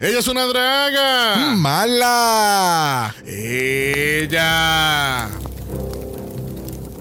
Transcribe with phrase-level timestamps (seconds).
[0.00, 1.56] Ella es una draga.
[1.56, 3.12] ¡Mala!
[3.26, 5.28] Ella.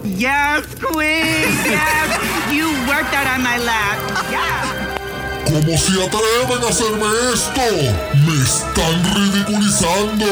[0.04, 1.54] Yes, queen.
[1.64, 2.18] Yes.
[2.52, 4.00] you worked out on my lap.
[4.32, 4.98] Yeah.
[5.46, 7.06] ¿Cómo se atreven a hacerme
[7.36, 7.62] esto?
[8.26, 10.26] ¡Me están ridiculizando!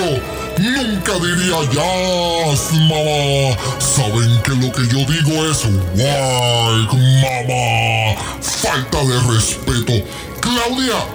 [0.58, 3.56] Nunca diría yes, mamá.
[3.78, 8.16] Saben que lo que yo digo es work, mamá.
[8.42, 9.94] Falta de respeto.
[10.42, 11.06] Claudia,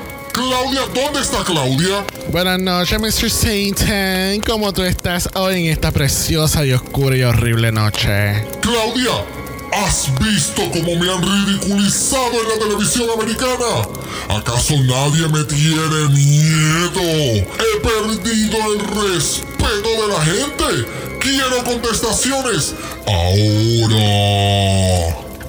[0.41, 2.07] Claudia, ¿dónde está Claudia?
[2.30, 3.30] Buenas noches, Mr.
[3.30, 4.40] Satan.
[4.40, 8.46] ¿Cómo tú estás hoy en esta preciosa y oscura y horrible noche?
[8.62, 9.22] Claudia,
[9.71, 13.86] ¿has visto cómo me han ridiculizado en la televisión americana?
[14.31, 17.03] ¿Acaso nadie me tiene miedo?
[17.03, 20.86] He perdido el respeto de la gente.
[21.20, 22.75] Quiero contestaciones.
[23.07, 23.70] Ahora.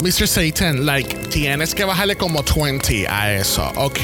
[0.01, 0.27] Mr.
[0.27, 3.99] Satan, like, tienes que bajarle como 20 a eso, ¿ok?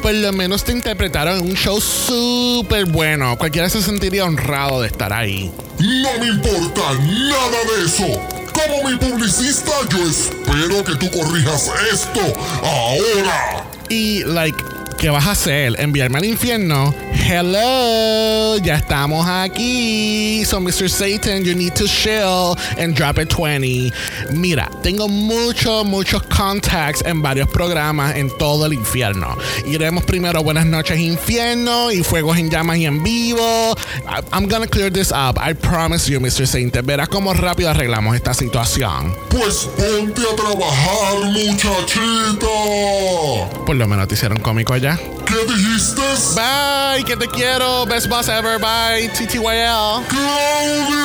[0.00, 3.36] Por lo menos te interpretaron en un show súper bueno.
[3.36, 5.50] Cualquiera se sentiría honrado de estar ahí.
[5.80, 8.06] No me importa nada de eso.
[8.52, 12.20] Como mi publicista, yo espero que tú corrijas esto
[12.62, 13.66] ahora.
[13.88, 14.56] Y, like,
[14.98, 15.74] ¿qué vas a hacer?
[15.78, 16.94] ¿Enviarme al infierno?
[17.26, 20.44] Hello, ya estamos aquí.
[20.44, 20.88] So, Mr.
[20.90, 23.92] Satan, you need to chill and drop it 20.
[24.32, 29.36] Mira, tengo muchos, muchos contacts en varios programas en todo el infierno.
[29.66, 33.74] Iremos primero Buenas noches, infierno y Fuegos en llamas y en vivo.
[34.06, 35.38] I- I'm gonna clear this up.
[35.38, 36.46] I promise you, Mr.
[36.46, 36.84] Satan.
[36.84, 39.14] Verás cómo rápido arreglamos esta situación.
[39.30, 42.46] Pues ponte a trabajar, muchachita.
[43.64, 44.83] Por lo menos te hicieron cómico allá.
[44.92, 46.02] ¿Qué dijiste?
[46.34, 47.86] Bye, que te quiero.
[47.86, 48.58] Best boss ever.
[48.58, 50.04] Bye, TTYL.
[50.08, 51.04] Claudia.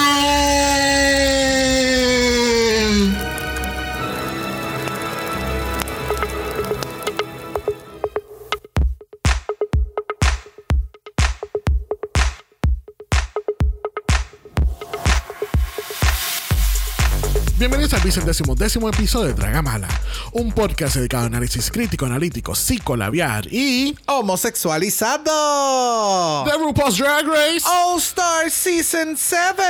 [17.60, 19.90] Bienvenidos al vicentésimo décimo episodio de Dragamala,
[20.32, 26.46] un podcast dedicado a análisis crítico, analítico, psicolabiar y ¡Homosexualizado!
[26.46, 27.66] The RuPaul's Drag Race.
[27.66, 29.62] All Star Season 7.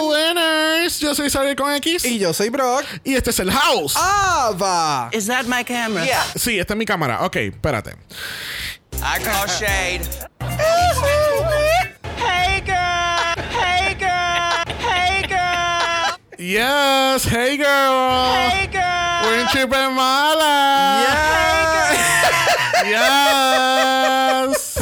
[0.00, 1.00] Oh, winners!
[1.00, 2.84] Yo soy Xavier con X Y yo soy Brock.
[3.04, 3.94] y este es el House.
[3.96, 5.08] ¡Ava!
[5.12, 6.04] Is that my camera?
[6.04, 7.24] Yeah, Sí, esta es mi cámara.
[7.24, 7.94] Ok, espérate.
[8.96, 10.02] I call shade.
[12.18, 13.34] Hey, girl.
[13.58, 14.62] Hey, girl.
[14.78, 16.18] Hey, girl.
[16.50, 18.50] Yes, hey girl.
[18.50, 19.22] Hey, girl.
[19.22, 21.06] We're in Triple Mala.
[22.90, 24.74] Yes.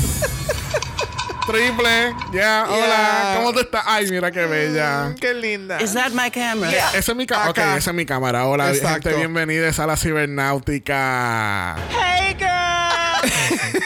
[1.44, 2.16] Triple.
[2.32, 2.88] Ya, hola.
[2.88, 3.36] Yeah.
[3.36, 3.84] ¿Cómo tú estás?
[3.84, 5.14] Ay, mira qué bella.
[5.20, 5.76] ¡Qué linda!
[5.82, 6.72] Is that my camera?
[6.96, 7.50] Esa es mi cámara.
[7.50, 8.46] Ok, esa es mi cámara.
[8.46, 9.10] Hola, Exacto.
[9.10, 9.18] gente.
[9.18, 11.76] Bienvenidos a la cibernáutica.
[11.90, 12.47] Hey, girl.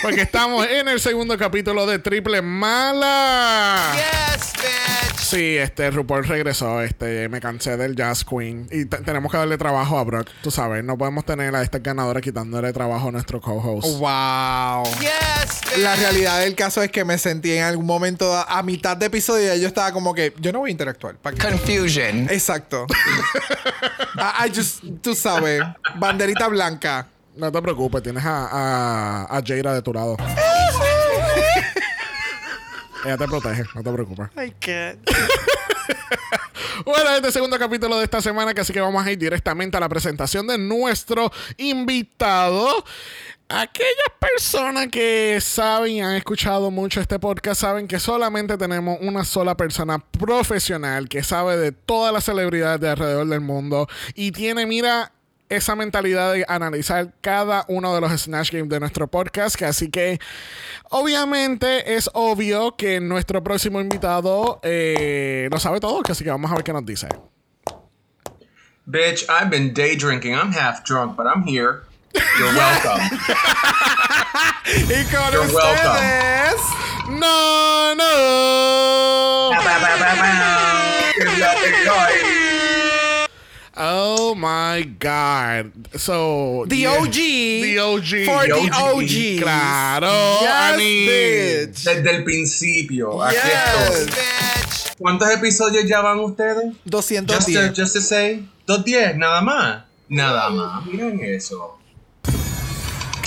[0.03, 3.93] Porque estamos en el segundo capítulo de Triple Mala.
[3.95, 5.19] Yes, bitch.
[5.23, 6.83] Sí, este RuPaul regresó.
[6.83, 8.69] Este, me cansé del Jazz Queen.
[8.71, 10.29] Y te- tenemos que darle trabajo a Brock.
[10.43, 13.99] Tú sabes, no podemos tener a estas ganadoras quitándole trabajo a nuestro co-host.
[13.99, 14.85] ¡Wow!
[15.01, 15.79] Yes, bitch.
[15.83, 19.07] La realidad del caso es que me sentí en algún momento a, a mitad de
[19.07, 21.17] episodio y yo estaba como que yo no voy a interactuar.
[21.41, 22.29] Confusion.
[22.31, 22.87] Exacto.
[24.17, 25.63] I, I just, tú sabes,
[25.97, 27.07] banderita blanca.
[27.35, 30.17] No te preocupes, tienes a, a, a Jaira de tu lado.
[33.05, 34.29] Ella te protege, no te preocupes.
[34.37, 34.99] I can't.
[36.85, 39.81] Bueno, este segundo capítulo de esta semana, que así que vamos a ir directamente a
[39.81, 42.85] la presentación de nuestro invitado.
[43.49, 49.25] Aquellas personas que saben y han escuchado mucho este podcast saben que solamente tenemos una
[49.25, 54.67] sola persona profesional que sabe de todas las celebridades de alrededor del mundo y tiene,
[54.67, 55.13] mira,
[55.57, 59.61] esa mentalidad de analizar cada uno de los Snatch Games de nuestro podcast.
[59.63, 60.19] Así que,
[60.91, 66.01] obviamente, es obvio que nuestro próximo invitado eh, lo sabe todo.
[66.09, 67.09] Así que vamos a ver qué nos dice.
[68.87, 70.35] Bitch, I've been day drinking.
[70.35, 71.83] I'm half drunk, but I'm here.
[72.39, 73.01] You're welcome.
[74.65, 75.91] Y con You're welcome.
[75.91, 76.61] ustedes.
[77.09, 79.53] No, no.
[83.77, 85.73] Oh my God.
[85.97, 86.99] So, The yeah.
[86.99, 87.15] OG.
[87.15, 88.11] The OG.
[88.27, 89.41] For the The OG.
[89.43, 90.39] Claro.
[90.43, 91.85] Yes, I mean, bitch.
[91.85, 93.23] Desde el principio.
[93.23, 93.91] Aquí Yes.
[93.91, 94.07] estoy.
[94.07, 94.97] Bitch.
[94.99, 96.75] ¿Cuántos episodios ya van ustedes?
[96.85, 97.27] 210.
[97.35, 98.47] Just to, just to say.
[98.67, 99.85] 210, nada más.
[100.09, 100.85] Nada más.
[100.87, 101.79] Miren eso.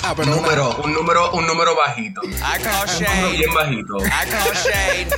[0.02, 2.20] Ah, Un una- número, un número, un número bajito.
[2.22, 3.36] Un I call número shade.
[3.36, 3.96] bien bajito.
[3.98, 5.08] I call shade.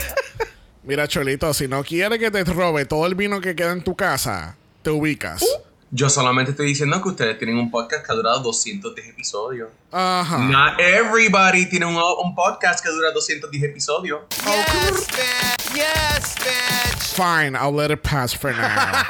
[0.85, 3.95] Mira, Cholito, si no quiere que te robe todo el vino que queda en tu
[3.95, 5.45] casa, te ubicas.
[5.91, 9.71] Yo solamente estoy diciendo que ustedes tienen un podcast que ha durado 210 episodios.
[9.91, 10.39] Ajá.
[10.39, 14.21] Not everybody tiene un, un podcast que dura 210 episodios.
[14.45, 15.75] Yes, bitch.
[15.75, 17.15] Yes, bitch.
[17.15, 19.03] Fine, I'll let it pass for now.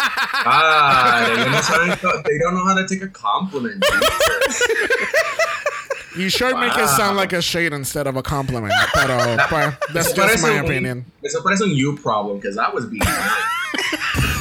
[0.51, 3.85] Ah, they don't, know how to, they don't know how to take a compliment.
[6.17, 8.73] You sure make it sound like a shade instead of a compliment.
[8.93, 11.05] Pero, pues, that's just my un- opinion.
[11.25, 13.03] Eso parece un you problem, because I was being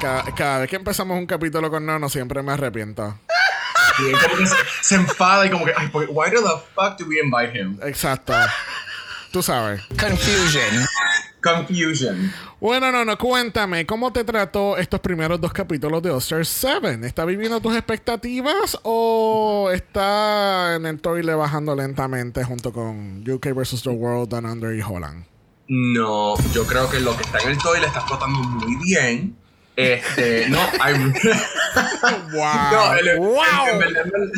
[0.00, 3.18] Cada, cada vez que empezamos un capítulo con Nono, siempre me arrepiento.
[3.98, 6.36] Y él como que se, se enfada y como que, ay, ¿por qué- why the
[6.74, 7.78] fuck do we invite him?
[7.82, 8.34] Exacto.
[9.32, 9.80] Tú sabes.
[9.98, 10.86] Confusion.
[11.42, 12.32] Confusion.
[12.60, 17.06] Bueno, no, no, cuéntame, ¿cómo te trató estos primeros dos capítulos de All-Star 7?
[17.06, 23.82] ¿Está viviendo tus expectativas o está en el toile bajando lentamente junto con UK vs.
[23.82, 25.24] The World, Down Under y Holland?
[25.68, 29.36] No, yo creo que lo que está en el toy le está flotando muy bien.
[29.76, 30.94] Este, no, I,
[32.32, 32.72] ¡Wow!
[32.72, 33.38] no, el- ¡Wow!
[33.72, 34.32] en, verdad, en verdad-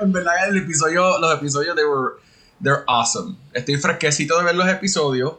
[0.00, 2.12] en verdad, el episodio, los episodios, they were,
[2.62, 3.36] they're awesome.
[3.52, 5.34] Estoy fresquecito de ver los episodios.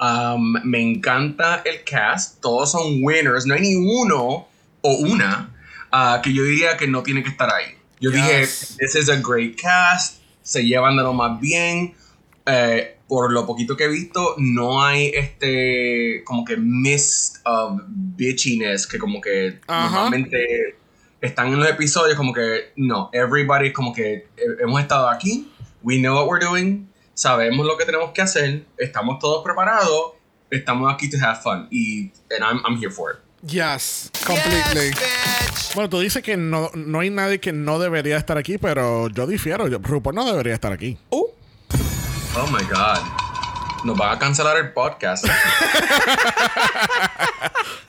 [0.00, 2.40] Um, me encanta el cast.
[2.40, 3.46] Todos son winners.
[3.46, 4.48] No hay ni uno
[4.82, 5.54] o una
[5.92, 7.76] ah, que yo diría que no tiene que estar ahí.
[8.00, 8.76] Yo dije, Yes.
[8.78, 10.20] this is a great cast.
[10.42, 11.94] Se llevan de lo más bien.
[12.44, 18.86] Eh, por lo poquito que he visto, no hay este como que mist of bitchiness
[18.86, 19.90] que como que Ajá.
[19.90, 20.76] normalmente
[21.20, 24.26] están en los episodios como que no, everybody como que eh,
[24.60, 25.50] hemos estado aquí,
[25.82, 30.12] we know what we're doing, sabemos lo que tenemos que hacer, estamos todos preparados,
[30.50, 33.18] estamos aquí to have fun y and I'm, I'm here for it.
[33.42, 34.90] Yes, completely.
[34.90, 35.72] Yes.
[35.74, 39.26] Bueno, tú dices que no, no hay nadie que no debería estar aquí, pero yo
[39.26, 39.68] difiero.
[39.68, 40.96] Yo, RuPaul no debería estar aquí.
[41.10, 41.26] Uh,
[42.38, 42.98] Oh my god.
[43.84, 45.24] Nos van a cancelar el podcast.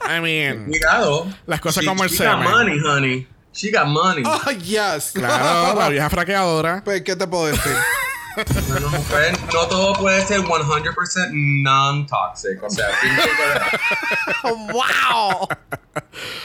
[0.10, 1.28] I mean, Cuidado.
[1.46, 3.28] Las cosas She- como el she got money, honey.
[3.54, 4.24] She got money.
[4.26, 5.12] oh, yes.
[5.14, 6.82] claro, la vieja fraqueadora.
[6.84, 7.72] Pues, ¿qué te puedo decir?
[8.38, 11.30] No, todo puede ser 100%
[11.64, 12.62] non-toxic.
[12.64, 15.48] O sea, tiene que ver, ¡Wow!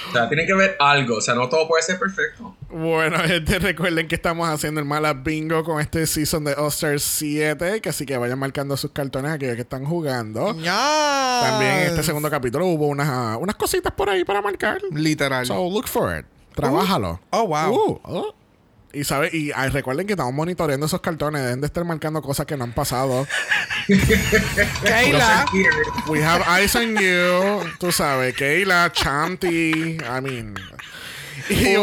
[0.08, 1.16] o sea, tiene que ver algo.
[1.16, 2.56] O sea, no todo puede ser perfecto.
[2.70, 7.80] Bueno, gente, recuerden que estamos haciendo el mala bingo con este season de All-Star 7,
[7.80, 10.54] que así que vayan marcando sus cartones aquellos que están jugando.
[10.54, 14.80] También en este segundo capítulo hubo unas, unas cositas por ahí para marcar.
[14.90, 15.44] Literal.
[15.44, 16.24] So look for it.
[16.54, 17.20] Trabájalo.
[17.30, 17.74] Oh, wow.
[17.74, 18.34] Uh, oh.
[18.94, 22.44] Y sabe, y ay, recuerden que estamos monitoreando esos cartones, deben de estar marcando cosas
[22.44, 23.26] que no han pasado.
[24.84, 25.46] Keila.
[26.08, 27.70] We have eyes on you.
[27.78, 29.96] Tú sabes, Keila, Chanti.
[29.96, 30.54] I mean.
[31.48, 31.74] Y,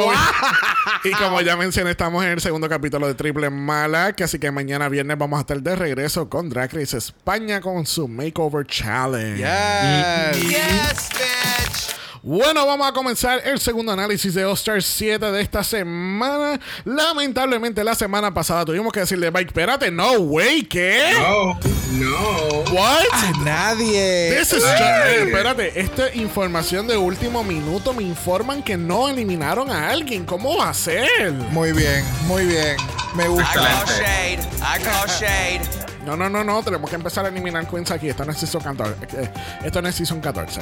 [1.08, 4.14] y como ya mencioné, estamos en el segundo capítulo de Triple Mala.
[4.14, 7.86] Que así que mañana viernes vamos a estar de regreso con Drag Race España con
[7.86, 9.38] su Makeover Challenge.
[9.38, 10.50] Yes.
[10.50, 11.99] Yes, bitch.
[12.22, 16.60] Bueno, vamos a comenzar el segundo análisis de All-Star 7 de esta semana.
[16.84, 21.14] Lamentablemente, la semana pasada tuvimos que decirle, Mike, espérate, no, way, ¿qué?
[21.18, 21.58] No,
[21.94, 22.74] no.
[22.74, 23.06] What?
[23.14, 24.36] A nadie.
[24.38, 29.90] This is eh, espérate, esta información de último minuto me informan que no eliminaron a
[29.90, 30.26] alguien.
[30.26, 31.32] ¿Cómo va a ser?
[31.52, 32.76] Muy bien, muy bien.
[33.16, 33.54] Me I gusta.
[33.54, 34.40] call shade.
[34.62, 35.89] I call shade.
[36.06, 36.64] No, no, no, no.
[36.64, 38.10] Tenemos que empezar a eliminar queens aquí.
[38.10, 38.96] Esto no es season 14.
[39.22, 39.32] eh,
[39.64, 40.62] Esto no es season 14.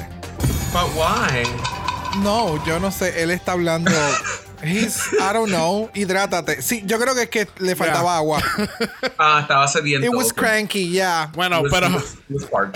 [0.73, 1.43] But why?
[2.23, 3.21] No, yo no sé.
[3.23, 3.91] Él está hablando.
[4.63, 5.89] He's, I don't know.
[5.93, 6.61] Hidrátate.
[6.63, 8.17] Sí, yo creo que es que le faltaba Yeah.
[8.17, 8.41] agua.
[9.19, 10.07] Ah, estaba sediento.
[10.07, 11.29] It was cranky, yeah.
[11.35, 11.87] Bueno, It was- pero...
[11.87, 12.71] it was- it was.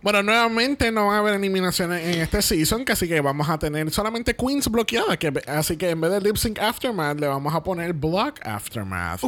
[0.00, 3.58] Bueno, nuevamente no van a haber eliminaciones en este season, que así que vamos a
[3.58, 5.16] tener solamente queens bloqueadas.
[5.16, 9.20] Que, así que en vez de lip sync aftermath, le vamos a poner block aftermath.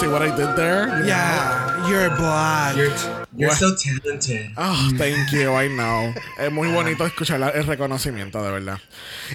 [0.00, 0.88] See what I did there?
[0.88, 1.06] You know?
[1.06, 2.76] Yeah, you're black.
[2.76, 2.90] You're,
[3.36, 4.50] you're so talented.
[4.56, 6.12] Oh, thank you, I know.
[6.38, 8.78] Es muy bonito escuchar la- el reconocimiento, de verdad.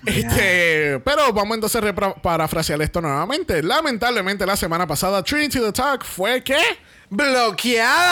[0.06, 3.64] Este, pero vamos entonces a parafrasear esto nuevamente.
[3.64, 6.58] Lamentablemente, la semana pasada, Trinity the Talk fue que.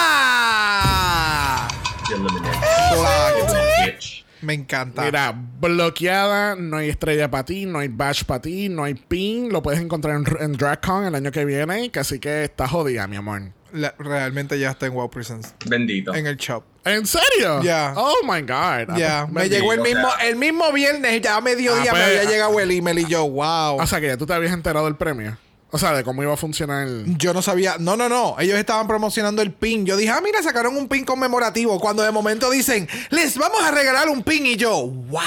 [0.07, 1.67] ¡Bloqueada!
[2.09, 4.16] Eliminated.
[4.41, 5.03] Me encanta.
[5.03, 5.33] Mira,
[5.77, 9.51] bloqueada, no hay estrella para ti, no hay badge para ti, no hay pin.
[9.51, 13.07] Lo puedes encontrar en, en DragCon el año que viene, que así que está jodida,
[13.07, 13.41] mi amor.
[13.73, 15.53] La- realmente ya está en Wow Presents.
[15.65, 16.13] Bendito.
[16.15, 16.63] En el shop.
[16.85, 17.61] ¿En serio?
[17.61, 17.93] Yeah.
[17.97, 18.97] Oh my God.
[18.97, 19.59] Ya, Ah, me bendito.
[19.59, 22.31] llegó el mismo, el mismo viernes, ya a mediodía Ah, me pues, había ah.
[22.31, 23.77] llegado el email y yo, wow.
[23.81, 25.37] O sea, que ya tú te habías enterado del premio.
[25.77, 27.19] O sea, de cómo iba a funcionar el.
[27.19, 28.35] Yo no sabía, no, no, no.
[28.39, 29.85] Ellos estaban promocionando el pin.
[29.85, 31.79] Yo dije, ah, mira, sacaron un pin conmemorativo.
[31.79, 34.47] Cuando de momento dicen, les vamos a regalar un pin.
[34.47, 35.19] Y yo, wow.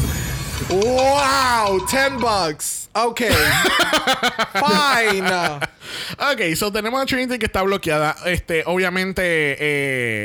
[0.70, 2.88] Wow, 10 bucks.
[2.94, 3.22] Ok.
[4.52, 5.26] Fine.
[6.18, 8.14] Ok, so tenemos a Trinity que está bloqueada.
[8.24, 9.56] Este, obviamente, eh,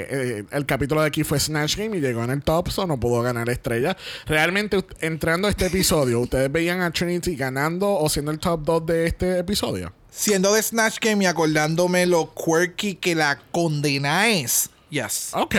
[0.10, 3.00] eh, el capítulo de aquí fue Snatch Game y llegó en el top, so no
[3.00, 3.98] pudo ganar estrella.
[4.28, 8.86] Realmente, entrando a este episodio, ¿ustedes veían a Trinity ganando o siendo el top 2
[8.86, 9.94] de este episodio?
[10.12, 14.70] Siendo de Snatch Game y acordándome lo quirky que la condena es.
[14.92, 15.32] Yes.
[15.34, 15.56] Ok.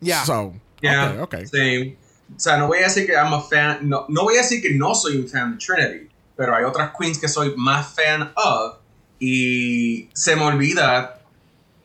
[0.00, 0.24] Yeah.
[0.24, 1.46] So, Yeah, ok, ok.
[1.52, 1.96] sí.
[2.36, 4.62] O sea, no voy a decir que I'm a fan, no, no voy a decir
[4.62, 8.32] que no soy un fan de Trinity, pero hay otras queens que soy más fan
[8.36, 8.76] of
[9.18, 11.20] y se me olvida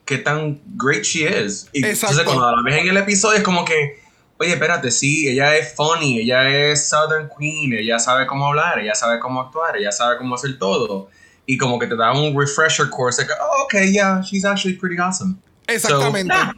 [0.04, 1.68] qué tan great she is.
[1.72, 2.24] Y entonces Exacto.
[2.24, 4.00] cuando la ves en el episodio es como que,
[4.38, 8.94] oye, espérate, sí, ella es funny, ella es Southern Queen, ella sabe cómo hablar, ella
[8.94, 11.10] sabe cómo actuar, ella sabe cómo hacer todo.
[11.46, 14.98] Y como que te da un refresher course, like, oh, okay, yeah, she's actually pretty
[14.98, 15.36] awesome.
[15.66, 16.34] Exactamente.
[16.34, 16.52] So, nah.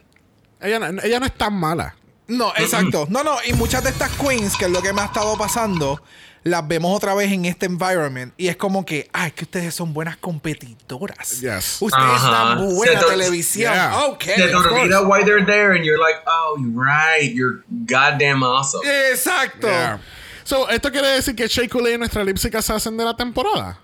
[0.61, 1.95] Ella, no- ella no es tan mala.
[2.31, 3.07] No, exacto.
[3.11, 6.01] No, no, y muchas de estas queens, que es lo que me ha estado pasando,
[6.43, 8.33] las vemos otra vez en este environment.
[8.37, 11.41] Y es como que, ay, que ustedes son buenas competidoras.
[11.41, 11.77] Yes.
[11.81, 13.73] Ustedes dan buena Se te- televisión.
[13.75, 14.05] Yeah.
[14.07, 14.23] Ok.
[14.25, 18.81] Se te olvida why they're there and you're like, oh, right, you're goddamn awesome.
[19.13, 19.67] Exacto.
[19.67, 19.99] Yeah.
[20.45, 23.79] So, ¿esto quiere decir que Shea Coulee y nuestra Lipsic hacen de la temporada?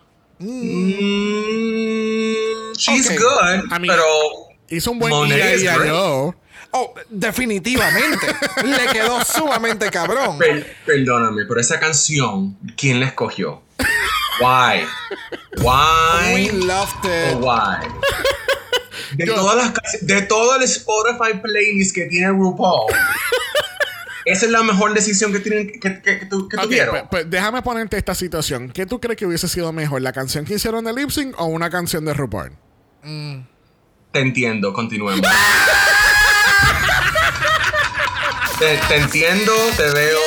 [1.36, 3.18] Mm, she's Okay.
[3.18, 4.04] good, I mean- pero
[4.68, 5.54] Hizo un buen día
[6.78, 8.26] Oh, definitivamente.
[8.64, 10.38] Le quedó sumamente cabrón.
[10.38, 13.62] per- perdóname, pero esa canción, ¿quién la escogió?
[14.40, 14.84] Why?
[15.56, 16.50] We Why?
[16.66, 17.36] loved Oh, it.
[17.40, 17.88] why?
[19.16, 19.72] De todas las
[20.06, 22.92] de todo el Spotify playlist que tiene RuPaul,
[24.26, 27.08] esa es la mejor decisión que tienen que, que, que tu- que Ok, tuvieron.
[27.10, 28.70] pues déjame ponerte esta situación.
[28.70, 30.02] ¿Qué tú crees que hubiese sido mejor?
[30.02, 32.52] ¿La canción que hicieron de Lip Sync o una canción de RuPaul?
[33.02, 35.20] Te entiendo, continuemos.
[38.58, 40.18] te, te entiendo, te veo.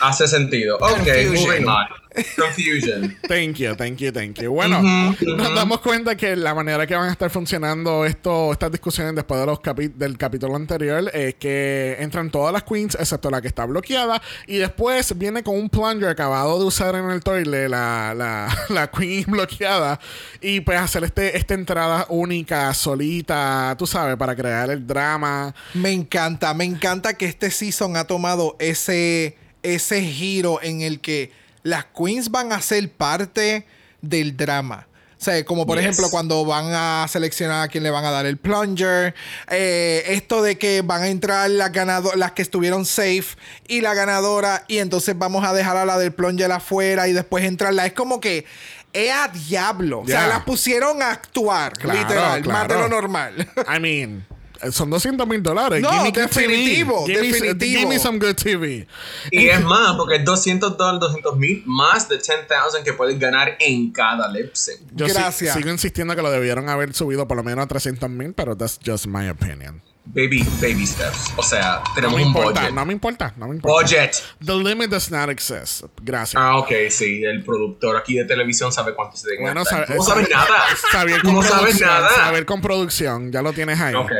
[0.00, 0.76] Hace sentido.
[0.76, 2.03] Ok, moving on.
[2.36, 3.16] Confusion.
[3.28, 4.52] Thank you, thank you, thank you.
[4.52, 9.14] Bueno, nos damos cuenta que la manera que van a estar funcionando esto, estas discusiones
[9.14, 13.40] después de los capi- del capítulo anterior es que entran todas las queens, excepto la
[13.40, 17.68] que está bloqueada, y después viene con un plunger acabado de usar en el toilet,
[17.68, 19.98] la, la, la queen bloqueada,
[20.40, 25.54] y pues hacer este, esta entrada única, solita, tú sabes, para crear el drama.
[25.74, 31.32] Me encanta, me encanta que este season ha tomado ese, ese giro en el que
[31.64, 33.66] las queens van a ser parte
[34.00, 34.86] del drama.
[35.18, 35.86] O sea, como por Yes.
[35.86, 39.14] ejemplo cuando van a seleccionar a quién le van a dar el plunger.
[39.48, 43.94] eh, esto de que van a entrar las, ganado- las que estuvieron safe y la
[43.94, 44.64] ganadora.
[44.68, 47.86] Y entonces vamos a dejar a la del plunger afuera y después entrarla.
[47.86, 48.44] Es como que
[48.92, 50.00] es a diablo.
[50.00, 50.28] O sea, Yeah.
[50.28, 53.48] las pusieron a actuar, Claro, literal, más de lo normal.
[53.74, 54.26] I mean,
[54.70, 55.80] son 200 mil dólares.
[55.82, 57.78] No, Give me good definitivo, me- definitivo.
[57.80, 58.86] give me some good TV.
[59.30, 63.56] Y es más, porque es 200 dólares, 200 mil, más de 10,000 que puedes ganar
[63.60, 64.78] en cada lip sync.
[64.94, 65.54] Yo si- Gracias.
[65.54, 68.78] sigo insistiendo que lo debieron haber subido por lo menos a 300 mil, pero that's
[68.84, 69.82] just my opinion.
[70.06, 71.32] Baby, baby steps.
[71.36, 72.74] O sea, No tenemos un importa, budget.
[72.74, 73.80] no me importa, no me importa.
[73.82, 74.12] Budget.
[74.44, 75.84] The limit does not exist.
[76.02, 76.34] Gracias.
[76.40, 77.22] Ah, ok, sí.
[77.24, 80.62] El productor aquí de televisión sabe cuánto se debe bueno, sabe- no sabes nada.
[80.92, 82.10] Saber con no sabes producción, nada.
[82.14, 83.94] Saber con producción, ya lo tienes ahí.
[83.94, 84.12] Ok.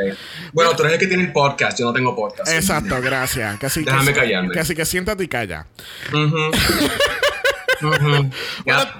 [0.53, 1.79] Bueno, tú eres el que tiene el podcast.
[1.79, 2.50] Yo no tengo podcast.
[2.50, 3.59] Exacto, gracias.
[3.59, 4.55] Casi, Déjame callarme.
[4.55, 5.67] Casi que siéntate y calla.
[7.85, 8.31] Bueno,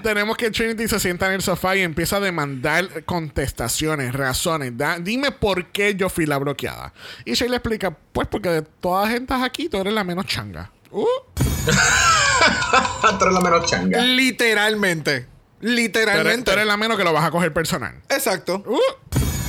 [0.03, 4.77] tenemos que Trinity se sienta en el sofá y empieza a demandar contestaciones, razones.
[4.77, 6.93] Da- dime por qué yo fui la bloqueada.
[7.25, 10.25] Y Shay le explica, pues porque de todas las gentes aquí tú eres la menos
[10.25, 10.71] changa.
[10.91, 11.05] Uh,
[11.65, 13.99] Tú eres la menos changa.
[14.01, 15.21] Literalmente.
[15.21, 15.27] tú,
[15.67, 16.43] eres, Literalmente.
[16.43, 17.95] tú eres la menos que lo vas a coger personal.
[18.09, 18.63] Exacto.
[18.65, 18.79] Uh,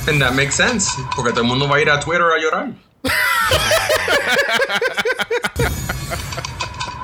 [0.09, 0.89] And that makes sense.
[1.15, 2.67] Porque todo el mundo va a ir a Twitter a llorar.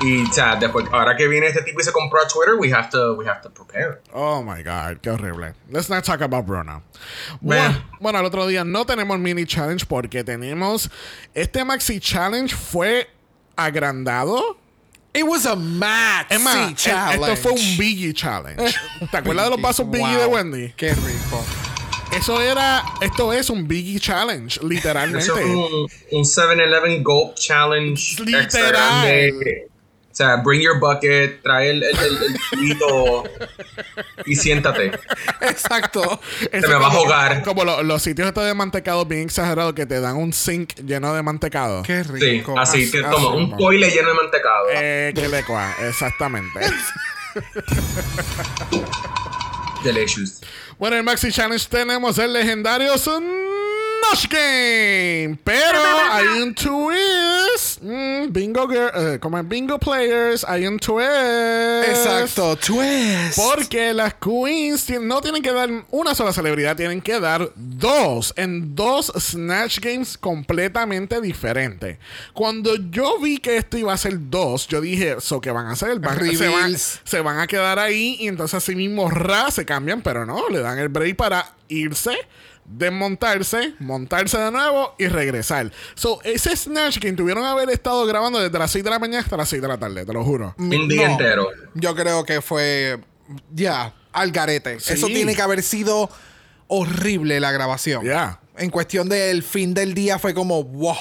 [0.04, 2.72] y o sea, después, ahora que viene este tipo y se compró a Twitter, we
[2.72, 4.00] have to, we have to prepare.
[4.12, 5.54] oh my God, qué horrible.
[5.70, 6.82] Let's not talk about Bruno.
[7.40, 7.56] Meh.
[7.56, 10.90] Bueno, bueno, al otro día no tenemos mini challenge porque tenemos.
[11.34, 13.08] Este maxi challenge fue
[13.56, 14.58] agrandado.
[15.16, 17.32] It was a max Es más, el- challenge.
[17.32, 18.74] esto fue un Biggie challenge.
[19.10, 20.34] ¿Te acuerdas de los vasos Biggie de Wow.
[20.34, 20.72] Wendy?
[20.76, 21.44] Qué rico.
[22.12, 25.24] Eso era, esto es un Biggie challenge, literalmente.
[25.24, 29.08] Eso es un, un 7-Eleven Gulp Challenge Literal.
[30.14, 33.24] O sea, bring your bucket, trae el, el, el, el tubito
[34.26, 34.92] y siéntate.
[35.40, 36.20] Exacto.
[36.52, 37.42] Eso me va a ahogar.
[37.42, 41.12] Como lo- los sitios estos de mantecado bien exagerados que te dan un sink lleno
[41.14, 41.82] de mantecado.
[41.82, 42.56] Qué Sí, rico.
[42.56, 44.66] así, te toma un así, toile lleno de mantecado.
[44.74, 46.60] Eh, que le cua, exactamente.
[49.82, 50.40] Delicious.
[50.78, 52.96] bueno, en el Maxi Challenge tenemos el legendario
[54.12, 55.38] Snosh Game.
[55.44, 55.78] Pero
[56.10, 57.80] hay un twist.
[57.82, 61.08] mm, bingo girl, eh, como es bingo players, hay un twist.
[61.88, 63.38] Exacto, twist.
[63.38, 68.74] Porque las queens no tienen que dar una sola celebridad, tienen que dar dos en
[68.74, 71.98] dos Snatch Games completamente diferentes.
[72.32, 75.72] Cuando yo vi que esto iba a ser dos, yo dije, ¿so qué van a
[75.72, 75.98] hacer?
[76.00, 80.02] Van- se, van, se van a quedar ahí y entonces así mismo ra se cambian,
[80.02, 82.16] pero no, le dan el break para irse.
[82.66, 85.70] Desmontarse, montarse de nuevo y regresar.
[85.94, 89.20] So, ese Snatch Game tuvieron que haber estado grabando desde las 6 de la mañana
[89.22, 90.54] hasta las 6 de la tarde, te lo juro.
[90.58, 91.48] Mi- Un día no, entero.
[91.74, 93.00] Yo creo que fue
[93.52, 94.80] ya al garete.
[94.80, 94.94] Sí.
[94.94, 96.10] Eso tiene que haber sido
[96.68, 98.02] horrible la grabación.
[98.02, 98.40] Yeah.
[98.56, 100.94] En cuestión del fin del día fue como wow.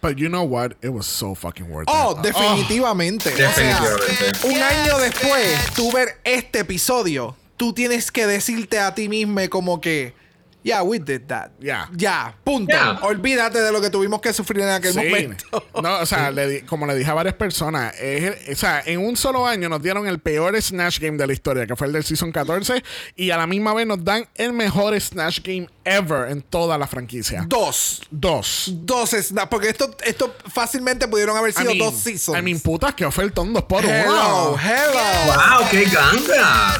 [0.00, 0.72] But you know what?
[0.82, 2.22] It was so fucking worth Oh, it.
[2.22, 3.32] definitivamente.
[3.32, 4.48] O sea, Definitivamente.
[4.48, 9.80] un año después, tú ver este episodio, tú tienes que decirte a ti mismo como
[9.80, 10.14] que,
[10.62, 11.50] yeah, we did that.
[11.60, 11.88] Yeah.
[11.94, 12.72] Ya, punto.
[12.74, 12.98] Yeah.
[13.02, 14.98] Olvídate de lo que tuvimos que sufrir en aquel Sí.
[14.98, 15.44] momento.
[15.82, 19.00] No, o sea, le di- como le dije a varias personas, es o sea, en
[19.00, 21.92] un solo año nos dieron el peor Snatch Game de la historia, que fue el
[21.94, 22.82] del Season 14,
[23.16, 26.86] y a la misma vez nos dan el mejor Snatch Game ever en toda la
[26.86, 27.44] franquicia.
[27.48, 28.02] Dos.
[28.10, 28.70] Dos.
[28.72, 29.48] Dos snaps.
[29.48, 32.38] Porque esto, esto fácilmente pudieron haber I sido mean, dos seasons.
[32.38, 34.58] I mean, putas, que ofertón dos por hello, uno.
[34.62, 35.58] hello.
[35.60, 35.68] ¡Wow!
[35.70, 36.78] ¡Qué ganga!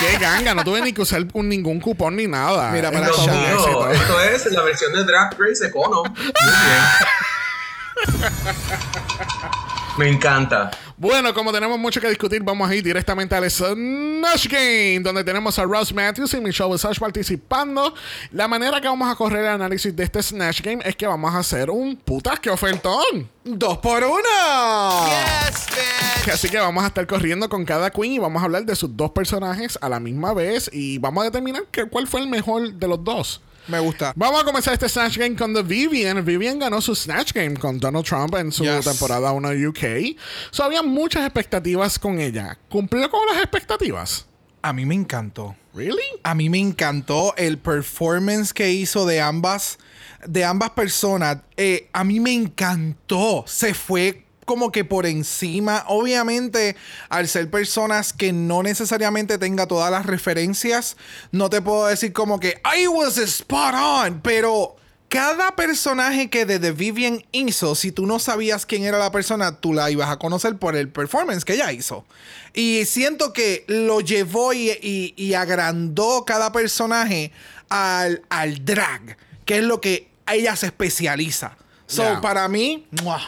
[0.00, 2.70] Qué ganga, no tuve ni que usar un- ningún cupón ni nada.
[2.70, 3.08] Mira, para
[3.92, 6.02] Esto es la versión de Drag Race Econo.
[6.02, 6.82] Muy bien.
[9.96, 10.70] Me encanta.
[10.96, 15.56] Bueno, como tenemos mucho que discutir, vamos a ir directamente al Snatch Game, donde tenemos
[15.58, 17.94] a Ross Matthews y Michelle Visage participando.
[18.32, 21.32] La manera que vamos a correr el análisis de este Snatch Game es que vamos
[21.32, 23.28] a hacer un putas que ofertón.
[23.44, 25.06] Dos por uno.
[25.06, 26.32] Yes, bitch.
[26.34, 28.96] Así que vamos a estar corriendo con cada queen y vamos a hablar de sus
[28.96, 32.72] dos personajes a la misma vez y vamos a determinar que- cuál fue el mejor
[32.72, 33.40] de los dos.
[33.68, 34.12] Me gusta.
[34.16, 36.24] Vamos a comenzar este Snatch Game con The Vivian.
[36.24, 38.84] Vivian ganó su Snatch Game con Donald Trump en su Yes.
[38.84, 40.16] temporada 1 UK.
[40.50, 42.58] So, había muchas expectativas con ella.
[42.68, 44.26] ¿Cumplió con las expectativas?
[44.62, 45.56] A mí me encantó.
[45.74, 46.02] ¿Really?
[46.22, 49.78] A mí me encantó el performance que hizo de ambas,
[50.26, 51.38] de ambas personas.
[51.56, 53.44] Eh, a mí me encantó.
[53.46, 55.84] Se fue como que por encima.
[55.88, 56.76] Obviamente,
[57.08, 60.96] al ser personas que no necesariamente tenga todas las referencias,
[61.32, 64.76] no te puedo decir como que I was spot on, pero
[65.08, 69.72] cada personaje que The Vivian hizo, si tú no sabías quién era la persona, tú
[69.72, 72.04] la ibas a conocer por el performance que ella hizo.
[72.52, 77.30] Y siento que lo llevó y, y- y agrandó cada personaje
[77.68, 81.56] al, al drag, que es lo que ella se especializa.
[81.86, 82.20] So, Yeah.
[82.22, 83.20] para mí, ¡mua!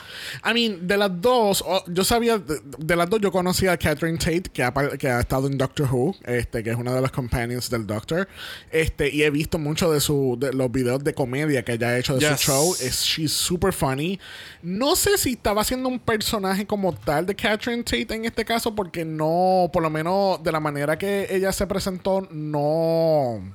[0.42, 3.76] I mean, de las dos, oh, yo sabía, de, de las dos yo conocía a
[3.76, 7.02] Catherine Tate, que ha, que ha estado en Doctor Who, este, que es una de
[7.02, 8.26] las companions del Doctor,
[8.70, 11.98] este, y he visto mucho de, su, de los videos de comedia que ella ha
[11.98, 12.40] hecho de Yes.
[12.40, 12.74] su show.
[12.80, 14.18] Es, she's super funny.
[14.62, 18.74] No sé si estaba haciendo un personaje como tal de Catherine Tate en este caso,
[18.74, 23.54] porque no, por lo menos de la manera que ella se presentó, no...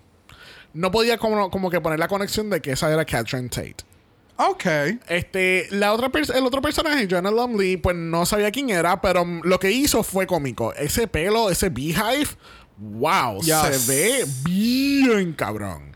[0.74, 3.78] No podía como, como que poner la conexión de que esa era Catherine Tate.
[4.50, 4.66] Ok.
[5.08, 9.60] Este, la otra el otro personaje, Joanna Lumley, pues no sabía quién era, pero lo
[9.60, 10.74] que hizo fue cómico.
[10.74, 12.28] Ese pelo, ese beehive,
[12.78, 13.86] wow, Yes.
[13.86, 15.96] se ve bien cabrón.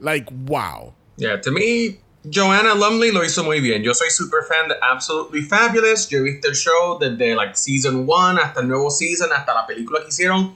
[0.00, 0.94] Like, wow.
[1.16, 2.00] Yeah, to me,
[2.32, 3.82] Joanna Lumley lo hizo muy bien.
[3.82, 6.08] Yo soy super fan de Absolutely Fabulous.
[6.08, 9.66] Yo he visto el show desde like season 1 hasta el nuevo season, hasta la
[9.66, 10.54] película que hicieron.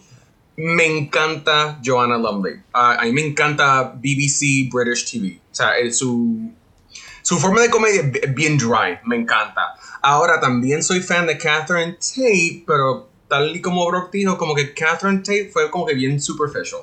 [0.56, 2.54] Me encanta Joanna Lumley.
[2.72, 5.38] Ah, a mí me encanta BBC British TV.
[5.52, 6.50] O sea, el- su,
[7.26, 8.98] su forma de comedia es bi- bien dry.
[9.04, 9.74] Me encanta.
[10.00, 14.72] Ahora también soy fan de Catherine Tate, pero tal y como Brock dijo, como que
[14.74, 16.82] Catherine Tate fue como que bien superficial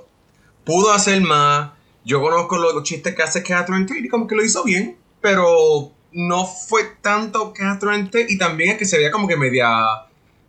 [0.65, 1.71] pudo hacer más.
[2.03, 5.93] Yo conozco los chistes que hace Catherine Tate y como que lo hizo bien, pero
[6.11, 9.69] no fue tanto Catherine Tate y también es que se veía como que media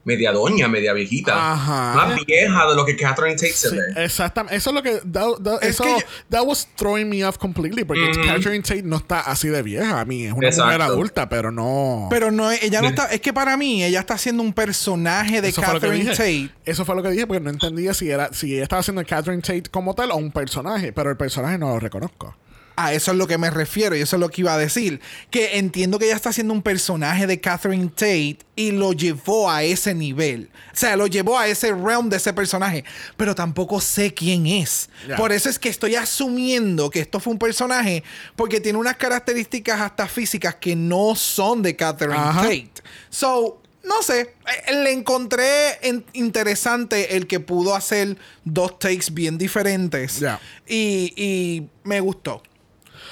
[0.05, 1.95] media doña, media viejita, Ajá.
[1.95, 4.05] más vieja de lo que Catherine Tate se Sí, ve.
[4.05, 4.57] exactamente.
[4.57, 5.01] Eso es lo que.
[5.11, 7.85] that- that- Es eso, que yo- that was throwing me off completely.
[7.85, 10.01] Porque Catherine Tate no está así de vieja.
[10.01, 10.67] A mí es una Exacto.
[10.67, 12.09] mujer adulta, pero no.
[12.11, 13.07] Pero no, ella no está.
[13.07, 16.11] Es que para mí, ella está haciendo un personaje de eso Catherine.
[16.11, 16.51] Tate.
[16.65, 19.43] Eso fue lo que dije porque no entendía si era si ella estaba haciendo Catherine
[19.43, 22.37] Tate como tal o un personaje, pero el personaje no lo reconozco.
[22.77, 25.01] A eso es lo que me refiero y eso es lo que iba a decir.
[25.31, 29.63] Que entiendo que ella está haciendo un personaje de Catherine Tate y lo llevó a
[29.63, 30.51] ese nivel.
[30.73, 32.85] O sea, lo llevó a ese realm de ese personaje.
[33.17, 34.91] Pero tampoco sé quién es.
[35.17, 38.03] Por eso es que estoy asumiendo que esto fue un personaje
[38.35, 42.43] porque tiene unas características hasta físicas que no son de Catherine Ajá.
[42.43, 42.71] Tate.
[43.09, 44.35] So, no sé.
[44.67, 50.19] Eh, Le encontré en- interesante el que pudo hacer dos takes bien diferentes.
[50.19, 50.41] Ya.
[50.67, 52.43] Y, y me gustó.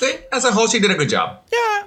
[0.02, 1.42] Sí, as a whole, she did a good job.
[1.50, 1.86] Yeah.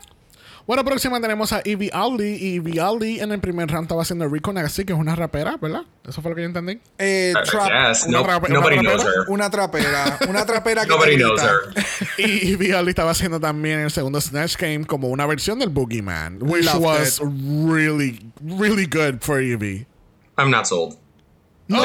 [0.66, 2.38] Bueno, próxima tenemos a Evie Aldi.
[2.42, 5.58] Y Evie Aldi en el primer round estaba haciendo Rico Nasty, que es una rapera,
[5.62, 5.84] ¿verdad?
[6.08, 6.80] Eso fue lo que yo entendí.
[6.98, 8.06] Eh, trap- guess.
[8.08, 9.30] una No- nobody una knows rapera, her.
[9.30, 10.20] una trapera.
[10.28, 11.86] Una trapera que Nobody knows her.
[12.18, 16.40] Y Evie Aldi estaba haciendo también el segundo Snatch Game como una versión del Boogeyman,
[16.42, 17.28] which Loved was it.
[17.68, 19.86] really, really good for Evie.
[20.38, 20.98] I'm not sold.
[21.68, 21.84] No,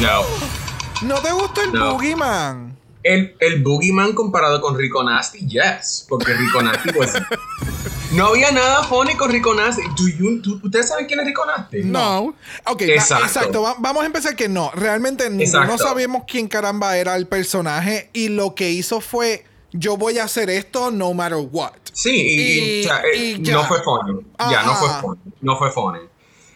[0.00, 0.22] No.
[1.02, 1.92] no te gustó el No.
[1.94, 2.69] Boogeyman.
[3.02, 6.04] El, el Boogeyman comparado con Rico Nasty, yes.
[6.08, 7.12] Porque Rico Nasty was.
[8.12, 9.82] No había nada funny con Rico Nasty.
[9.96, 11.84] Do you- tú- ¿Ustedes saben quién es Rico Nasty?
[11.84, 12.34] No.
[12.66, 13.24] Ok, da- Exacto.
[13.24, 13.62] exacto.
[13.62, 14.72] Va- vamos a empezar que no.
[14.74, 15.78] Realmente Exacto.
[15.78, 20.50] sabíamos quién caramba era el personaje y lo que hizo fue yo voy a hacer
[20.50, 21.70] esto no matter what.
[21.92, 23.54] Sí, y, y, Y- o sea, eh, y ya.
[23.54, 24.20] no fue funny.
[24.50, 25.00] Ya, no fue Ajá.
[25.02, 25.20] funny.
[25.40, 26.00] No fue funny.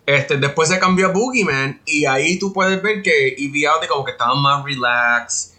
[0.07, 4.11] Este, después se cambió a Boogeyman y ahí tú puedes ver que Aldi como que
[4.11, 5.54] estaba más relax.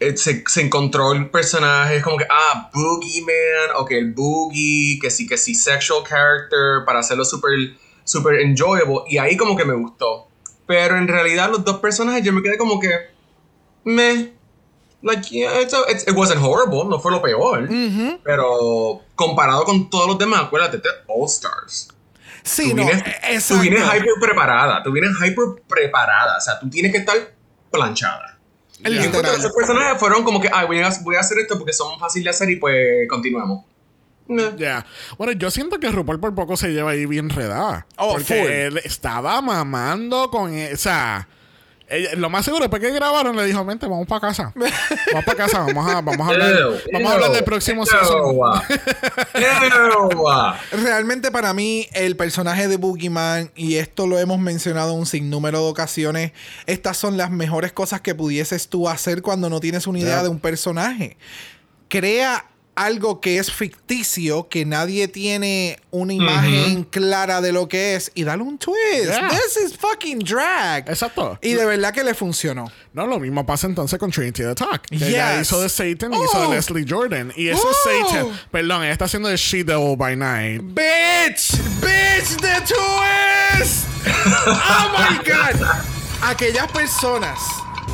[0.00, 5.10] Eh, Se, se encontró el personaje, es como que, ah, Boogeyman, ok, el Boogie, que
[5.10, 7.52] sí, que sí, sexual character, para hacerlo súper
[8.04, 9.00] super enjoyable.
[9.08, 10.28] Y ahí como que me gustó.
[10.66, 12.90] Pero en realidad los dos personajes yo me quedé como que,
[13.84, 14.32] meh.
[15.02, 17.68] Like, yeah, it's a- it's- it wasn't horrible, no fue lo peor.
[18.24, 21.88] Pero comparado con todos los demás, acuérdate, All Stars.
[22.42, 22.84] Sí, tú, no.
[22.86, 23.96] vienes, e- tú vienes exacto.
[23.96, 27.16] hyper preparada, tú vienes hyper preparada, o sea, tú tienes que estar
[27.70, 28.37] planchada.
[28.84, 31.98] Entonces esos personajes fueron como que, ay, voy a, voy a hacer esto porque son
[31.98, 33.64] fáciles de hacer y pues continuamos.
[34.56, 34.84] Ya.
[35.16, 37.86] Bueno, yo siento que RuPaul por poco se lleva ahí bien enredada.
[37.96, 38.50] Oh, porque full.
[38.50, 41.28] él estaba mamando con esa.
[41.90, 44.52] Ella- lo más seguro, después que grabaron, le dijo: Mente, vamos para casa.
[44.54, 47.84] Vamos para casa, vamos a, vamos a hablar, Ew, vamos a hablar del próximo.
[50.72, 55.70] Realmente para mí el personaje de Boogeyman, y esto lo hemos mencionado un sinnúmero de
[55.70, 56.32] ocasiones,
[56.66, 60.22] estas son las mejores cosas que pudieses tú hacer cuando no tienes una idea Yeah.
[60.22, 61.18] de un personaje.
[61.88, 62.46] Crea
[62.78, 68.22] algo que es ficticio, que nadie tiene una imagen clara de lo que es, y
[68.24, 69.04] dale un twist.
[69.10, 69.28] Yeah.
[69.28, 70.88] This is fucking drag.
[70.88, 71.38] Exacto.
[71.42, 72.70] Y de verdad que le funcionó.
[72.92, 74.82] No, lo mismo pasa entonces con Trinity the Talk.
[74.86, 76.54] Que ella hizo de Satan y hizo de Oh.
[76.54, 77.32] Leslie Jordan.
[77.36, 77.70] Y eso Oh.
[77.70, 78.26] es Satan.
[78.50, 80.60] Perdón, ella está haciendo de She Devil by Night.
[80.62, 81.52] Bitch!
[81.80, 83.86] Bitch, the twist!
[84.26, 85.60] Oh my god!
[86.22, 87.38] Aquellas personas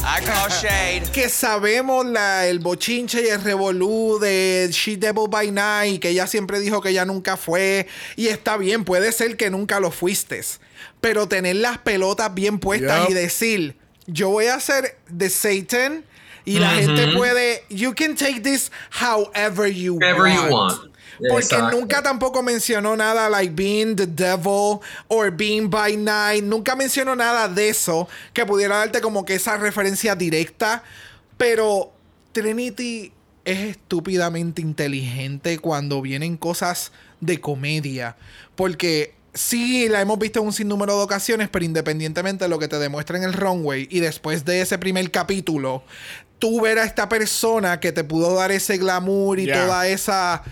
[0.03, 1.11] I call shade.
[1.13, 6.27] que sabemos la, el bochinche y el revolú de She Devil by Night, que ella
[6.27, 10.41] siempre dijo que ella nunca fue, y está bien, puede ser que nunca lo fuiste,
[11.01, 13.11] pero tener las pelotas bien puestas Yep.
[13.11, 13.77] y decir,
[14.07, 16.05] yo voy a ser de Satan,
[16.47, 20.35] y la gente puede, you can take this however you want.
[20.35, 20.94] you want.
[21.19, 21.71] Porque Exacto.
[21.79, 26.43] nunca tampoco mencionó nada like being the devil or being by night.
[26.45, 30.83] Nunca mencionó nada de eso que pudiera darte como que esa referencia directa.
[31.37, 31.93] Pero
[32.33, 33.13] Trinity
[33.45, 38.17] es estúpidamente inteligente cuando vienen cosas de comedia.
[38.57, 42.69] Porque sí, la hemos visto en un sinnúmero de ocasiones, pero independientemente de lo que
[42.69, 45.85] te demuestra en el runway y después de ese primer capítulo,
[46.39, 49.67] tú ver a esta persona que te pudo dar ese glamour y Yeah.
[49.67, 50.43] toda esa.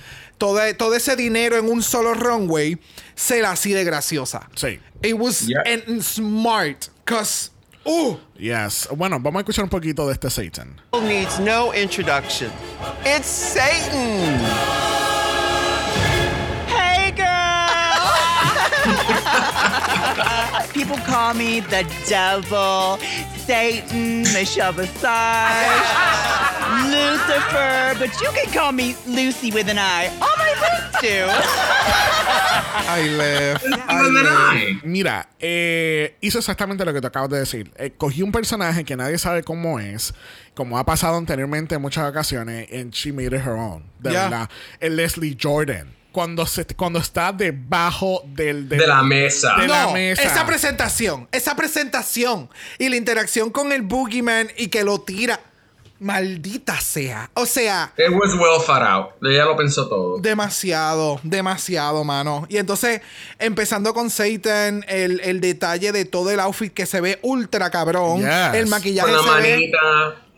[0.43, 2.77] Toda, todo ese dinero en un solo runway,
[3.15, 4.49] ser así de graciosa.
[4.57, 4.81] Sí.
[5.01, 5.63] It was Yeah.
[5.65, 6.89] and smart.
[7.05, 7.51] Cause.
[7.85, 8.89] Uh, Yes.
[8.97, 10.81] Bueno, vamos a escuchar un poquito de este Satan.
[11.01, 12.51] Needs no introduction.
[13.05, 15.12] It's Satan.
[20.75, 22.99] People call me the devil,
[23.47, 25.03] Satan, Michelle Visage,
[26.93, 30.09] Lucifer, but you can call me Lucy with an I.
[30.21, 31.27] All my friends do.
[32.89, 33.65] I left.
[33.65, 34.29] I left.
[34.29, 34.81] I.
[34.85, 37.73] Mira, eh, hizo exactamente lo que te acabas de decir.
[37.77, 40.15] Eh, cogí un personaje que nadie sabe cómo es,
[40.55, 43.85] como ha pasado anteriormente en muchas ocasiones, and she made it her own.
[44.01, 44.29] De Yeah.
[44.29, 44.51] verdad.
[44.81, 45.95] El Leslie Jordan.
[46.13, 49.55] Cuando, se, cuando está debajo del, del- De la mesa.
[49.59, 50.23] de la no, mesa.
[50.23, 52.49] esa presentación, esa presentación
[52.79, 55.41] y la interacción con el Boogeyman y que lo tira.
[55.99, 57.31] Maldita sea.
[57.35, 59.07] O sea, It was well thought out.
[59.25, 60.19] Ella lo pensó todo.
[60.19, 62.45] demasiado, demasiado, mano.
[62.49, 63.01] Y entonces,
[63.39, 68.19] empezando con Satan, el, el detalle de todo el outfit que se ve ultra cabrón.
[68.21, 68.55] Yes.
[68.55, 69.79] El maquillaje Con la se ve manita.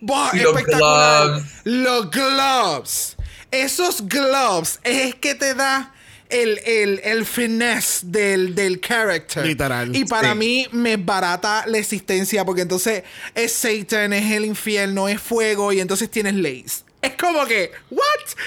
[0.03, 1.27] Buah, y los espectacular.
[1.29, 1.45] gloves.
[1.65, 3.14] Los gloves.
[3.63, 5.93] Esos gloves es que te da
[6.29, 9.47] el, el, el finesse del, del character.
[9.47, 9.95] Literal.
[9.95, 10.39] Y para Sí.
[10.39, 15.81] mí me barata la existencia porque entonces es Satan, es el infierno, es fuego y
[15.81, 16.83] entonces tienes lace.
[17.03, 18.01] Es como que, ¿what?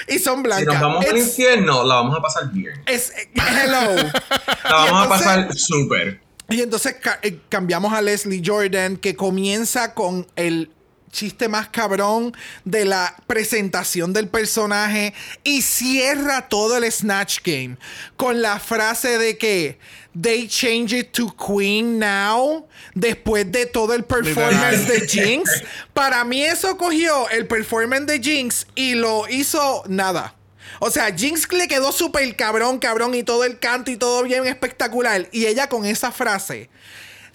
[0.08, 0.74] Y son Si blancas.
[0.74, 2.74] nos vamos al infierno, la vamos a pasar bien.
[2.86, 3.94] es, hello.
[4.64, 6.20] La vamos a pasar súper.
[6.50, 10.70] Y entonces ca- eh, cambiamos a Leslie Jordan, que comienza con el
[11.10, 17.76] chiste más cabrón de la presentación del personaje y cierra todo el Snatch Game
[18.16, 19.78] con la frase de que
[20.20, 25.62] they change it to Queen now después de todo el performance de Jinx.
[25.92, 30.34] Para mí eso cogió el performance de Jinx y lo hizo nada.
[30.80, 34.46] O sea, Jinx le quedó súper cabrón, cabrón y todo el canto y todo bien
[34.46, 35.28] espectacular.
[35.32, 36.68] Y ella con esa frase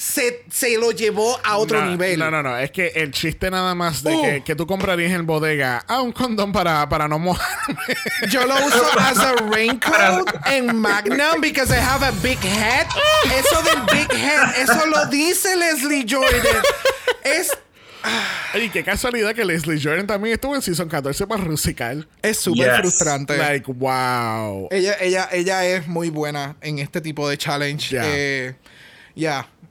[0.04, 2.20] se, se lo llevó a otro no, nivel.
[2.20, 2.58] No, no, no.
[2.58, 4.22] Es que el chiste nada más de Uh.
[4.22, 7.78] que, que tú comprarías en bodega a un condón para, para no mojarme.
[8.30, 12.86] Yo lo uso as a raincoat en Magnum because I have a big head.
[13.38, 16.62] Eso del big head, eso lo dice Leslie Jordan.
[17.24, 17.50] Es
[18.62, 22.06] y qué casualidad que Leslie Jordan también estuvo en Season 14 para Rusical.
[22.22, 22.78] es súper Yes.
[22.82, 23.38] frustrante.
[23.38, 24.68] Like, wow.
[24.72, 27.96] Ella, ella, ella es muy buena en este tipo de challenge.
[27.96, 28.04] Ya.
[28.06, 28.56] Eh,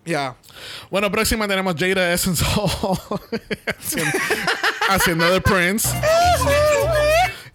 [0.04, 0.36] Ya, ya.
[0.90, 2.70] Bueno, próxima tenemos Jada Essence Hall
[3.78, 4.18] haciendo,
[4.88, 5.88] haciendo The Prince.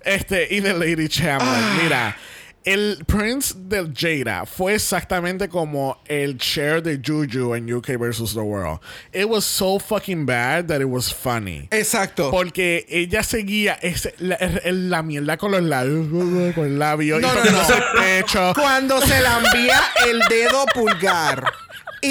[0.03, 1.83] Este, y The Lady Chamberlain.
[1.83, 2.15] Mira,
[2.63, 8.33] el Prince de Jada fue exactamente como el chair de Juju en UK vs.
[8.33, 8.79] The World.
[9.13, 11.67] It was so fucking bad that it was funny.
[11.71, 12.31] Exacto.
[12.31, 16.07] Porque ella seguía ese- la, la mierda con los labios,
[16.55, 17.61] con el labio, No, y no, no.
[17.75, 17.83] el
[18.23, 18.53] pecho.
[18.55, 21.43] Cuando se la envía el dedo pulgar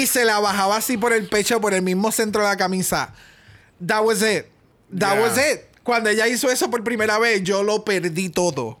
[0.01, 3.13] y se la bajaba así por el pecho, por el mismo centro de la camisa.
[3.85, 4.45] That was it.
[4.97, 5.21] That Yeah.
[5.21, 5.61] was it.
[5.83, 8.79] Cuando ella hizo eso por primera vez, yo lo perdí todo.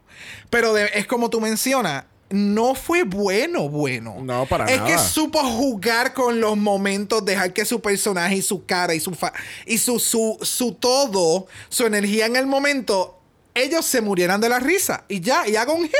[0.49, 2.05] Pero de- es como tú mencionas.
[2.29, 4.17] No fue bueno, bueno.
[4.21, 4.87] No, para es nada.
[4.89, 9.13] que supo jugar con los momentos, dejar que su personaje y su cara y su
[9.15, 9.31] fa-
[9.65, 13.16] y su, su, su todo, su energía en el momento,
[13.57, 15.03] ellos se murieran de la risa.
[15.07, 15.95] Y ya, y hago un jeje.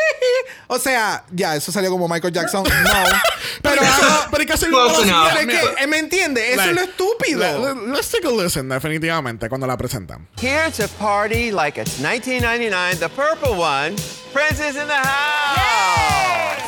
[0.68, 2.64] O sea, ya, eso salió como Michael Jackson.
[2.84, 3.04] No.
[3.62, 5.30] Pero hago- pero hay que hacer Close un- enough.
[5.34, 6.44] pero es que, ¿me entiendes?
[6.50, 7.40] Eso Like, es lo estúpido.
[7.40, 10.28] le- le- let's take a listen, definitivamente, cuando la presentan.
[10.40, 13.96] Here to party like it's 1999, the purple one,
[14.34, 16.64] Prince is in the house.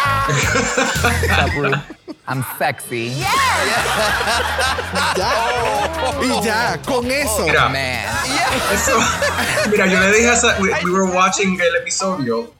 [2.26, 3.16] I'm sexy.
[6.22, 7.44] y ya, con eso.
[7.44, 8.04] Mira, Man.
[8.72, 8.98] eso.
[9.70, 12.52] Mira, yo le dije a esa, we, we were watching el episodio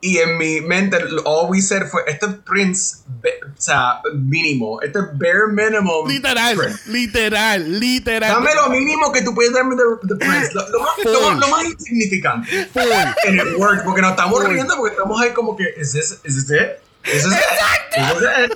[0.00, 4.80] y en mi mente all we said fue este es Prince, be- o sea, mínimo,
[4.80, 6.08] este es bare minimum.
[6.08, 6.88] Literal, Prince.
[6.90, 8.30] literal, literal.
[8.34, 11.38] Dame lo mínimo que tú puedes darme de, de Prince, lo, lo más, lo, más-
[11.40, 12.66] lo más insignificante.
[12.72, 12.82] Full.
[13.26, 16.46] En el work, porque nos estamos riendo porque estamos ahí como que, ¿es this, is
[16.46, 16.68] this it?
[17.04, 18.52] ¿Is this it?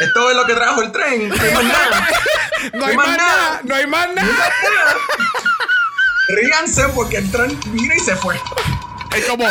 [0.00, 1.32] Esto es lo que trajo el tren.
[1.38, 2.08] No hay más nada.
[2.72, 4.52] No hay más nada, no hay más nada.
[6.28, 8.34] Ríanse porque el tren vino y se fue.
[9.14, 9.46] Es como,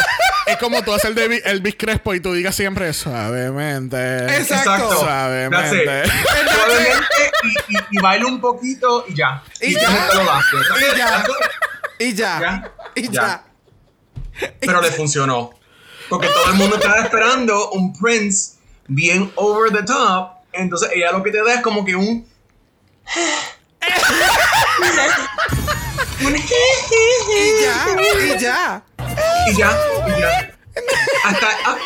[0.46, 4.26] es como tú hacer el de Elvis Crespo y tú digas siempre suavemente.
[4.38, 5.00] Exacto.
[5.00, 6.04] Suavemente.
[6.06, 9.42] Suavemente y, y, y baila un poquito y ya.
[9.62, 10.10] Y ya.
[10.80, 11.26] Y ya.
[12.00, 12.72] Y ya.
[12.96, 13.44] Y ya.
[14.60, 15.52] Pero le funcionó.
[16.10, 18.54] Porque todo el mundo estaba esperando un Prince
[18.88, 20.32] bien over the top.
[20.54, 22.26] Entonces ella lo que te da es como que un.
[26.22, 27.86] un Y ya.
[28.28, 28.84] Y ya.
[29.48, 30.52] y ya, y ya.
[31.24, 31.78] Hasta, ah,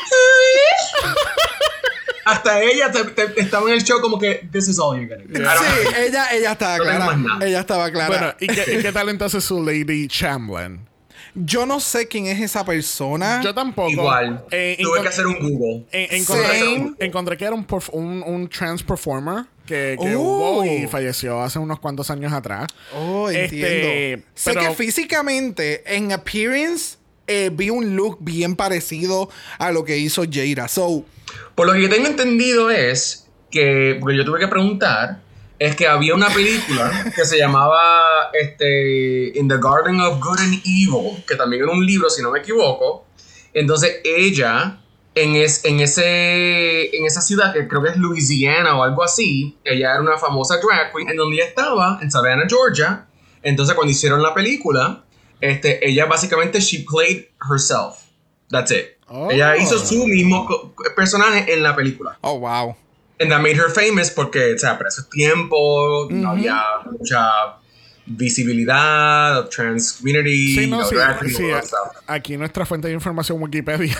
[2.25, 5.23] hasta ella te- te- estaba en el show como que this is all you're gonna
[5.27, 5.43] get.
[5.43, 7.17] Don't Sí, have- ella, ella estaba No clara.
[7.41, 8.07] Ella estaba clara.
[8.09, 10.87] Bueno, ¿y qué, y qué tal entonces su Lady Chamberlain?
[11.35, 13.41] Yo no sé quién es esa persona.
[13.43, 13.89] Yo tampoco.
[13.91, 14.45] Igual.
[14.51, 15.85] Eh, Tuve que hacer un Google.
[15.91, 16.93] en- encontré, Same.
[16.99, 20.19] encontré que era un, perf- un, un trans performer que, que Oh.
[20.19, 22.67] hubo y falleció hace unos cuantos años atrás.
[22.95, 23.67] Oh, entiendo.
[23.87, 29.83] Este, sé pero- que físicamente, en appearance, eh, vi un look bien parecido a lo
[29.85, 30.67] que hizo Jada.
[30.67, 31.05] So,
[31.55, 35.21] Por lo que yo tengo entendido es que, porque yo tuve que preguntar,
[35.59, 40.61] es que había una película que se llamaba este, In the Garden of Good and
[40.65, 43.05] Evil, que también era un libro, si no me equivoco.
[43.53, 44.79] Entonces ella,
[45.15, 49.57] en, es, en, ese, en esa ciudad, que creo que es Louisiana o algo así,
[49.65, 53.05] ella era una famosa drag queen, en donde ella estaba, en Savannah, Georgia.
[53.43, 55.03] Entonces cuando hicieron la película,
[55.41, 58.05] este, ella básicamente, she played herself.
[58.49, 58.97] That's it.
[59.07, 59.29] Oh.
[59.29, 62.17] Ella hizo su mismo personaje en la película.
[62.21, 62.75] oh, wow.
[63.19, 67.55] And that made her famous porque, o sea, para esos tiempos no había mucha
[68.05, 70.95] visibilidad of trans community, Sí, no, sí,
[71.29, 71.51] sí.
[72.07, 73.95] Aquí nuestra fuente de información Wikipedia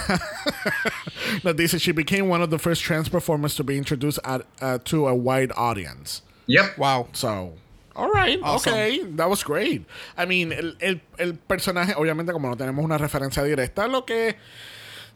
[1.44, 4.78] nos dice she became one of the first trans performers to be introduced at, uh,
[4.86, 6.22] to a wide audience.
[6.48, 6.78] Yep.
[6.78, 7.08] Wow.
[7.14, 7.54] So,
[7.96, 8.74] all right, Awesome.
[8.74, 9.86] okay, that was great.
[10.18, 14.36] I mean, el, el, el personaje, obviamente, como no tenemos una referencia directa, lo que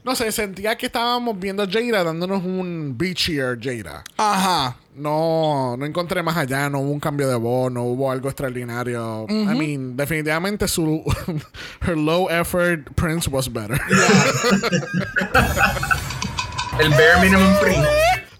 [0.03, 4.03] No sé, sentía que estábamos viendo a Jada dándonos un beachier Jada.
[4.17, 4.75] Ajá.
[4.95, 9.25] No, no encontré más allá, no hubo un cambio de voz, no hubo algo extraordinario.
[9.29, 11.03] I mean, definitivamente su
[11.81, 13.79] her low effort Prince was better.
[16.79, 17.53] El bare minimum.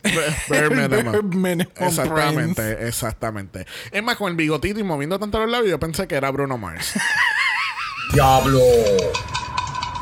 [0.50, 1.12] Bare minimum.
[1.14, 3.66] Bare minimum Exactamente, exactamente.
[3.92, 6.58] Es más, con el bigotito y moviendo tanto los labios, yo pensé que era Bruno
[6.58, 6.94] Mars.
[8.12, 8.60] Diablo.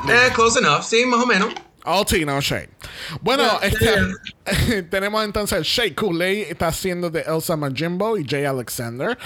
[0.10, 1.54] Eh, close enough, sí, más o menos.
[1.84, 2.70] All tea, no shade.
[3.22, 9.18] Bueno, este, tenemos entonces Shay Kool-Aid está haciendo de Elsa Majimbo y Jay Alexander.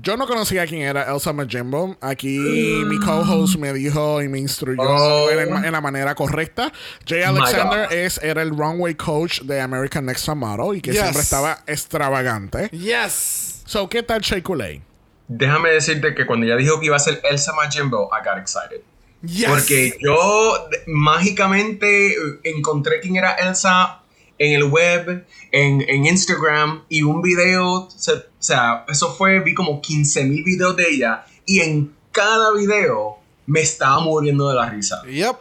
[0.00, 1.98] Yo no conocía quién era Elsa Majimbo.
[2.00, 5.28] Aquí mi co-host me dijo y me instruyó Oh.
[5.30, 6.72] en, en la manera correcta.
[7.06, 11.00] Jay Alexander es, era el runway coach de American Next Model y que Yes.
[11.02, 12.68] siempre estaba extravagante.
[12.70, 13.62] Yes.
[13.66, 14.80] So, ¿qué tal Shay Kool-Aid?
[15.26, 18.80] Déjame decirte que cuando ella dijo que iba a ser Elsa Majimbo, I got excited.
[19.22, 19.48] Yes.
[19.48, 20.52] Porque yo
[20.86, 24.00] mágicamente encontré quién era Elsa
[24.38, 29.52] en el web, en, en Instagram, y un video, se- o sea, eso fue, vi
[29.54, 34.70] como 15 mil videos de ella, y en cada video me estaba muriendo de la
[34.70, 35.02] risa.
[35.04, 35.36] Yep.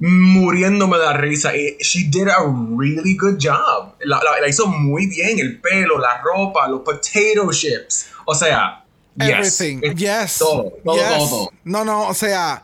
[0.00, 1.56] Muriéndome de la risa.
[1.56, 2.38] Y she did a
[2.76, 3.94] really good job.
[4.00, 8.06] La, la- la hizo muy bien, el pelo, la ropa, los potato chips.
[8.24, 8.84] O sea,
[9.16, 9.28] yes.
[9.60, 9.78] Everything.
[9.82, 10.38] Es Yes.
[10.38, 11.08] Todo, todo, Yes.
[11.18, 11.50] todo, todo.
[11.64, 12.62] No, no, o sea,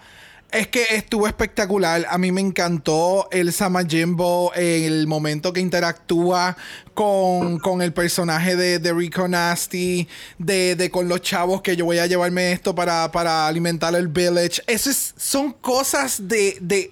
[0.52, 2.06] es que estuvo espectacular.
[2.08, 6.56] A mí me encantó Elsa Majimbo en el momento que interactúa
[6.94, 10.08] con, con el personaje de, de Rico Nasty,
[10.38, 14.08] de, de con los chavos que yo voy a llevarme esto para, para alimentar el
[14.08, 14.62] village.
[14.66, 16.90] Eso es- son cosas de, de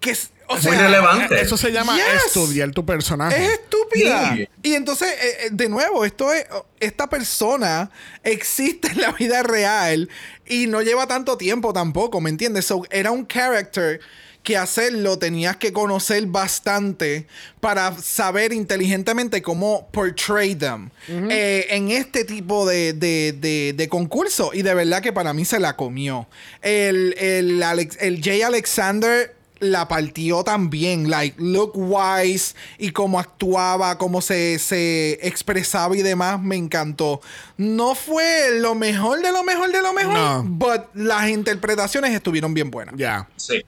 [0.00, 1.40] que es- o Muy relevante.
[1.40, 2.26] Eso se llama Yes.
[2.28, 3.44] estudiar tu personaje.
[3.46, 4.32] es estúpida.
[4.36, 4.48] Sí.
[4.62, 6.46] Y entonces, eh, eh, de nuevo, esto es,
[6.78, 7.90] esta persona
[8.22, 10.08] existe en la vida real
[10.48, 12.64] y no lleva tanto tiempo tampoco, ¿me entiendes?
[12.66, 14.00] So, era un character
[14.42, 17.26] que hacerlo tenías que conocer bastante
[17.60, 24.50] para saber inteligentemente cómo portray them eh, en este tipo de, de, de- de concurso.
[24.54, 26.28] Y de verdad que para mí se la comió.
[26.62, 33.96] El, el, Alex- el Jay Alexander la partió también, like look wise y cómo actuaba,
[33.98, 37.20] cómo se, se expresaba y demás, me encantó.
[37.56, 40.44] No fue lo mejor de lo mejor de lo mejor, No.
[40.44, 42.94] but las interpretaciones estuvieron bien buenas.
[42.96, 43.28] Ya.
[43.36, 43.64] Sí.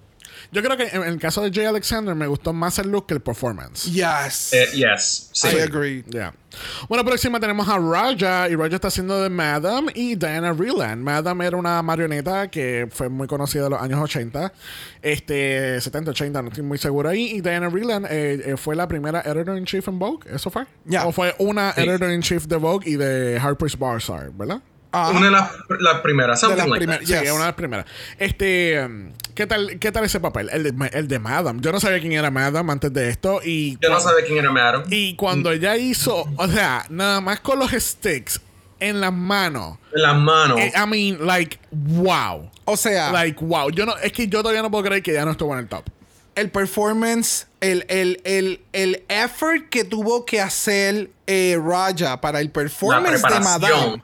[0.51, 3.15] Yo creo que en el caso de Jay Alexander me gustó más el look que
[3.15, 3.85] el performance.
[3.85, 4.53] Yes.
[4.55, 5.29] Eh, yes.
[5.33, 5.49] Sí.
[5.49, 6.05] I agree.
[6.09, 6.33] Ya.
[6.89, 11.03] Bueno, próxima tenemos a Raja y Raja está haciendo de Madam y Diana Vreeland.
[11.03, 14.53] Madam era una marioneta que fue muy conocida en los años 80,
[15.03, 17.33] este 70, 80, no estoy muy seguro ahí.
[17.37, 20.65] Y Diana Vreeland eh, eh, fue la primera editor in chief en Vogue, ¿eso fue?
[20.85, 21.07] Ya.
[21.07, 21.83] O fue una Sí.
[21.83, 24.61] editor in chief de Vogue y de Harper's Bazaar, ¿verdad?
[24.91, 25.11] Ajá.
[25.11, 27.21] Una de las las primeras, something las like primeras, that.
[27.23, 27.87] Sí, una de las primeras.
[28.19, 30.49] Este, um, ¿qué tal, qué tal ese papel?
[30.51, 31.61] El de, el de Madam.
[31.61, 34.51] Yo no sabía quién era Madam antes de esto y Yo no sabía quién era
[34.51, 34.85] Madam.
[34.89, 38.41] Y cuando ella hizo, o sea, nada más con los sticks
[38.81, 39.77] en las manos.
[39.95, 40.59] En las manos.
[40.59, 42.51] eh, I mean, like, wow.
[42.65, 43.71] O sea, Like, wow.
[43.71, 45.69] Yo no, es que yo todavía no puedo creer que ya no estuvo en el
[45.69, 45.85] top.
[46.35, 52.51] el performance, el, el, el, el effort que tuvo que hacer eh, Raja para el
[52.51, 53.41] performance de.
[53.41, 54.03] Madame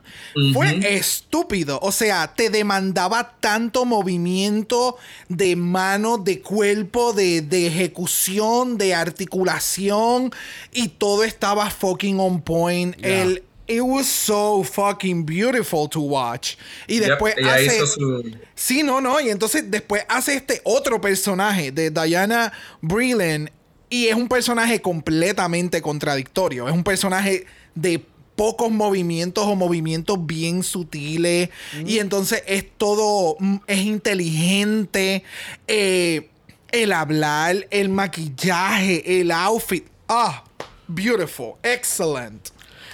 [0.53, 0.87] fue Ujú.
[0.87, 1.79] estúpido.
[1.81, 10.31] O sea, te demandaba tanto movimiento de mano, de cuerpo, de, de ejecución, de articulación
[10.71, 12.95] y todo estaba fucking on point.
[12.97, 13.23] Yeah.
[13.23, 16.57] El, it was so fucking beautiful to watch.
[16.87, 17.87] Y Yep, después ella hace...
[17.87, 18.37] su.
[18.53, 19.19] Sí, no, no.
[19.19, 23.49] Y entonces después hace este otro personaje de Diana Breland.
[23.89, 26.67] Y es un personaje completamente contradictorio.
[26.67, 27.45] Es un personaje
[27.75, 28.03] de
[28.35, 31.49] pocos movimientos o movimientos bien sutiles.
[31.85, 33.37] Y entonces es todo.
[33.39, 35.23] mm, Es inteligente.
[35.67, 36.29] eh,
[36.71, 39.85] el hablar, el maquillaje, el outfit.
[40.09, 40.43] Ah,
[40.87, 41.53] beautiful.
[41.63, 42.49] Excellent.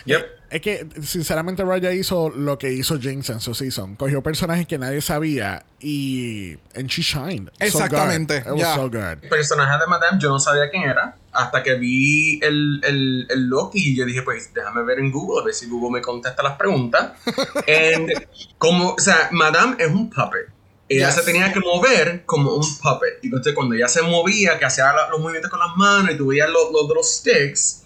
[0.05, 0.40] Yep.
[0.51, 3.95] Es que, sinceramente, Raya hizo lo que hizo Jinx en su season.
[3.95, 6.57] Cogió personajes que nadie sabía y.
[6.75, 7.47] And she shined.
[7.59, 8.47] So Exactamente, good.
[8.47, 8.75] It was yeah.
[8.75, 9.23] so good.
[9.23, 11.15] El personaje de Madame, yo no sabía quién era.
[11.31, 15.41] Hasta que vi el, el, el look y yo dije, pues déjame ver en Google,
[15.41, 17.13] a ver si Google me contesta las preguntas.
[17.67, 18.11] And
[18.57, 20.49] como, o sea, Madame es un puppet.
[20.89, 21.15] Ella Yes.
[21.15, 23.19] se tenía que mover como un puppet.
[23.21, 26.17] Y entonces cuando ella se movía, que hacía la- los movimientos con las manos y
[26.17, 27.83] tú veías los, los, los sticks,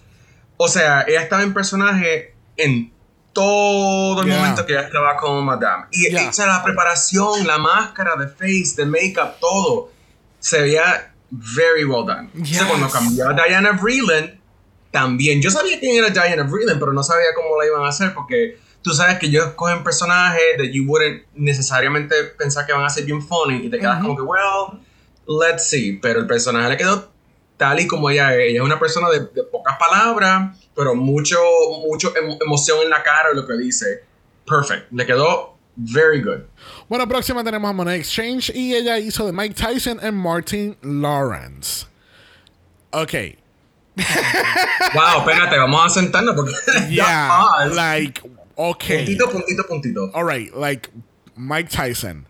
[0.57, 2.91] o sea, ella estaba en personaje en
[3.33, 4.37] todo el Yeah.
[4.39, 5.85] momento que ella estaba como Madame.
[5.91, 6.29] Y Yeah.
[6.29, 9.91] o sea, la preparación, la máscara de face, de makeup, todo,
[10.39, 12.29] se veía very well done.
[12.43, 12.63] Yes.
[12.63, 14.39] cuando cambió a Diana Vreeland,
[14.91, 15.41] también.
[15.41, 18.57] Yo sabía quién era Diana Vreeland, pero no sabía cómo la iban a hacer porque
[18.81, 23.03] tú sabes que ellos cogen personajes that you wouldn't necesariamente pensar que van a ser
[23.03, 24.79] bien funny y te quedas como que, well,
[25.27, 25.99] let's see.
[26.01, 27.11] Pero el personaje le quedó
[27.57, 28.49] tal y como ella es.
[28.51, 31.37] Ella es una persona de, de pocas palabras, pero mucho,
[31.87, 34.03] mucho emo- emoción en la cara de lo que dice.
[34.47, 34.91] Perfect.
[34.91, 36.41] Le quedó very good.
[36.87, 41.85] Bueno, próxima tenemos a Monet Exchange y ella hizo de Mike Tyson and Martin Lawrence.
[42.91, 43.13] Ok.
[44.93, 46.53] Wow, espérate, vamos a sentarnos porque
[46.89, 47.65] Yeah.
[47.73, 48.21] like,
[48.55, 48.83] ok.
[48.83, 50.11] Puntito, puntito, puntito.
[50.13, 50.53] All right.
[50.55, 50.89] Like,
[51.35, 52.25] Mike Tyson.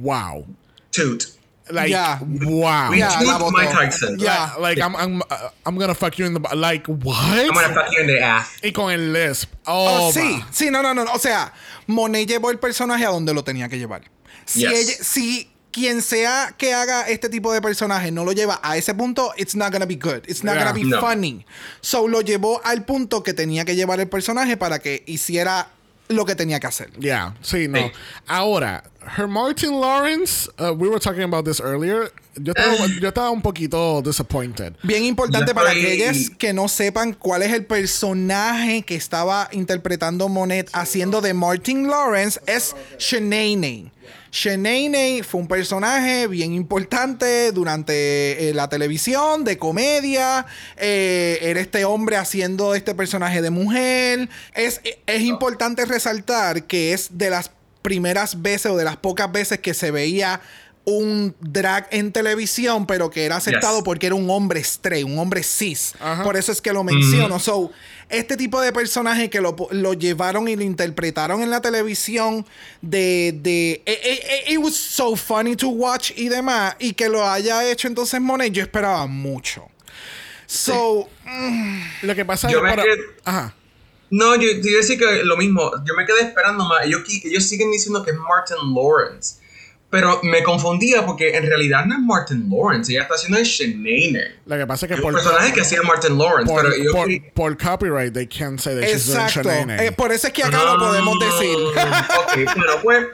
[0.00, 0.46] Wow.
[0.92, 1.35] Toot.
[1.70, 2.18] Like, Yeah.
[2.22, 2.90] wow.
[2.90, 3.48] We Yeah.
[3.50, 4.18] Mike Tyson.
[4.18, 4.52] Yeah.
[4.60, 6.40] Like, I'm, I'm, uh, I'm gonna fuck you in the.
[6.56, 7.16] Like, what?
[7.18, 8.48] I'm gonna fuck you in the ass.
[8.62, 9.52] Y con el lisp.
[9.66, 11.04] Oh, Oh, sí, sí, no, no, no.
[11.12, 11.52] O sea,
[11.86, 14.02] Monet llevó el personaje a donde lo tenía que llevar.
[14.44, 14.70] Si, Yes.
[14.72, 18.94] ella- si quien sea que haga este tipo de personaje no lo lleva a ese
[18.94, 20.22] punto, it's not gonna be good.
[20.26, 20.64] It's not Yeah.
[20.64, 21.00] gonna be No.
[21.00, 21.44] funny.
[21.80, 25.68] So lo llevó al punto que tenía que llevar el personaje para que hiciera
[26.08, 26.90] lo que tenía que hacer.
[26.98, 27.78] Yeah, sí, no.
[27.78, 27.92] Sí.
[28.26, 28.84] Ahora,
[29.16, 32.10] her Martin Lawrence, uh, we were talking about this earlier.
[32.38, 34.74] Yo estaba, yo estaba un poquito disappointed.
[34.82, 40.68] Bien importante para aquellas que no sepan cuál es el personaje que estaba interpretando Monet
[40.74, 43.90] haciendo de Martin Lawrence es Shanae.
[44.30, 50.46] Shanae fue un personaje bien importante durante eh, la televisión, de comedia.
[50.76, 54.28] Eh, era este hombre haciendo este personaje de mujer.
[54.54, 57.50] Es, es importante resaltar que es de las
[57.82, 60.40] primeras veces o de las pocas veces que se veía
[60.88, 63.84] un drag en televisión, pero que era aceptado Yes.
[63.84, 65.94] porque era un hombre straight, un hombre cis.
[65.98, 66.22] Ajá.
[66.22, 67.40] Por eso es que lo menciono.
[67.40, 67.72] So,
[68.08, 72.46] este tipo de personaje que lo, lo llevaron y lo interpretaron en la televisión
[72.82, 73.36] de...
[73.42, 76.76] de eh, eh, eh, it was so funny to watch y demás.
[76.78, 79.68] Y que lo haya hecho entonces Monet, yo esperaba mucho.
[80.46, 81.08] So,
[82.02, 82.84] Lo que pasa Yo es para-
[83.24, 83.54] Ajá.
[84.08, 85.68] No, yo te iba a decir que lo mismo.
[85.84, 86.84] Yo me quedé esperando más.
[86.86, 89.44] Ellos, ellos siguen diciendo que es Martin Lawrence.
[89.88, 92.92] Pero me confundía porque en realidad no es Martin Lawrence.
[92.92, 94.34] Ella está haciendo el Shanae.
[94.44, 96.52] Lo que pasa es que Es por, un personaje que hacía Martin Lawrence.
[96.52, 99.48] por, pero yo por- cre- por copyright, they can't say that she's doing exacto.
[99.48, 99.86] Shanae.
[99.86, 101.56] Eh, por eso es que acá lo podemos decir.
[101.56, 103.06] ok, bueno, pues.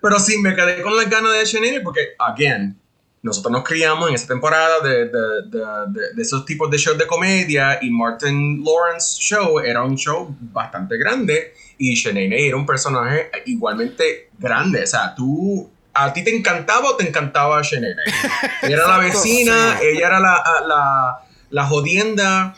[0.00, 2.78] Pero sí, me quedé con las ganas de Shanae porque, again,
[3.22, 5.58] nosotros nos criamos en esa temporada de, de, de,
[5.88, 10.36] de- de esos tipos de shows de comedia y Martin Lawrence Show era un show
[10.52, 14.82] bastante grande y Shanae era un personaje igualmente grande.
[14.82, 15.70] O sea, tú.
[15.98, 17.94] ¿A ti te encantaba o te encantaba Shanae?
[18.62, 21.18] Ella era la vecina, ella era la, la,
[21.50, 22.54] la jodienda.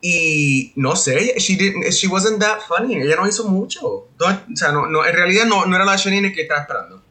[0.00, 2.96] Y no sé, she, didn't, she wasn't that funny.
[2.96, 4.08] Ella no hizo mucho.
[4.20, 7.02] No, o sea, no, no, en realidad no, no era la Shanae que estaba esperando.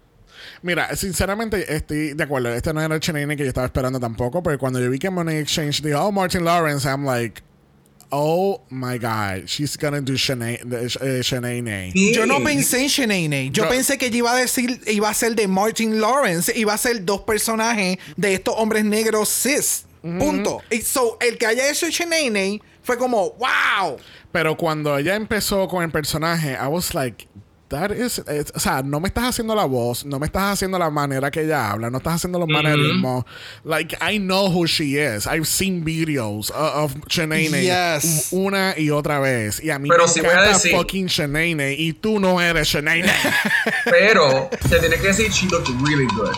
[0.62, 2.54] Mira, sinceramente estoy de acuerdo.
[2.54, 5.10] Este no era el Shanae que yo estaba esperando tampoco, pero cuando yo vi que
[5.10, 7.42] Money Exchange dijo, oh, Martin Lawrence, I'm like,
[8.12, 10.62] oh my God, she's gonna do Shanae.
[10.64, 11.92] Uh, Shanae.
[11.94, 12.14] Sí.
[12.14, 13.52] Yo no pensé en Shanae.
[13.52, 13.70] Yo No.
[13.70, 17.04] pensé que ella iba a decir, iba a ser de Martin Lawrence, iba a ser
[17.06, 19.86] dos personajes de estos hombres negros cis.
[20.02, 20.62] Punto.
[20.72, 23.98] Y so, el que haya hecho Shanae fue como, wow.
[24.32, 27.28] Pero cuando ella empezó con el personaje, I was like,
[27.70, 30.78] that is, it's- o sea, no me estás haciendo la voz, no me estás haciendo
[30.80, 33.26] la manera que ella habla, no estás haciendo los manerismos.
[33.64, 35.26] Like, I know who she is.
[35.28, 38.30] I've seen videos of, of Yes.
[38.32, 39.62] una y otra vez.
[39.64, 42.68] Y a mí Pero me voy a encanta decir- fucking Shanae y tú no eres
[42.68, 43.04] Shanae.
[43.86, 46.36] Pero te tiene que decir, she looked really good.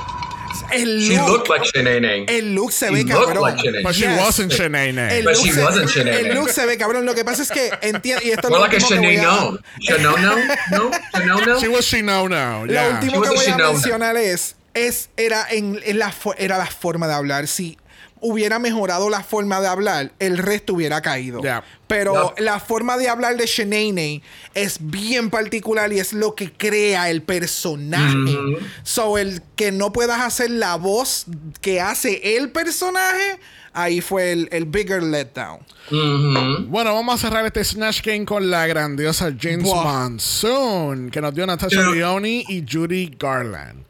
[0.72, 2.26] El She look, looked like Shanae.
[2.30, 3.42] el look se She ve looked cabrón.
[3.42, 3.84] like Shanae.
[3.84, 4.20] But she Yes.
[4.20, 5.18] wasn't Shanae.
[5.18, 6.20] El But look, she se, wasn't Shanae.
[6.30, 7.06] el look se ve cabrón.
[7.06, 8.22] Lo que pasa es que entiendo.
[8.26, 9.60] Y esto es More lo like a último que Shanae voy a- no.
[9.80, 10.90] Shanae no?
[10.90, 10.92] No?
[11.14, 11.60] Shanae no?
[11.60, 12.66] She was she no no.
[12.66, 12.90] Lo Yeah.
[13.02, 17.08] último She que voy a mencionar es, es era, en, en la, era la forma
[17.08, 17.48] de hablar.
[17.48, 17.78] Si
[18.22, 21.42] hubiera mejorado la forma de hablar, el resto hubiera caído.
[21.88, 24.22] Pero la forma de hablar de Shanaynay
[24.54, 28.16] es bien particular y es lo que crea el personaje.
[28.16, 28.58] Mm.
[28.84, 31.26] So, el que no puedas hacer la voz
[31.62, 33.40] que hace el personaje,
[33.74, 35.60] ahí fue el, el bigger letdown.
[35.90, 36.68] Mm-hmm.
[36.68, 39.84] Bueno, vamos a cerrar este Snatch Game con la grandiosa James wow.
[39.84, 43.84] Monsoon, que nos dio Natasha Leone y Judy Garland.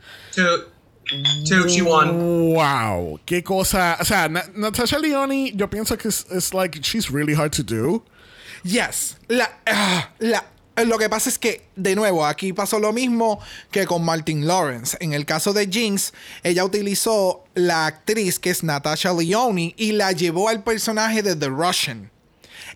[1.12, 2.54] 221.
[2.54, 3.98] Wow, qué cosa.
[4.00, 8.04] O sea, Natasha Leone, yo pienso que es like she's really hard to do.
[8.64, 9.18] Yes.
[9.28, 10.46] La, ah, la,
[10.86, 13.40] lo que pasa es que, de nuevo, aquí pasó lo mismo
[13.72, 14.98] que con Martin Lawrence.
[15.00, 20.12] En el caso de Jinx, ella utilizó la actriz que es Natasha Leone y la
[20.12, 22.12] llevó al personaje de The Russian.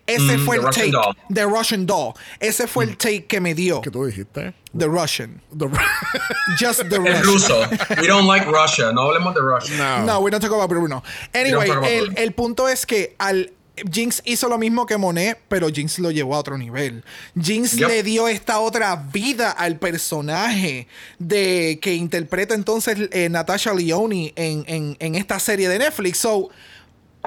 [0.06, 0.91] Ese Mm, fue The el Russian take.
[0.91, 1.16] Doll.
[1.34, 2.14] The Russian Doll.
[2.39, 3.82] Ese fue el take que me dio.
[3.82, 4.54] ¿Qué tú dijiste?
[4.78, 5.41] The Russian.
[5.58, 5.70] The-
[6.60, 7.24] Just the El Russian.
[7.24, 7.70] ruso.
[8.01, 8.91] We don't like Russia.
[8.91, 9.78] No hablemos de Russia.
[9.78, 10.06] no.
[10.06, 11.04] No, we don't talk about Bruno.
[11.34, 12.14] Anyway, about el, Bruno.
[12.22, 13.51] el punto es que al
[13.91, 17.04] Jinx hizo lo mismo que Monet, pero Jinx lo llevó a otro nivel.
[17.41, 17.88] Jinx Yep.
[17.88, 20.88] le dio esta otra vida al personaje
[21.18, 26.20] de que interpreta entonces eh, Natasha Leone en, en- en esta serie de Netflix.
[26.20, 26.49] So,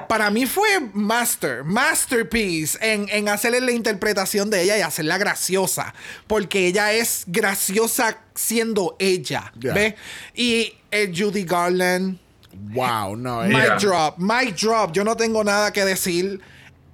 [0.07, 5.93] para mí fue master, masterpiece en, en hacerle la interpretación de ella y hacerla graciosa.
[6.27, 9.51] Porque ella es graciosa siendo ella.
[9.59, 9.73] Yeah.
[9.73, 9.95] ¿Ves?
[10.35, 12.19] Y eh, Judy Garland.
[12.73, 13.43] Wow, no.
[13.43, 13.49] eh.
[13.49, 14.91] Mic drop, mic drop.
[14.91, 16.41] Yo no tengo nada que decir.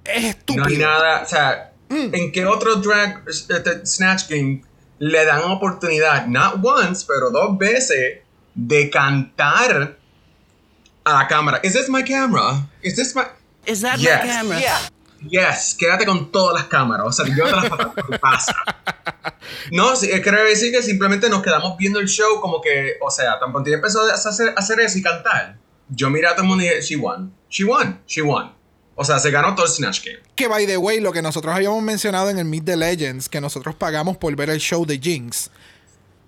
[0.04, 0.64] Es No estúpido.
[0.66, 2.14] hay nada, o sea, Mm.
[2.14, 4.62] ¿en qué otro drag este, Snatch Game
[4.98, 8.20] le dan oportunidad, not once, pero dos veces,
[8.54, 9.98] de cantar
[11.04, 11.60] a la cámara?
[11.62, 12.66] ¿Is this my camera?
[12.82, 13.22] ¿Is this my...?
[13.66, 14.22] Is that Yes.
[14.24, 14.60] my camera?
[15.26, 17.06] Yes, quédate con todas las cámaras.
[17.06, 18.54] O sea, yo te las casa.
[19.72, 23.10] No, sí, eh, quiero decir que simplemente nos quedamos viendo el show como que, o
[23.10, 25.56] sea, tan pronto empezó a hacer, a hacer eso y cantar.
[25.88, 28.52] Yo miré a todo el mundo y dije, she won, she won, she won.
[28.96, 30.18] O sea, se ganó todo el Snatch Game.
[30.34, 33.40] Que by the way, lo que nosotros habíamos mencionado en el Meet the Legends, que
[33.40, 35.50] nosotros pagamos por ver el show de Jinx,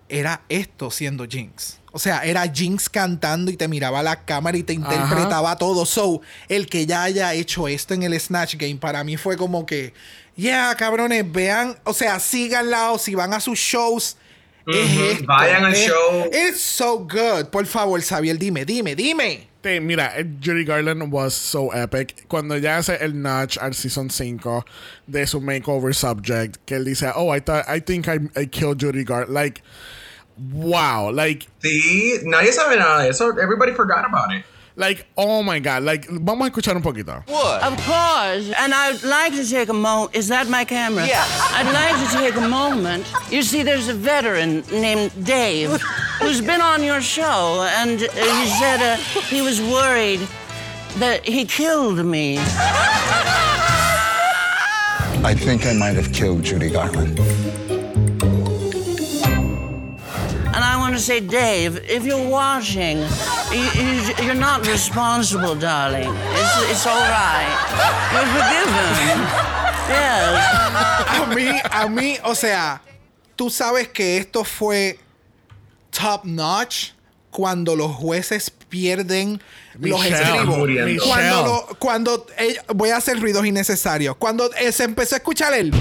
[0.09, 1.79] era esto siendo Jinx.
[1.97, 5.87] O sea, era Jinx cantando y te miraba a la cámara y te interpretaba todo.
[5.87, 9.65] So, el que ya haya hecho esto en el Snatch Game, para mí fue como
[9.65, 9.95] que,
[10.37, 14.19] yeah, cabrones, vean, o sea, síganla o si van a sus shows.
[14.67, 16.27] Es Ujú, esto, vayan al es- show.
[16.31, 17.47] It's so good.
[17.51, 19.49] Por favor, Xavier, dime, dime, dime.
[19.63, 22.27] Te- mira, eh, Judy Garland was so epic.
[22.29, 24.67] Cuando ella hace el notch al season 5
[25.07, 28.79] de su makeover subject, que él dice, oh, I, thought, I think I, I killed
[28.79, 29.33] Judy Garland.
[29.33, 29.63] Like,
[30.53, 31.11] wow.
[31.11, 33.37] Like, Sí, nadie sabe nada de eso.
[33.39, 34.45] Everybody forgot about it.
[34.79, 35.83] like, oh my God.
[35.85, 37.25] Like, vamos a escuchar un poquito.
[37.27, 38.53] Of course.
[38.59, 40.15] And I'd like to take a moment.
[40.15, 41.07] Is that my camera?
[41.07, 41.25] Yeah.
[41.27, 43.07] I'd like to take a moment.
[43.31, 45.81] You see, there's a veteran named Dave
[46.21, 48.97] who's been on your show, and uh, he said uh,
[49.31, 50.21] he was worried
[50.99, 52.37] that he killed me.
[55.25, 57.19] I think I might have killed Judy Garland.
[60.87, 62.99] Want to say, Dave, if you're watching,
[63.51, 66.09] you, you, you're not responsible, darling.
[66.33, 67.51] It's, it's all right.
[68.13, 69.19] You're forgiven.
[69.89, 70.47] Yes.
[71.09, 72.81] A mí, a mí, o sea,
[73.37, 74.99] tú sabes que esto fue
[75.91, 76.93] top notch
[77.33, 79.41] cuando los jueces pierden
[79.79, 80.57] los estribos.
[81.05, 84.17] Cuando, lo- cuando ella- voy a hacer ruidos innecesarios.
[84.17, 85.73] Cuando eh, se empezó a escuchar él,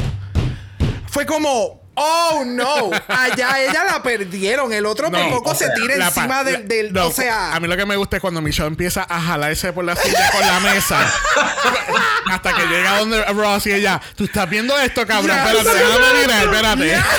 [1.08, 4.72] fue como, oh no, allá ella la perdieron.
[4.74, 7.12] El otro No, tampoco o se sea, tira La encima la- del, del- no, o
[7.12, 9.96] sea, a mí lo que me gusta es cuando Michelle empieza a jalarse por la
[9.96, 11.00] silla con la mesa
[12.32, 16.22] hasta que llega donde Ross y ella, tú estás viendo esto, cabrón, Ya, espérate, déjame
[16.22, 16.98] mirar, espérate.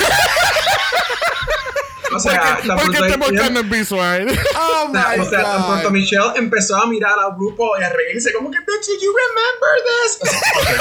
[2.15, 4.39] O sea, ¿Por qué pronto este ella- podcast no es visual?
[4.55, 5.91] oh sea, my o sea, tan pronto god.
[5.91, 9.69] Michelle empezó a mirar al grupo y a reírse, como que, bitch, did you remember
[9.85, 10.17] this?
[10.21, 10.77] O sea, okay,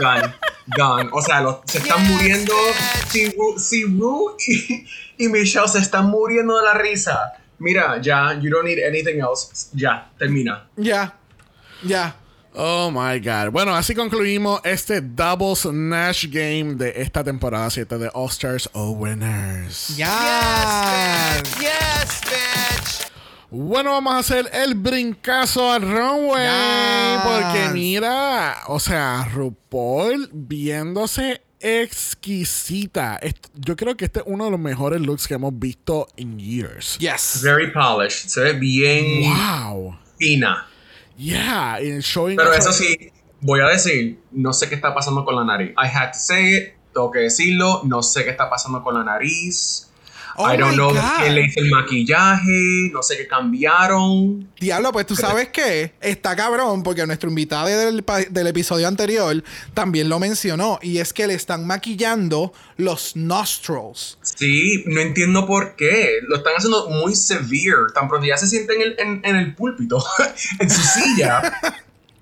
[0.00, 0.34] gone,
[0.76, 1.10] gone.
[1.12, 2.54] O sea, los- se están muriendo.
[3.08, 4.86] Si Ru, si Ru y,
[5.24, 7.32] y Michelle se están muriendo de la risa.
[7.58, 9.68] Mira, ya, you don't need anything else.
[9.72, 10.66] Ya, termina.
[10.76, 11.16] Ya,
[11.82, 12.14] ya.
[12.54, 13.50] Oh my god.
[13.52, 18.90] Bueno, así concluimos este Double Snatch Game de esta temporada 7 de All Stars O
[18.92, 19.96] Winners.
[19.96, 21.40] Ya.
[21.60, 23.07] Yes, bitch.
[23.50, 26.44] Bueno, vamos a hacer el brincazo al runway.
[26.46, 27.22] Yes.
[27.24, 33.18] Porque mira, o sea, RuPaul viéndose exquisita.
[33.54, 36.98] Yo creo que este es uno de los mejores looks que hemos visto en years.
[36.98, 37.40] Yes.
[37.42, 38.28] Very polished.
[38.28, 39.96] Se ve bien Wow.
[40.18, 40.66] fina.
[41.16, 45.44] Yeah, showing Pero eso sí, voy a decir, no sé qué está pasando con la
[45.44, 45.70] nariz.
[45.70, 49.02] I had to say it, tengo que decirlo, no sé qué está pasando con la
[49.02, 49.87] nariz.
[50.40, 51.28] Oh I don't know God.
[51.28, 54.48] le hizo el maquillaje, no sé qué cambiaron.
[54.60, 59.42] Diablo, pues tú sabes que está cabrón, porque nuestro invitado del, episodio anterior
[59.74, 64.16] también lo mencionó, y es que le están maquillando los nostrils.
[64.22, 66.20] Sí, no entiendo por qué.
[66.28, 67.92] Lo están haciendo muy severe.
[67.92, 70.04] Tan pronto ya se siente en el, en, en el púlpito,
[70.60, 71.52] en su silla.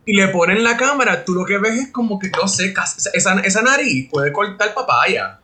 [0.07, 2.73] Y le ponen la cámara, tú lo que ves es como que, no sé,
[3.13, 5.41] esa, esa nariz puede cortar papaya.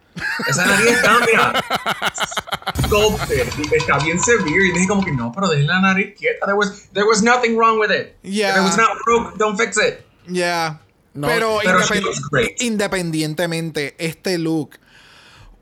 [0.48, 1.64] Esa nariz está, mira,
[2.86, 4.50] sculpted, está bien severe.
[4.68, 6.46] Y dije como que, no, pero dejen la nariz quieta.
[6.46, 8.14] There was, there was nothing wrong with it.
[8.22, 8.50] Yeah.
[8.50, 10.04] If it was not broke, don't fix it.
[10.28, 10.80] Ya.
[11.14, 14.78] No, pero pero independ- independientemente, este look.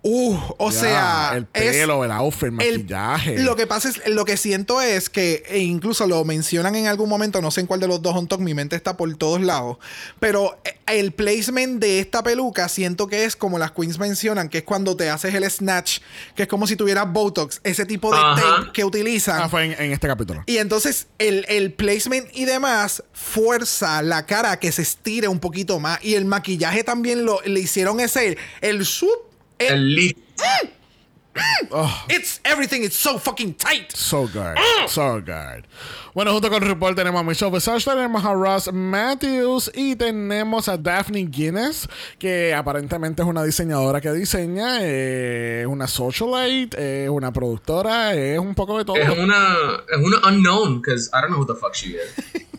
[0.02, 3.38] Uh, o Ya, sea, el es- pelo, el outfit, el el- maquillaje.
[3.42, 7.08] lo que pasa es, lo que siento es que, e incluso lo mencionan en algún
[7.10, 9.42] momento, no sé en cuál de los dos on top, mi mente está por todos
[9.42, 9.76] lados,
[10.18, 14.58] pero eh, el placement de esta peluca siento que es como las queens mencionan, que
[14.58, 15.98] es cuando te haces el snatch,
[16.34, 19.42] que es como si tuvieras Botox, ese tipo de tape que utilizan.
[19.42, 20.42] Ah, fue en, en este capítulo.
[20.46, 25.40] Y entonces el, el placement y demás fuerza la cara a que se estire un
[25.40, 26.02] poquito más.
[26.02, 29.29] Y el maquillaje también lo, le hicieron ese, el swoop.
[29.60, 30.18] El- El lift.
[32.08, 33.92] it's everything, it's so fucking tight.
[33.94, 34.56] So good.
[34.88, 35.64] So good.
[36.12, 40.76] Bueno, junto con RuPaul tenemos a Michelle Visage, tenemos a Ross Matthews y tenemos a
[40.76, 41.88] Daphne Guinness,
[42.18, 48.38] que aparentemente es una diseñadora que diseña, eh, es una socialite, es una productora, es
[48.40, 48.96] un poco de todo.
[48.96, 49.56] Es una,
[49.88, 52.42] es una unknown, because I don't know who the fuck she is.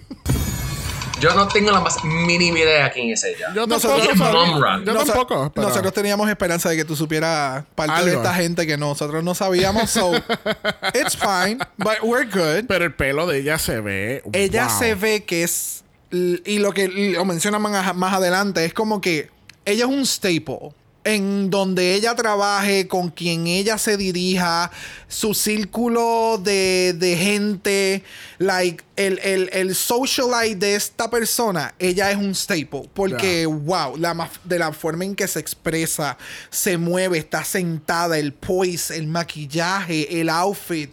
[1.21, 3.53] Yo no tengo la más mínima idea quién es ella.
[3.53, 4.85] Yo Nosotros- run.
[4.85, 5.51] Yo tampoco.
[5.53, 9.35] pero- Nosotros teníamos esperanza de que tú supieras parte de esta gente que nosotros no
[9.35, 9.91] sabíamos.
[9.91, 10.13] So,
[10.95, 12.65] it's fine, but we're good.
[12.67, 14.23] Pero el pelo de ella se ve.
[14.33, 14.79] Ella wow.
[14.79, 15.83] se ve que es.
[16.11, 19.29] Y lo que lo mencionan más, más adelante es como que
[19.65, 20.73] ella es un staple.
[21.03, 24.69] En donde ella trabaje, con quien ella se dirija,
[25.07, 28.03] su círculo de, de gente,
[28.37, 32.87] like, el, el, el socialite de esta persona, ella es un staple.
[32.93, 36.19] Porque, wow, la, de la forma en que se expresa,
[36.51, 40.91] se mueve, está sentada, el poise, el maquillaje, el outfit.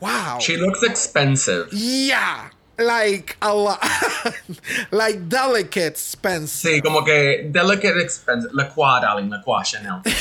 [0.00, 0.38] Wow.
[0.38, 1.70] She looks expensive.
[1.72, 3.82] Yeah, like a lot,
[4.90, 6.52] like delicate Spence.
[6.52, 8.50] Sí, como que delicate expensive.
[8.54, 10.00] La Croix, darling, la Croix Chanel.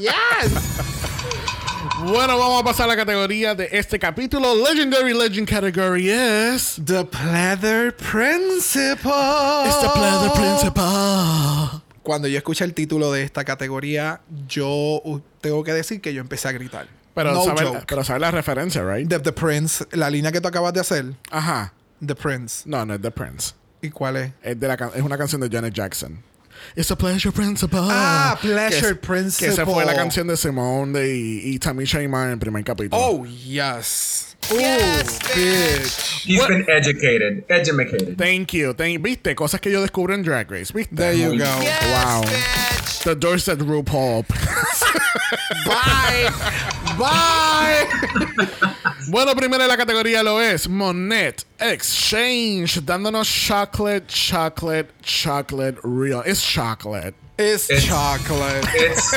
[0.00, 0.52] Yes.
[2.04, 4.54] Bueno, vamos a pasar a la categoría de este capítulo.
[4.54, 6.80] Legendary Legend category es.
[6.84, 9.66] The Pleather Principal.
[9.66, 11.82] It's the Pleather Principal.
[12.02, 15.02] Cuando yo escuché el título de esta categoría, yo
[15.40, 16.88] tengo que decir que yo empecé a gritar.
[17.16, 17.84] Pero, no sabe, joke.
[17.88, 19.08] pero sabe la referencia, right?
[19.08, 21.72] The, The Prince, la línea que tú acabas de hacer, Ajá.
[22.06, 22.62] The Prince.
[22.66, 23.54] No, no es The Prince.
[23.82, 24.32] ¿Y cuál es?
[24.42, 26.22] Es, de la can- es una canción de Janet Jackson.
[26.74, 27.86] It's a Pleasure Principal.
[27.90, 29.48] Ah, Pleasure Que es- Principal.
[29.48, 32.64] Que esa fue la canción de Simone de, y, y Tamisha Iman en el primer
[32.64, 33.00] capítulo.
[33.02, 34.36] Oh, yes.
[34.50, 36.24] Oh, Yes, bitch.
[36.26, 37.44] He's been educated.
[37.48, 38.16] Educated.
[38.16, 38.74] Thank you.
[38.74, 39.34] Thank, ¿Viste?
[39.34, 40.72] Cosas que yo descubro en Drag Race.
[40.72, 40.94] ¿Viste?
[40.94, 41.36] There you go.
[41.60, 42.22] Yes, Wow.
[42.22, 43.02] bitch.
[43.04, 44.24] The Dorset RuPaul.
[45.64, 46.30] Bye.
[46.96, 48.48] Bye.
[49.08, 56.22] bueno, primero en la categoría lo es Monet Exchange, dándonos chocolate, chocolate, chocolate real.
[56.24, 57.14] Es chocolate.
[57.38, 58.66] It's It's- chocolate.
[58.78, 59.10] It's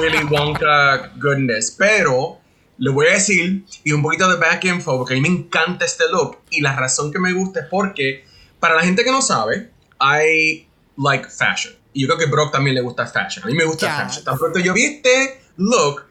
[0.00, 1.72] Willy Wonka goodness.
[1.76, 2.38] Pero
[2.78, 5.84] le voy a decir, y un poquito de back info, porque a mí me encanta
[5.84, 6.38] este look.
[6.50, 8.24] Y la razón que me gusta es porque,
[8.60, 9.70] para la gente que no sabe,
[10.00, 10.66] I
[10.96, 11.74] like fashion.
[11.96, 13.44] Y yo creo que Brock también le gusta fashion.
[13.44, 14.04] A mí me gusta Ya.
[14.06, 14.24] fashion.
[14.24, 16.02] Tan pronto yo vi este look,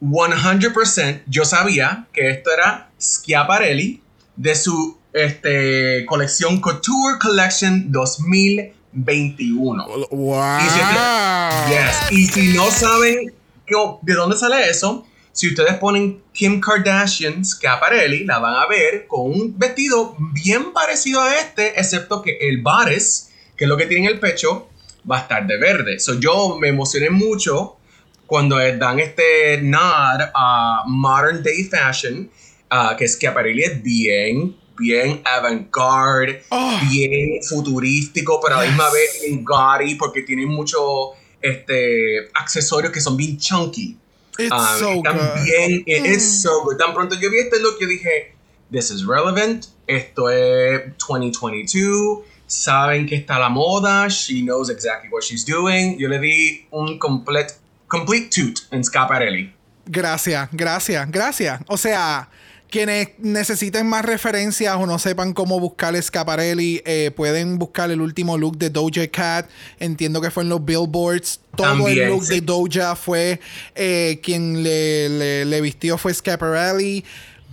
[0.00, 4.02] 100% yo sabía que esto era Schiaparelli
[4.36, 7.90] de su este, colección Couture Collection
[8.92, 9.86] 2021.
[10.10, 10.58] Wow.
[10.58, 10.78] Y si,
[11.72, 12.12] yes.
[12.12, 13.32] y si no saben
[13.66, 19.06] que- de dónde sale eso, si ustedes ponen Kim Kardashian Schiaparelli, la van a ver
[19.06, 23.86] con un vestido bien parecido a este, excepto que el bodice, que es lo que
[23.86, 24.68] tiene en el pecho,
[25.08, 25.98] va a estar de verde.
[26.00, 27.76] So, yo me emocioné mucho
[28.26, 32.30] cuando dan este nod a modern day fashion,
[32.70, 36.42] ah, que Schiaparelli es bien, bien avant-garde,
[36.90, 41.10] bien futurístico, pero a la misma vez bien gaudy, porque tiene muchos
[41.42, 43.96] este, accesorios que son bien chunky.
[44.38, 45.04] It's Ah, so good.
[45.04, 46.78] también it is so good.
[46.78, 48.34] Tan pronto yo vi este look, yo dije,
[48.70, 55.22] this is relevant, esto es 2022, saben que está la moda, she knows exactly what
[55.22, 55.96] she's doing.
[55.98, 57.54] Yo le di un complete,
[57.86, 59.52] complete toot en Scaparelli.
[59.86, 61.60] Gracias, gracias, gracias.
[61.68, 62.28] O sea,
[62.68, 68.36] quienes necesiten más referencias o no sepan cómo buscar Scaparelli, eh, pueden buscar el último
[68.38, 69.48] look de Doja Cat.
[69.78, 71.40] Entiendo que fue en los billboards.
[71.56, 72.34] Todo También, el look sí.
[72.34, 73.40] de Doja fue
[73.74, 77.04] eh, quien le, le- le vistió fue Scaparelli.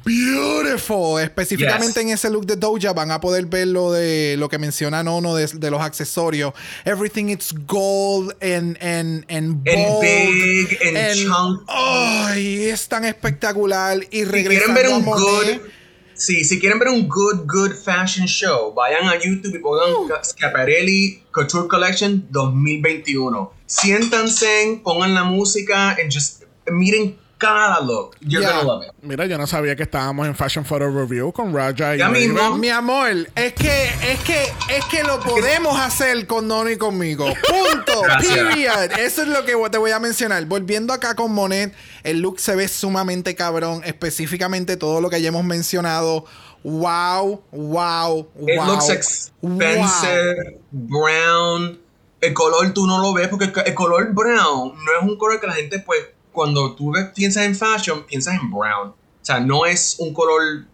[0.05, 1.19] Beautiful.
[1.21, 2.05] Específicamente Yes.
[2.05, 5.35] en ese look de Doja van a poder ver lo de lo que menciona Nono
[5.35, 6.53] de, de los accesorios.
[6.85, 11.63] Everything it's gold and and and And bold big and chunky.
[11.67, 15.67] Ay, es tan espectacular y Si regresando quieren ver a un Monet, good,
[16.13, 20.09] sí, si quieren ver un good, good fashion show, vayan a YouTube y pongan Uh.
[20.23, 23.51] Schiaparelli Couture Collection 2021.
[23.65, 28.15] Siéntanse, pongan la música and just miren cada look.
[28.21, 28.51] You're Yeah.
[28.57, 28.91] gonna love it.
[29.01, 32.57] Mira, yo no sabía que estábamos en Fashion Photo Review con Raja y Ya mismo.
[32.57, 37.25] Mi amor, es que, es que, es que lo podemos hacer con Nono y conmigo.
[37.25, 38.01] Punto.
[38.19, 38.91] Period.
[38.99, 40.43] Eso es lo que te voy a mencionar.
[40.45, 41.73] Volviendo acá con Monet,
[42.03, 43.81] el look se ve sumamente cabrón.
[43.85, 46.25] Específicamente todo lo que hayamos mencionado.
[46.63, 48.65] Wow, wow, It wow.
[48.65, 51.79] looks expensive, brown.
[52.19, 55.47] El color tú no lo ves porque el color brown no es un color que
[55.47, 55.99] la gente, pues,
[56.37, 58.89] cuando tú piensas en fashion, piensas en brown.
[58.89, 60.67] O sea, no es un color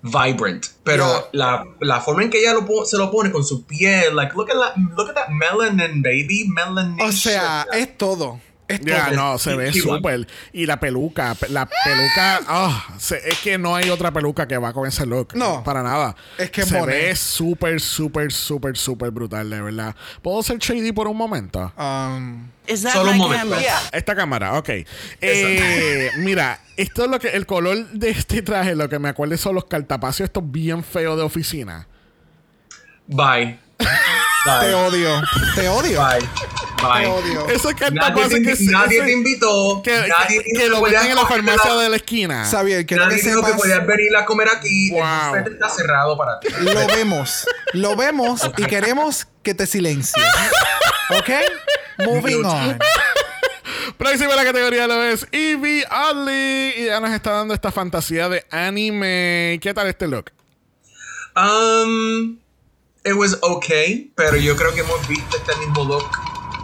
[0.00, 0.64] vibrant.
[0.82, 4.32] Pero la, la forma en que ella lo se lo pone con su piel, like,
[4.34, 6.48] look at, that, look at that melanin, baby.
[6.48, 6.98] Melanin.
[7.02, 8.40] O sea, es todo.
[8.82, 10.26] Ya, no, se ve súper.
[10.52, 14.58] Y la peluca, pe- la peluca, ah, se- es que no hay otra peluca que
[14.58, 15.34] va con ese look.
[15.34, 15.64] No.
[15.64, 16.14] Para nada.
[16.36, 19.96] Es que se ve súper, súper, súper, súper brutal, de verdad.
[20.20, 21.72] ¿Puedo ser shady por un momento?
[21.78, 22.48] Um,
[22.92, 23.56] Solo un momento.
[23.92, 24.68] Esta cámara, ok.
[25.22, 29.36] Eh, mira, esto es lo que, el color de este traje, lo que me acuerdo
[29.38, 31.88] son los cartapacios estos bien feos de oficina.
[33.06, 33.58] Bye.
[33.78, 33.86] te
[34.66, 34.74] Bye.
[34.74, 35.22] odio.
[35.54, 36.04] Te odio.
[36.06, 36.28] Bye.
[36.82, 37.04] Bye.
[37.04, 37.48] Te odio.
[37.48, 39.80] Esos Nadie, te, que, nadie ese- te invitó.
[39.82, 42.44] que, nadie que- que lo venden en la farmacia la- de la esquina.
[42.48, 44.90] Xavier, quiero Nadie que dijo que podías venir a comer aquí.
[44.90, 45.00] Wow.
[45.00, 46.48] El buffet está cerrado para ti.
[46.60, 47.46] Lo vemos.
[47.72, 50.24] Lo vemos y queremos que te silencies.
[51.18, 51.30] ¿Ok?
[52.06, 52.78] Moving on.
[53.98, 56.74] Próxima la categoría lo es Evie Oddly.
[56.76, 59.58] Y ya nos está dando esta fantasía de anime.
[59.60, 60.30] ¿Qué tal este look?
[61.36, 62.38] Um,
[63.04, 66.08] it was okay, pero yo creo que hemos visto este mismo look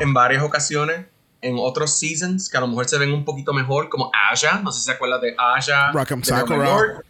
[0.00, 1.06] en varias ocasiones
[1.44, 4.60] en otros seasons que a lo mejor se ven un poquito mejor, como Aya.
[4.64, 5.92] No sé si se acuerdan de Aya.
[5.92, 7.02] Rock'em de Sakura.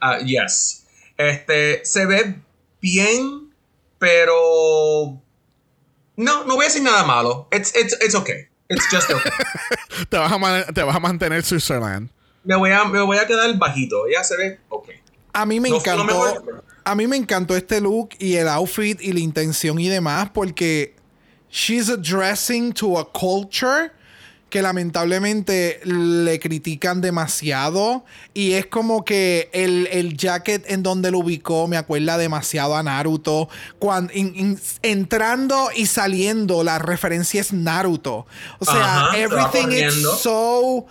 [0.00, 0.84] Ah, yes.
[1.16, 2.36] Este se ve
[2.80, 3.52] bien,
[3.98, 5.18] pero
[6.16, 7.48] no, no voy a decir nada malo.
[7.50, 8.48] It's, it's, it's okay.
[8.68, 9.32] It's just okay.
[10.08, 12.10] Te vas a, te vas a mantener Switzerland.
[12.44, 14.04] me, voy a, me voy a quedar bajito.
[14.12, 14.90] Ya se ve ok.
[15.32, 16.64] A mí me No encantó.
[16.84, 20.96] A mí me encantó este look y el outfit y la intención y demás porque
[21.50, 23.92] she's addressing to a culture
[24.50, 31.20] que lamentablemente le critican demasiado y es como que el, el jacket en donde lo
[31.20, 33.48] ubicó me acuerda demasiado a Naruto.
[33.78, 34.12] Cuando
[34.82, 38.26] entrando y saliendo la referencia es Naruto.
[38.58, 40.86] O sea Ajá, everything is so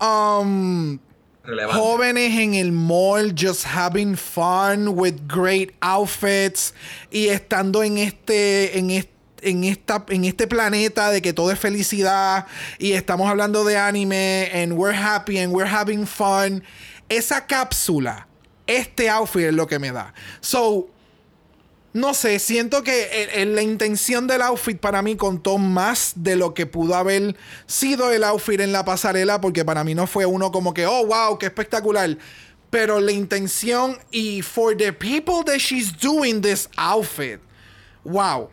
[0.00, 0.98] um
[1.44, 1.80] Relevante.
[1.80, 6.74] jóvenes en el mall just having fun with great outfits
[7.10, 11.58] y estando en este en este en, esta, en este planeta de que todo es
[11.58, 12.46] felicidad
[12.78, 16.62] y estamos hablando de anime and we're happy and we're having fun
[17.08, 18.28] esa cápsula
[18.66, 20.88] este outfit es lo que me da so
[21.94, 26.66] no sé, siento que la intención del outfit para mí contó más de lo que
[26.66, 27.34] pudo haber
[27.66, 31.06] sido el outfit en la pasarela, porque para mí no fue uno como que, oh,
[31.06, 32.16] wow, qué espectacular.
[32.70, 37.40] Pero la intención y for the people that she's doing this outfit,
[38.04, 38.50] wow,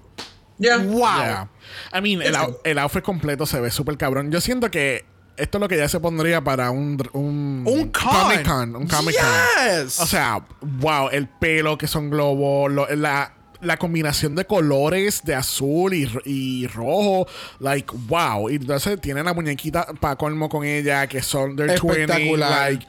[0.57, 0.77] Yeah.
[0.77, 0.99] wow.
[1.17, 1.47] Yeah.
[1.93, 4.31] I mean, el, el outfit completo se ve súper cabrón.
[4.31, 5.05] Yo siento que
[5.37, 6.97] esto es lo que ya se pondría para un...
[7.11, 8.03] Un, Un con.
[8.03, 8.75] Comic Con.
[8.75, 9.83] Un Comic Con.
[9.83, 9.99] Yes.
[9.99, 15.35] O sea, wow, el pelo que son globos, lo- la, la combinación de colores de
[15.35, 17.27] azul y, ro- y rojo,
[17.59, 18.49] like, wow.
[18.49, 22.49] Y entonces tienen la muñequita para colmo con ella, que son their twinning, Espectacular.
[22.71, 22.87] like,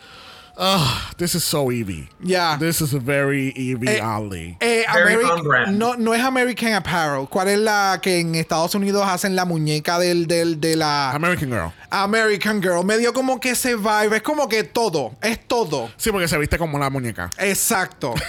[0.58, 2.08] ah, this is so Eevee.
[2.20, 2.56] Yeah.
[2.58, 4.56] This is very Eevee Eh, Ali.
[4.60, 5.78] Eh, Very Ameri- on brand.
[5.78, 7.26] no, no es American Apparel.
[7.28, 11.50] ¿Cuál es la que en Estados Unidos hacen la muñeca del, del, de la American
[11.50, 11.72] Girl.
[11.90, 12.84] American Girl?
[12.84, 14.16] Me dio como que ese vibe.
[14.16, 15.12] Es como que todo.
[15.22, 15.90] Es todo.
[15.96, 17.30] Sí, porque se viste como la muñeca.
[17.38, 18.14] Exacto.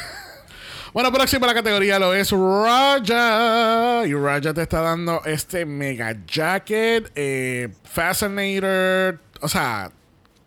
[0.94, 4.02] Bueno, próxima la categoría lo es Raja.
[4.08, 9.20] Y Raja te está dando este mega jacket, eh, Fascinator.
[9.42, 9.92] O sea,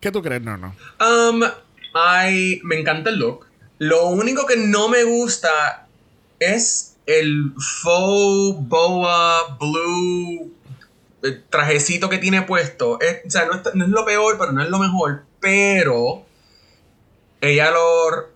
[0.01, 0.75] ¿qué tú crees, no, no?
[0.99, 1.41] Um,
[1.95, 3.47] I, me encanta el look.
[3.79, 5.87] Lo único que no me gusta
[6.39, 10.53] es el faux boa blue
[11.49, 12.99] trajecito que tiene puesto.
[12.99, 15.23] Es- o sea, no es lo peor, pero no es lo mejor.
[15.39, 16.25] Pero
[17.41, 18.29] ella lo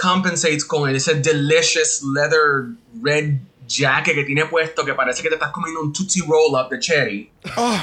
[0.00, 2.66] compensates con ese delicious leather
[3.02, 6.70] red jacket que tiene puesto que parece que te estás comiendo un Tootsie Roll Up
[6.70, 7.78] de cherry Oh,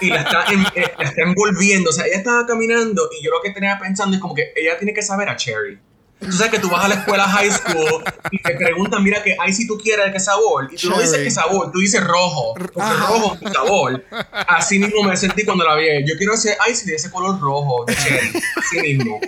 [0.00, 1.90] y la está, en- eh, la está envolviendo.
[1.90, 4.78] O sea, ella estaba caminando y yo lo que tenía pensando es como que ella
[4.78, 5.78] tiene que saber a Cherry.
[6.20, 9.36] Tú sabes que tú vas a la escuela high school y te preguntan, mira, que
[9.38, 10.70] ay, si tú quieres, ¿qué sabor?
[10.72, 12.54] Y tú no dices qué sabor, tú dices rojo.
[12.54, 13.06] Porque Ajá.
[13.08, 14.04] rojo es mi sabor.
[14.46, 15.86] Así mismo me sentí cuando la vi.
[16.06, 18.32] Yo quiero ese ice de ese color rojo de cherry.
[18.56, 19.20] Así mismo.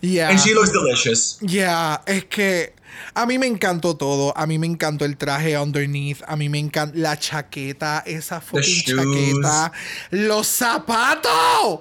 [0.00, 0.28] yeah.
[0.28, 1.38] And she looks delicious.
[1.40, 2.74] Yeah, es que
[3.14, 4.36] A mí me encantó todo.
[4.36, 6.22] A mí me encantó el traje underneath.
[6.26, 9.72] A mí me encanta la chaqueta, esa fucking chaqueta.
[10.10, 11.80] Los zapatos.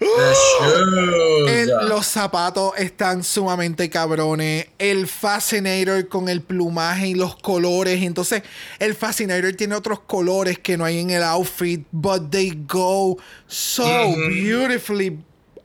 [0.00, 1.46] ¡Uh!
[1.48, 4.66] El- los zapatos están sumamente cabrones.
[4.78, 8.02] El Fascinator con el plumaje y los colores.
[8.02, 8.42] Entonces,
[8.78, 13.84] el Fascinator tiene otros colores que no hay en el outfit, but they go so
[14.28, 15.18] beautifully.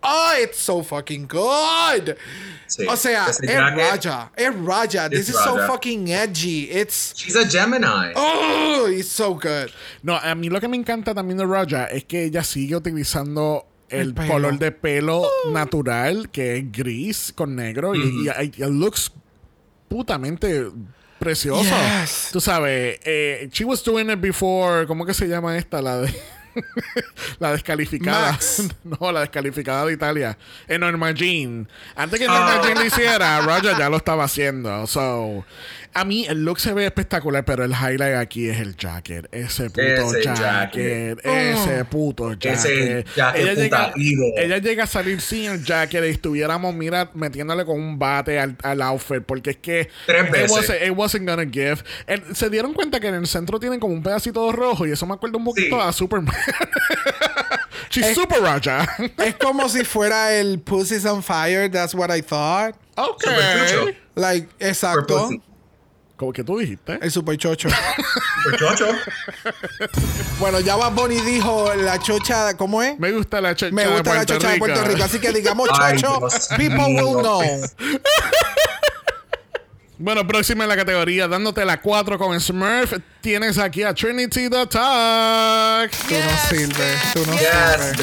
[0.06, 2.18] Oh, it's so fucking good.
[2.76, 2.88] Sí.
[2.88, 4.32] O sea, es Raja.
[4.36, 5.08] Es Raja.
[5.10, 6.72] This is so fucking edgy.
[6.72, 7.14] It's.
[7.16, 8.14] She's a Gemini.
[8.16, 9.70] Oh, it's so good.
[10.02, 13.68] No, a mí lo que me encanta también de Raja es que ella sigue utilizando
[13.90, 19.12] el, color de pelo natural, que es gris con negro, y, y, y it looks
[19.88, 20.72] putamente
[21.20, 21.64] precioso.
[21.64, 22.30] Yes.
[22.32, 25.80] Tú sabes, eh, she was doing it before, ¿cómo que se llama esta?
[25.80, 26.14] La de...
[27.40, 28.32] la descalificada.
[28.32, 28.64] Max.
[28.84, 30.38] No, la descalificada de Italia.
[30.68, 31.68] En Norma Jean.
[31.96, 34.86] Antes que Norma Jean lo hiciera, Roger ya lo estaba haciendo.
[34.88, 35.46] So,
[35.94, 39.28] a mí el look se ve espectacular, pero el highlight aquí es el jacket.
[39.32, 41.18] Ese puto Ese jacket.
[41.18, 41.26] jacket.
[41.26, 42.54] Ese puto jacket.
[42.54, 44.24] Ese jacket ella, llega, putativo.
[44.38, 48.58] ella llega a salir sin el jacket y estuviéramos, mira, metiéndole con un bate al,
[48.64, 49.22] al outfit.
[49.24, 49.90] Porque es que.
[50.06, 50.52] Tres it veces.
[50.52, 51.78] wasn't- it wasn't gonna give.
[52.08, 55.06] El- se dieron cuenta que en el centro tienen como un pedacito rojo y eso
[55.06, 55.82] me acuerda un poquito Sí.
[55.82, 56.34] a Superman.
[57.90, 58.88] She's Es- super Raja.
[59.24, 61.70] Es como si fuera el Pussy's on Fire.
[61.70, 62.76] That's what I thought.
[62.96, 63.68] Super ok.
[63.70, 63.98] chocho.
[64.16, 65.30] Like, exacto.
[66.16, 67.00] Como que tú dijiste.
[67.02, 67.70] El super chocho.
[68.44, 68.88] Super chocho.
[70.40, 73.00] bueno, ya Bad Bunny dijo la chocha, ¿cómo es?
[73.00, 74.58] Me gusta la chocha Me gusta de la chocha de.
[74.60, 75.04] Puerto Rico.
[75.04, 76.20] Así que digamos chocho,
[76.58, 77.42] people will know.
[79.98, 84.66] Bueno, próxima en la categoría, dándote la 4 con Smurf, tienes aquí a Trinity the
[84.68, 85.92] Talk.
[85.92, 87.98] Tú no sirves, tú no Yes, sirves.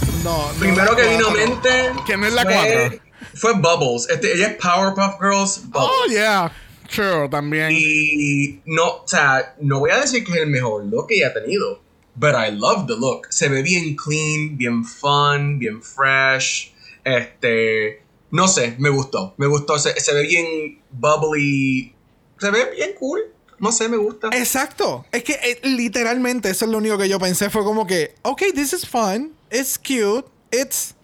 [0.00, 0.24] bitch.
[0.24, 1.92] No, no Primero que vino a mente.
[2.06, 3.00] ¿Quién es la fue- cuatro?
[3.36, 4.08] Fue Bubbles.
[4.08, 5.60] Este, ella es Powerpuff Girls.
[5.66, 5.90] Bubbles.
[5.92, 6.50] Oh, yeah.
[6.88, 7.70] Sure, también.
[7.72, 11.28] Y no, o sea, no voy a decir que es el mejor look que ella
[11.28, 11.82] ha tenido.
[12.16, 13.26] But I love the look.
[13.30, 16.72] Se ve bien clean, bien fun, bien fresh.
[17.04, 18.02] Este.
[18.30, 19.34] No sé, me gustó.
[19.36, 19.78] Me gustó.
[19.78, 21.94] Se, se ve bien bubbly.
[22.38, 23.20] Se ve bien cool.
[23.58, 24.28] No sé, me gusta.
[24.32, 25.06] Exacto.
[25.10, 27.50] Es que eh, literalmente eso es lo único que yo pensé.
[27.50, 29.32] Fue como que, ok, this is fun.
[29.50, 30.26] It's cute.
[30.50, 30.94] It's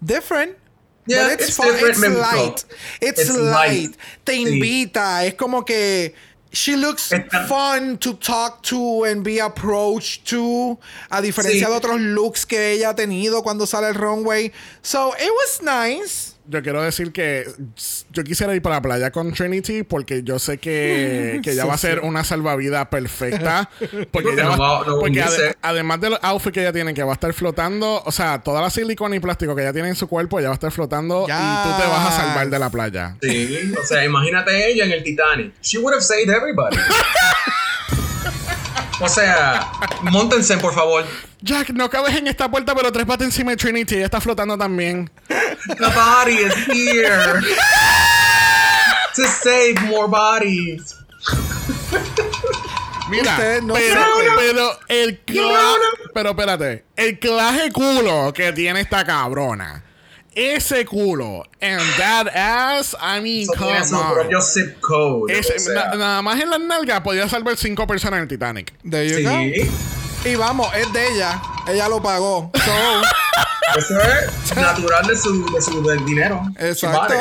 [0.00, 0.56] different.
[1.06, 1.68] Yeah, but it's, it's fun.
[1.72, 2.64] It's light.
[3.00, 3.70] It's, It's light.
[3.90, 3.96] light.
[4.24, 4.42] Te Sí.
[4.42, 5.24] invita.
[5.24, 6.14] Es como que
[6.52, 7.10] she looks
[7.48, 10.78] fun to talk to and be approached to.
[11.10, 11.70] A diferencia Sí.
[11.70, 14.52] de otros looks que ella ha tenido cuando sale el runway.
[14.82, 16.29] So it was nice.
[16.50, 17.46] Yo quiero decir que
[18.12, 21.74] yo quisiera ir para la playa con Trinity porque yo sé que, que ella va
[21.74, 23.70] a ser una salvavidas perfecta.
[24.10, 27.12] Porque, ella no va- no porque ade- además del outfit que ella tiene, que va
[27.12, 30.08] a estar flotando, o sea, toda la silicona y plástico que ella tiene en su
[30.08, 33.16] cuerpo, ella va a estar flotando y tú te vas a salvar de la playa.
[33.22, 35.52] Sí, o sea, imagínate ella en el Titanic.
[35.62, 36.76] She would have saved everybody.
[39.00, 39.70] o sea,
[40.02, 41.04] montense, por favor.
[41.40, 43.96] Jack, no cabes en esta puerta, pero tres patas encima de Trinity.
[43.96, 45.10] Ella está flotando también.
[45.28, 47.40] The body is here
[49.16, 50.94] to save more bodies.
[53.08, 54.00] Mira, no pero,
[54.36, 55.74] pero el cla-
[56.14, 59.82] pero espérate, el claje culo que tiene esta cabrona.
[60.34, 64.12] Ese culo and that ass, I mean, tiene come su on.
[64.14, 65.32] propio zip code.
[65.32, 65.74] Ese- o sea.
[65.90, 68.72] na- nada más en las nalgas podía salvar cinco personas en el Titanic.
[68.88, 69.36] There you go.
[70.22, 71.40] Sí, Y vamos, es de ella.
[71.68, 72.50] Ella lo pagó.
[72.54, 72.72] So,
[73.78, 76.42] eso es natural de su, de su del dinero.
[76.58, 77.14] Exacto.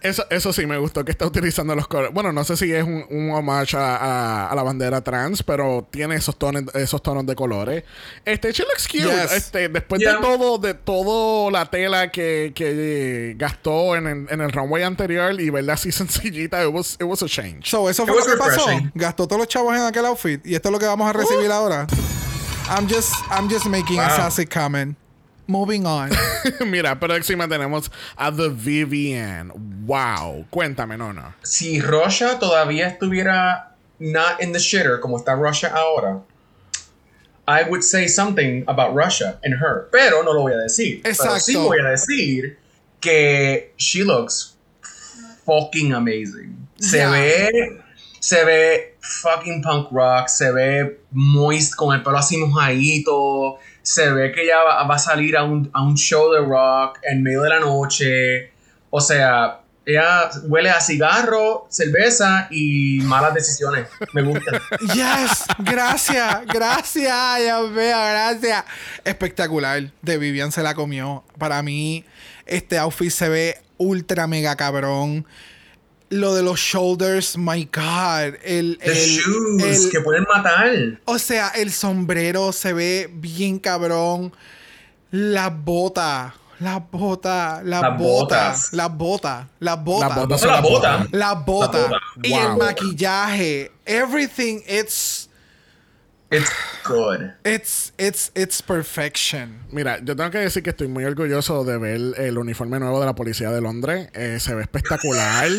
[0.00, 2.12] Eso, eso sí me gustó que está utilizando los colores.
[2.14, 5.86] Bueno, no sé si es un, un homage a, a- a la bandera trans, pero
[5.90, 7.82] tiene esos tonos, esos tonos de colores.
[8.24, 9.02] Este, she looks cute.
[9.04, 9.32] Yes.
[9.32, 10.14] Este, después Yeah.
[10.14, 15.40] de todo, de todo la tela que, que gastó en el, en el runway anterior
[15.40, 17.68] y verla así sencillita, it was, it was a change.
[17.68, 18.66] so eso It fue lo que pasó.
[18.94, 20.46] Gastó todos los chavos en aquel outfit.
[20.46, 21.86] Y esto es lo que vamos a recibir ahora.
[22.70, 24.96] I'm just, I'm just making a sassy comment.
[25.46, 26.10] Moving on.
[26.66, 27.88] Mira, próxima tenemos
[28.18, 29.86] a The Vivian.
[29.86, 30.44] Wow.
[30.52, 31.32] Cuéntame, no, no.
[31.42, 36.20] Si Russia todavía estuviera not in the shitter como está Russia ahora,
[37.46, 39.88] I would say something about Russia and her.
[39.90, 41.02] Pero no lo voy a decir.
[41.02, 41.40] Pero Exacto.
[41.40, 42.58] sí voy a decir
[43.00, 44.54] que she looks
[45.46, 46.68] fucking amazing.
[46.78, 47.80] Se ve
[48.28, 54.32] se ve fucking punk rock, se ve moist con el pelo así mojadito, se ve
[54.32, 57.48] que ella va, a salir a un, a un show de rock en medio de
[57.48, 58.52] la noche.
[58.90, 63.88] O sea, ella huele a cigarro, cerveza y malas decisiones.
[64.12, 64.60] Me gusta.
[64.92, 68.64] Yes, gracias, gracias, Dios mío, gracias.
[69.04, 69.90] Espectacular.
[70.02, 71.24] De Vivian se la comió.
[71.38, 72.04] Para mí,
[72.44, 75.24] este outfit se ve ultra mega cabrón.
[76.10, 78.34] Lo de los shoulders, my God.
[78.42, 81.00] El, The el- shoes el- que pueden matar.
[81.04, 84.32] o sea, el sombrero se ve bien cabrón.
[85.10, 86.34] La bota.
[86.60, 87.62] La bota.
[87.64, 88.48] La Las bota.
[88.48, 88.72] botas.
[88.72, 89.48] La bota.
[89.60, 90.08] La bota.
[90.08, 90.48] La bota.
[90.48, 91.06] La bota.
[91.12, 91.90] La bota.
[92.22, 93.72] Y el maquillaje.
[93.86, 94.60] Everything.
[94.66, 95.17] It's.
[96.30, 96.50] It's
[96.84, 97.32] good.
[97.44, 97.92] It's.
[97.98, 98.30] It's.
[98.34, 99.64] It's perfection.
[99.72, 103.06] Mira, yo tengo que decir que estoy muy orgulloso de ver el uniforme nuevo de
[103.06, 104.10] la policía de Londres.
[104.12, 105.48] Eh, se ve espectacular.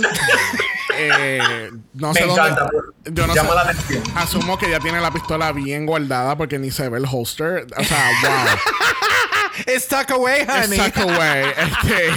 [1.01, 2.69] Eh, no Me sé dónde- encanta.
[3.05, 3.55] Yo no Llama sé.
[3.55, 4.03] la atención.
[4.15, 7.65] Asumo que ya tiene la pistola bien guardada porque ni se ve el holster.
[7.77, 9.67] O sea, wow.
[9.73, 10.77] It's tuck away, honey.
[10.77, 11.45] Suck away.
[11.57, 12.11] Este,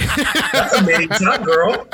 [0.51, 1.87] That's amazing, girl.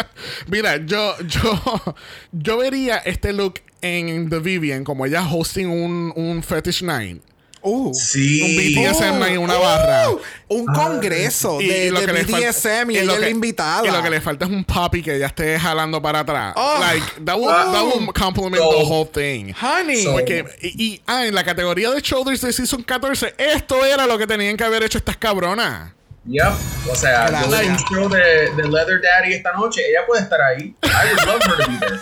[0.48, 1.96] mira, yo, yo,
[2.32, 7.22] yo vería este look en The Vivian como ella hosting un, un Fetish Night.
[7.62, 7.94] Uh.
[7.94, 8.42] Sí.
[8.42, 10.10] Un BDSM night, una Uh, barra.
[10.48, 13.30] Un congreso Y- de, y lo de que BDSM y, y ella lo es la
[13.30, 13.86] invitada.
[13.86, 16.54] Y lo que le falta es un puppy que ella esté jalando para atrás.
[16.56, 16.78] Oh.
[16.80, 19.54] Like, that will, that will complement So- the whole thing.
[19.62, 20.04] Honey.
[20.04, 24.08] So- Porque, y, y- ah, en la categoría de Shoulders de Season 14, esto era
[24.08, 25.92] lo que tenían que haber hecho estas cabronas.
[26.28, 26.54] Yep.
[26.92, 27.62] O sea, yo Gracias.
[27.62, 28.22] vi un show de,
[28.56, 29.82] de Leather Daddy esta noche.
[29.82, 30.74] Ella puede estar ahí.
[30.84, 32.00] I would love her to be there.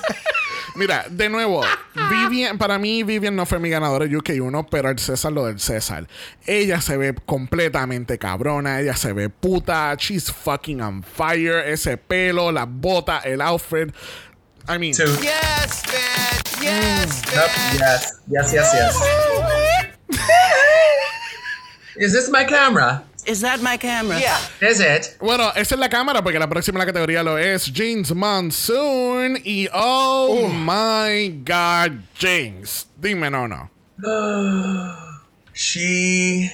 [0.78, 1.62] Mira, de nuevo,
[2.10, 5.60] Vivian, para mí Vivian no fue mi ganadora de UK1, pero el César lo del
[5.60, 6.08] César.
[6.46, 12.52] Ella se ve completamente cabrona, ella se ve puta, she's fucking on fire, ese pelo,
[12.52, 13.94] las botas, el outfit.
[14.70, 15.06] I mean, Two.
[15.22, 16.62] Yes, bitch.
[16.62, 17.50] Yes, Yep.
[17.80, 18.22] Yes.
[18.28, 18.96] Yes, yes, yes.
[21.98, 23.04] Is this my camera?
[23.28, 24.20] Is that my camera?
[24.20, 24.38] Yeah.
[24.62, 25.18] Is it?
[25.20, 29.38] bueno, esa es la cámara porque la próxima en la categoría lo es James Monsoon
[29.44, 32.88] y oh my god, James.
[32.98, 33.70] Dime no, no.
[35.54, 36.52] She.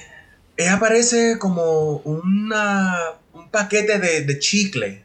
[0.56, 2.96] Ella parece como una.
[3.32, 5.04] Un paquete de, de chicle.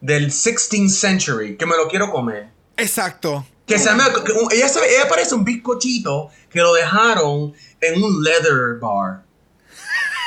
[0.00, 1.56] Del 16th century.
[1.56, 2.48] Que me lo quiero comer.
[2.76, 3.44] Exacto.
[3.66, 8.02] Que se me- que un- ella, se- ella parece un bizcochito que lo dejaron en
[8.02, 9.22] un leather bar.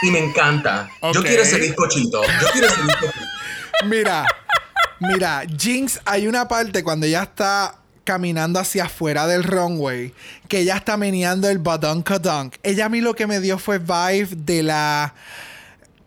[0.03, 0.89] Y me encanta.
[1.13, 2.21] Yo quiero ese bizcochito.
[2.23, 3.25] Yo quiero ese bizcochito.
[3.85, 4.25] Mira,
[4.99, 7.75] mira, Jinx, hay una parte cuando ella está
[8.05, 10.13] caminando hacia afuera del runway,
[10.47, 12.09] que ella está meneando el badunk
[12.63, 15.13] Ella a mí lo que me dio fue vibe de la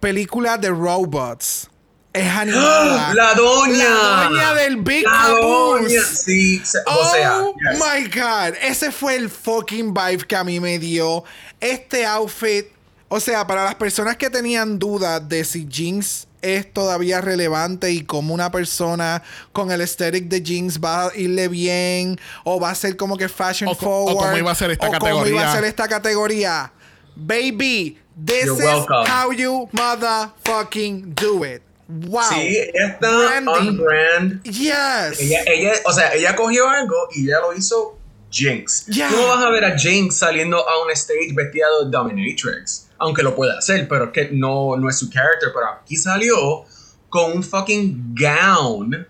[0.01, 1.69] película de Robots.
[2.13, 3.13] Es animada.
[3.13, 3.85] La doña.
[3.85, 6.01] La doña del Big La doña.
[6.03, 7.43] Sí, se- Oh o sea.
[7.73, 7.79] yes.
[7.79, 11.25] my god, ese fue el fucking vibe que a mí me dio.
[11.61, 12.67] Este outfit,
[13.09, 18.05] o sea, para las personas que tenían dudas de si Jinx es todavía relevante y
[18.05, 22.75] como una persona con el aesthetic de Jinx va a irle bien o va a
[22.75, 25.27] ser como que fashion O co- o forward cómo iba a ser esta o cómo
[25.27, 26.73] iba a ser esta categoría.
[27.17, 29.07] Baby, this You're is welcome.
[29.09, 31.63] how you motherfucking do it.
[31.89, 32.23] Wow.
[32.31, 33.49] Sí, ella está Branding.
[33.49, 34.43] on brand.
[34.45, 35.21] Yes.
[35.21, 37.97] Ella, ella, o sea, ella cogió algo y ella lo hizo
[38.31, 38.87] Jinx.
[38.87, 39.09] Yeah.
[39.09, 42.86] Tú no vas a ver a Jinx saliendo a un stage vestida de Dominatrix.
[42.99, 45.51] Aunque lo puede hacer, pero es que no, no es su character.
[45.55, 46.65] Pero aquí salió
[47.09, 49.07] con un fucking gown,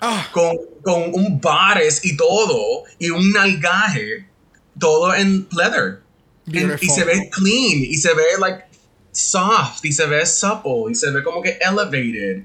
[0.00, 0.26] Ah.
[0.32, 4.26] con, con un bares y todo, y un nalgaje,
[4.78, 6.00] todo en leather.
[6.52, 8.64] En- y se ve clean, y se ve like
[9.12, 12.44] soft, y se ve supple, y se ve como que elevated.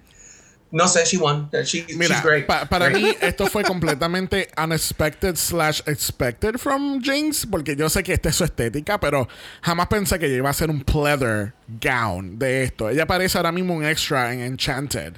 [0.71, 1.49] No sé, she won.
[1.65, 2.47] She, Mira, she's great.
[2.47, 3.03] pa- para Great.
[3.03, 8.35] mí esto fue completamente unexpected slash expected from Jinx, porque yo sé que esta es
[8.37, 9.27] su estética, pero
[9.61, 12.89] jamás pensé que ella iba a ser un pleather gown de esto.
[12.89, 15.15] Ella parece ahora mismo un extra en Enchanted.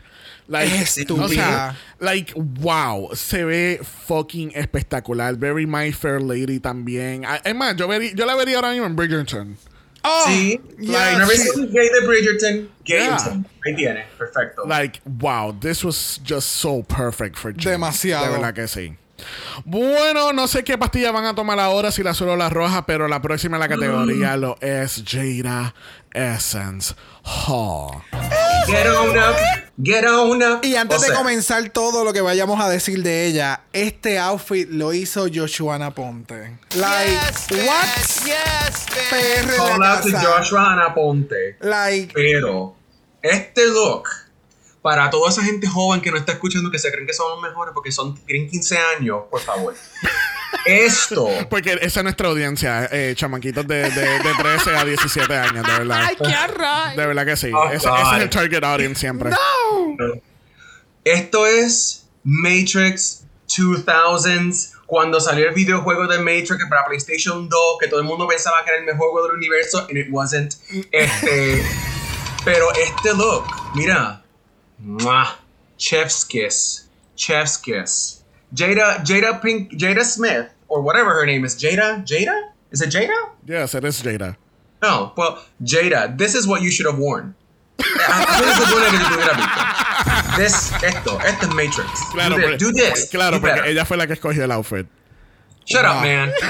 [0.47, 0.74] Like,
[1.14, 5.36] o sea, like, wow, se ve fucking espectacular.
[5.38, 7.24] Very My Fair Lady también.
[7.26, 9.58] Ah, Es más, yo, verí- yo la vería ahora mismo en Bridgerton.
[10.04, 10.89] Oh, Sí, yes.
[10.89, 12.70] una versión gay de Bridgerton.
[12.86, 13.47] Gayton.
[13.66, 14.66] Ahí tiene, perfecto.
[14.68, 17.66] Like, wow, this was just so perfect for Jinx.
[17.66, 18.26] Demasiado.
[18.26, 18.95] De verdad que sí.
[19.64, 22.86] Bueno, no sé qué pastilla van a tomar ahora, si la azul o la roja,
[22.86, 25.74] pero la próxima en la categoría lo es Jada
[26.14, 26.93] Essence
[27.24, 28.01] Hall.
[28.68, 29.36] Get on up,
[29.84, 30.66] get on up.
[30.66, 34.70] Y antes O de comenzar todo lo que vayamos a decir de ella, este outfit
[34.70, 36.57] lo hizo Joshua Ponte.
[36.76, 38.26] Like, Yes, what?
[38.26, 38.86] Yes.
[39.09, 40.38] PR de Call la out to casa.
[40.38, 41.57] Joshua Anaponte.
[41.61, 42.76] Like, Pero,
[43.22, 44.07] este look,
[44.82, 47.41] para toda esa gente joven que no está escuchando, que se creen que son los
[47.41, 49.76] mejores porque son, tienen 15 años, por favor.
[50.66, 55.66] Esto, Porque esa es nuestra audiencia, eh, chamaquitos de, de, de 13 a 17 años,
[55.66, 56.10] de verdad.
[56.18, 56.95] qué array.
[56.95, 57.51] De verdad que sí.
[57.54, 59.32] Oh, ese, es el target audience siempre.
[61.04, 64.72] esto es Matrix 2000s.
[64.86, 68.70] Cuando salió el videojuego de Matrix para PlayStation 2, que todo el mundo pensaba que
[68.70, 70.54] era el mejor juego del universo, and it wasn't.
[70.91, 71.64] Este,
[72.45, 73.45] pero este look,
[73.76, 74.22] mira,
[74.78, 75.39] ¡mua!
[75.78, 78.22] Chef's kiss, Chef's kiss.
[78.54, 81.56] Jada, Jada Pink, Jada Smith, or whatever her name is.
[81.56, 83.16] Jada, Jada, is it Jada?
[83.45, 84.36] Yes, it is Jada.
[84.82, 87.36] No, well, Jada, this is what you should have worn.
[87.78, 90.38] Tú se supone que tú hubieras visto.
[90.38, 92.01] This, esto, esto es Matrix.
[92.12, 93.10] Claro, do, this, porque, do this.
[93.10, 93.68] claro porque better.
[93.72, 94.88] ella fue la que escogió el outfit.
[95.66, 96.32] Shut up, man.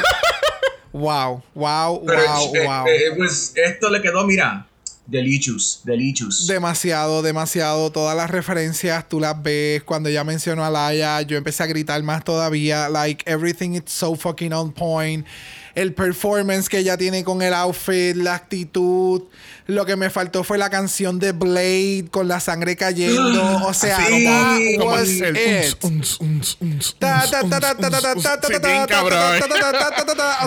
[0.94, 2.86] Wow, wow, Pero, wow, eh, wow.
[2.88, 4.68] eh, it was- esto le quedó, mira,
[5.08, 6.48] delicious, delicious.
[6.48, 7.92] Demasiado, demasiado.
[7.92, 9.84] Todas las referencias tú las ves.
[9.84, 12.90] Cuando ella mencionó a Laia, yo empecé a gritar más todavía.
[12.90, 15.26] Like, everything is so fucking on point.
[15.76, 19.24] El performance que ella tiene con el outfit, la actitud.
[19.66, 23.66] Lo que me faltó fue la canción de Blade con la sangre cayendo.
[23.66, 24.78] O sea, Sí.
[24.78, 25.84] was el it.
[25.84, 25.90] O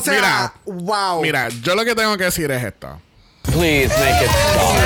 [0.01, 1.23] sea, Mira, wow.
[1.23, 3.01] Mira, yo lo que tengo que decir es esto.
[3.53, 4.77] Please make it stop.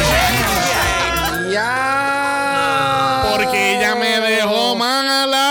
[1.51, 3.23] Ya.
[3.25, 5.47] Porque ella me dejó mala.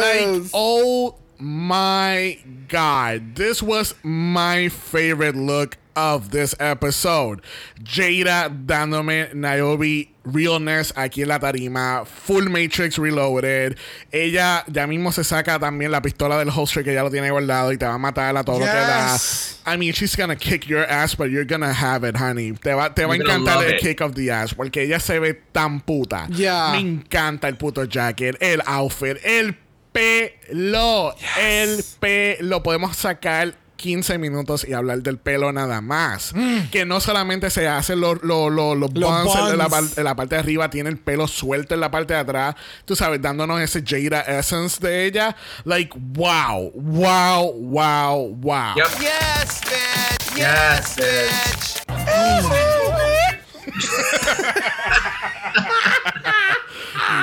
[0.00, 2.38] Like, oh my
[2.68, 3.34] God.
[3.34, 7.42] This was my favorite look of this episode.
[7.82, 12.04] Jada dándome Niobe realness aquí en la tarima.
[12.04, 13.76] Full Matrix Reloaded.
[14.10, 17.72] Ella ya mismo se saca también la pistola del holster que ya lo tiene guardado
[17.72, 19.12] y te va a matar a todo lo que da.
[19.12, 19.60] Yes.
[19.66, 22.52] I mean, she's gonna kick your ass, but you're gonna have it, honey.
[22.52, 23.80] Te va, te va a encantar el it.
[23.80, 26.26] kick of the ass porque ella se ve tan puta.
[26.28, 26.72] Yeah.
[26.72, 29.56] Me encanta el puto jacket, el outfit, el
[29.92, 31.14] pelo.
[31.38, 32.62] El pelo.
[32.62, 36.32] Podemos sacar 15 minutos y hablar del pelo nada más.
[36.70, 38.98] Que no solamente se hacen los, los, los, los Mm.
[38.98, 39.98] Los buns en la, buns.
[39.98, 42.54] en la parte de arriba, tiene el pelo suelto en la parte de atrás.
[42.84, 45.34] Tú sabes, dándonos ese Jada essence de ella.
[45.64, 48.74] Like, wow, wow, wow, wow.
[48.76, 48.86] Yep.
[49.00, 50.36] Yes, bitch.
[50.36, 51.82] Yes, bitch.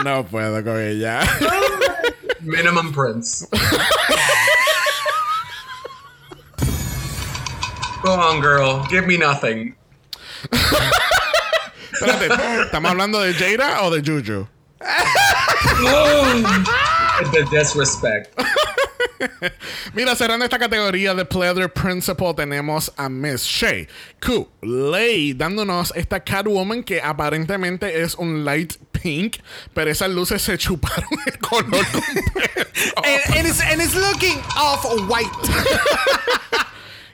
[0.03, 1.21] No puedo con ella.
[2.41, 3.47] Minimum Prince.
[8.01, 8.83] Go on, girl.
[8.89, 9.75] Give me nothing.
[11.91, 12.29] Espérate,
[12.63, 14.47] ¿estamos hablando de Jada o de Juju?
[17.31, 18.33] The disrespect.
[19.93, 23.87] Mira, cerrando esta categoría de Pleather Principal, tenemos a Miss Shay
[24.61, 29.37] Lay dándonos esta Catwoman que aparentemente es un light pink,
[29.73, 32.63] pero esas luces se chuparon el color completo.
[33.03, 35.27] And, and it's, and it's looking off white.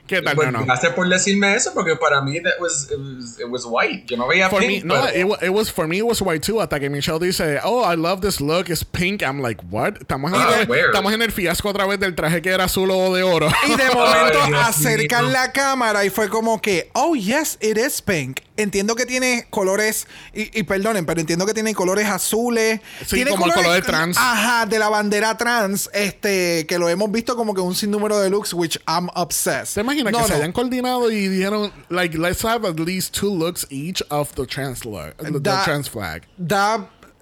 [0.06, 0.34] ¿Qué tal?
[0.36, 0.66] Pues, no, no.
[0.66, 4.04] Gracias por decirme eso, porque para mí that was, it was, it was white.
[4.06, 6.04] Yo no veía For me, pink, no, pero- it, wa- it was for me it
[6.04, 6.60] was white too.
[6.60, 8.68] Hasta que Michelle dice, "Oh, I love this look.
[8.68, 11.98] It's pink." I'm like, "What?" Estamos en, Ah, el, estamos en el fiasco otra vez
[11.98, 13.48] del traje que era azul o de oro.
[13.66, 15.32] Y de momento Ay, acercan mío.
[15.32, 18.40] la cámara y fue como que, oh, yes, it is pink.
[18.58, 22.80] Entiendo que tiene colores, y, y perdonen, pero entiendo que tiene colores azules.
[23.06, 24.16] Sí, tiene como el color de trans.
[24.16, 28.30] Ajá, de la bandera trans, este, que lo hemos visto como que un sinnúmero de
[28.30, 29.76] looks, which I'm obsessed.
[29.96, 30.36] ¿Te imaginas No, que se no.
[30.42, 34.84] hayan coordinado y dijeron, like, let's have at least two looks each of the trans
[34.84, 36.22] look, the, the That- trans flag?
[36.38, 36.80] That,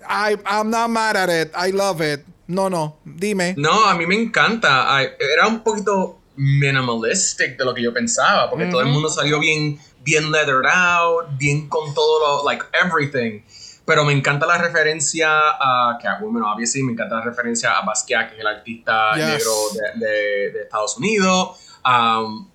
[0.08, 1.52] I, I'm not mad at it.
[1.56, 2.24] I love it.
[2.46, 3.54] No, no, dime.
[3.56, 4.94] No, a mí me encanta.
[4.94, 9.38] Ay, era un poquito minimalistic de lo que yo pensaba, porque todo el mundo salió
[9.40, 13.42] bien, bien leathered out, bien con todo lo, like everything.
[13.86, 16.82] Pero me encanta la referencia a Catwoman, obviously.
[16.82, 19.26] Me encanta la referencia a Basquiat, que es el artista Yes.
[19.26, 21.58] negro de, de- de Estados Unidos.
[21.84, 22.48] Um,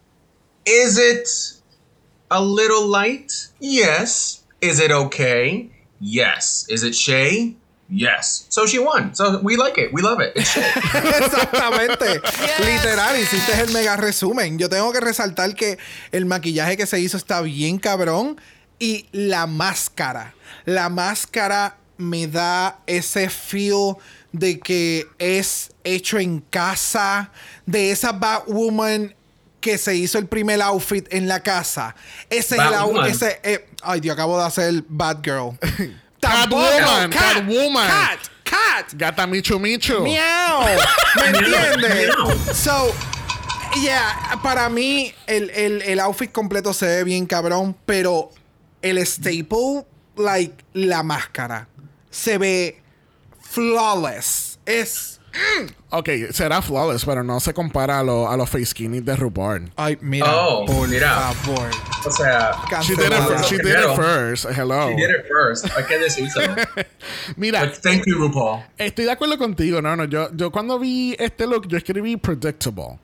[0.65, 1.27] is it
[2.31, 3.31] a little light?
[3.59, 4.43] Yes.
[4.61, 5.69] Is it okay?
[5.99, 6.65] Yes.
[6.69, 7.55] Is it Shay?
[7.89, 8.45] Yes.
[8.49, 9.15] So she won.
[9.15, 9.91] So we like it.
[9.91, 10.33] We love it.
[10.35, 10.55] It's.
[10.57, 12.21] Exactamente.
[12.59, 14.59] Literal, hiciste el mega resumen.
[14.59, 15.79] Yo tengo que resaltar que
[16.11, 18.39] el maquillaje que se hizo está bien cabrón.
[18.77, 20.35] Y la máscara.
[20.65, 23.95] La máscara me da ese feel
[24.31, 27.31] de que es hecho en casa.
[27.65, 29.15] De esa Batwoman
[29.59, 31.95] que se hizo el primer outfit en la casa.
[32.29, 33.05] Ese es el.
[33.05, 35.57] Ese, eh, ay, Dios, acabo de hacer Batgirl.
[36.21, 37.87] Catwoman, Cat, Catwoman.
[37.87, 38.93] Cat, Cat.
[38.93, 40.01] Gata Michu Michu.
[40.01, 40.63] Miau.
[41.15, 42.11] ¿Me entiendes?
[42.53, 42.93] So,
[43.81, 48.31] yeah, para mí el, el, el outfit completo se ve bien cabrón, pero
[48.81, 49.85] el staple,
[50.17, 51.67] like la máscara,
[52.09, 52.81] se ve
[53.41, 54.59] flawless.
[54.65, 55.18] Es.
[55.91, 59.71] Ok, será flawless, pero no se compara a, lo- a los face skinny de RuPaul.
[59.75, 61.31] Ay, mira, Oh, por mira.
[61.33, 61.69] favor.
[62.05, 62.51] O sea,
[62.81, 64.45] She did, it, she did it first.
[64.49, 64.89] Hello.
[64.89, 65.65] she did it first.
[65.75, 66.55] Hay que decírselo.
[67.37, 68.63] Mira, Like, thank you, RuPaul.
[68.77, 69.81] estoy de acuerdo contigo.
[69.81, 72.99] No, no, yo, yo cuando vi este look, yo escribí predictable.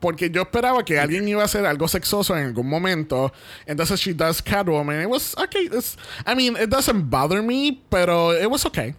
[0.00, 3.32] Porque yo esperaba que alguien iba a hacer algo sexoso en algún momento.
[3.66, 5.00] Entonces she does Catwoman.
[5.02, 5.66] It was okay.
[5.72, 5.96] It's,
[6.26, 8.94] I mean, it doesn't bother me, pero it was okay.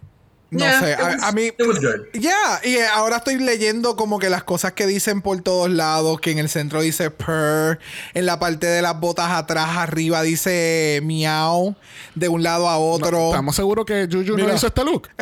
[0.48, 1.46] No Yeah, sé, a, was- a mí...
[1.46, 2.06] It was good.
[2.14, 6.20] Ya, y eh, ahora estoy leyendo como que las cosas que dicen por todos lados,
[6.20, 7.80] que en el centro dice purr,
[8.14, 11.74] en la parte de las botas atrás, arriba dice miau,
[12.14, 13.30] de un lado a otro.
[13.30, 14.54] ¿Estamos seguros que Juju no Mira.
[14.54, 15.08] hizo este look?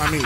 [0.00, 0.20] A mí.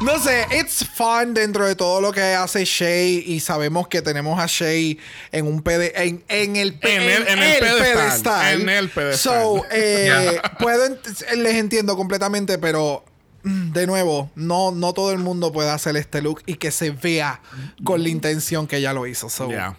[0.00, 4.40] No sé, it's fun dentro de todo lo que hace Shay y sabemos que tenemos
[4.40, 4.98] a Shay
[5.30, 9.34] en un pede en, en el, pe- En el- en el pedestal, en el pedestal.
[9.42, 10.56] So, eh, Yeah.
[10.58, 13.04] puedo ent- les entiendo completamente, pero
[13.42, 16.90] mm, de nuevo, no, no todo el mundo puede hacer este look y que se
[16.90, 17.42] vea
[17.84, 19.28] con la intención que ella lo hizo.
[19.28, 19.76] So, Yeah.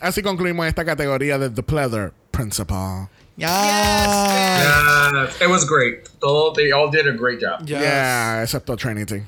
[0.00, 3.08] Así concluimos esta categoría de The Pleather Principal.
[3.36, 3.48] ya.
[3.48, 6.08] Yeah, it was great.
[6.20, 7.60] Todo, they all did a great job.
[7.66, 7.80] Yes.
[7.80, 9.22] Yeah, excepto Trinity.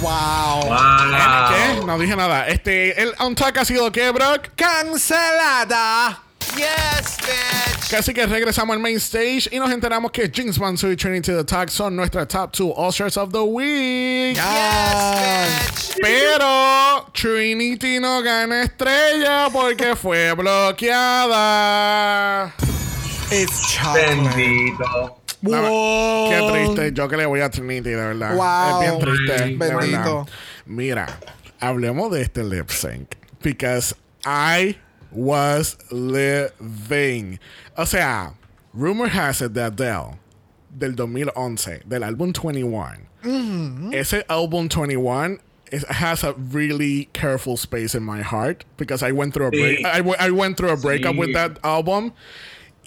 [0.00, 0.62] Wow.
[0.66, 1.48] Wow.
[1.50, 1.84] ¿Qué?
[1.86, 2.48] No dije nada.
[2.48, 4.48] Este, el on talk ha sido ¿qué, Brock?
[4.56, 6.22] Cancelada.
[6.56, 7.90] Yes, bitch.
[7.90, 11.44] Casi que regresamos al main stage y nos enteramos que Jinx Mansu y Trinity the
[11.44, 14.34] Tag son nuestras top two All-Stars of the Week.
[14.36, 16.02] Yes, bitch.
[16.02, 21.72] Pero Trinity no gana estrella porque fue bloqueada.
[23.30, 24.16] It's chocolate.
[24.16, 25.19] Bendito.
[25.42, 26.28] Wow.
[26.30, 26.92] Qué triste.
[26.92, 28.36] Yo que le voy a Trinity, de verdad.
[28.36, 28.82] Wow.
[28.82, 29.42] Es bien triste.
[29.42, 30.26] Ay, bendito.
[30.66, 31.06] Mira,
[31.60, 33.14] hablemos de este lip sync.
[33.42, 33.94] Because
[34.24, 34.76] I
[35.10, 37.38] was living.
[37.76, 38.34] O sea,
[38.74, 40.18] rumor has it that Adele
[40.76, 43.92] del 2011, del álbum 21.
[43.92, 45.38] Ese álbum 21
[45.72, 49.80] is, has a really careful space in my heart because I went through a break.
[49.80, 50.16] Sí.
[50.18, 51.18] I, went through a breakup Sí.
[51.18, 52.12] with that album.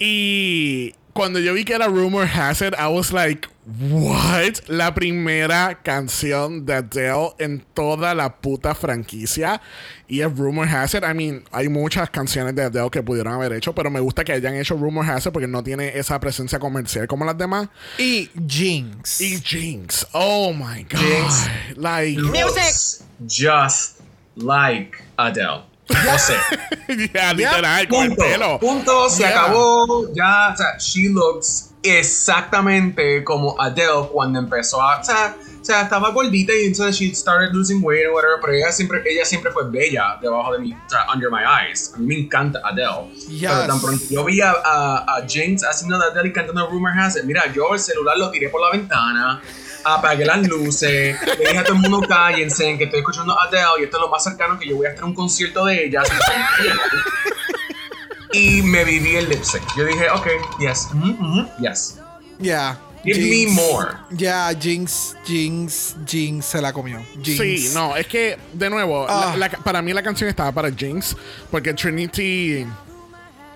[0.00, 4.68] Y cuando yo vi que era Rumor Has It, I was like, what?
[4.68, 9.62] La primera canción de Adele en toda la puta franquicia.
[10.08, 11.04] Y es Rumor Has It.
[11.04, 14.32] I mean, hay muchas canciones de Adele que pudieron haber hecho, pero me gusta que
[14.32, 17.68] hayan hecho Rumor Has It porque no tiene esa presencia comercial como las demás.
[17.96, 19.20] Y Jinx.
[19.20, 20.08] Y Jinx.
[20.12, 21.00] Oh my God.
[21.00, 21.76] Jinx.
[21.76, 24.00] Like, Looks just
[24.36, 25.73] like Adele.
[25.88, 26.34] No sé.
[27.14, 28.22] ya, literal, con el Punto.
[28.24, 28.58] pelo.
[28.58, 29.08] Punto.
[29.10, 29.30] Se Yeah.
[29.42, 30.12] acabó.
[30.14, 30.50] Ya.
[30.52, 35.00] O sea, she looks exactamente como Adele cuando empezó a.
[35.00, 38.36] O sea, o sea, estaba gordita y entonces she started losing weight or whatever.
[38.40, 40.76] Pero ella siempre, ella siempre fue bella debajo de mi.
[41.12, 41.92] Under my eyes.
[41.94, 43.10] A mí me encanta Adele.
[43.28, 43.50] Yes.
[43.50, 46.92] Pero tan pronto yo vi a, a, a Jinx haciendo de Adele y cantando Rumor
[46.98, 47.24] Has It.
[47.24, 49.40] Mira, yo el celular lo tiré por la ventana.
[49.84, 53.62] Apagué las luces, le dije a todo el mundo cállense, que estoy escuchando a Adele
[53.80, 55.84] y esto es lo más cercano que yo voy a estar a un concierto de
[55.86, 56.02] ella.
[58.32, 59.62] y me viví el lip sync.
[59.76, 60.26] Yo dije, ok,
[60.58, 61.98] yes, mhm, mhm, yes.
[62.40, 62.76] Yeah.
[63.04, 63.92] Give me more.
[64.12, 67.04] Ya, Jinx, Jinx, Jinx se la comió.
[67.22, 67.38] Jinx.
[67.38, 69.34] Sí, no, es que, de nuevo, Ah.
[69.36, 71.14] la- la- para mí la canción estaba para Jinx,
[71.50, 72.66] porque Trinity.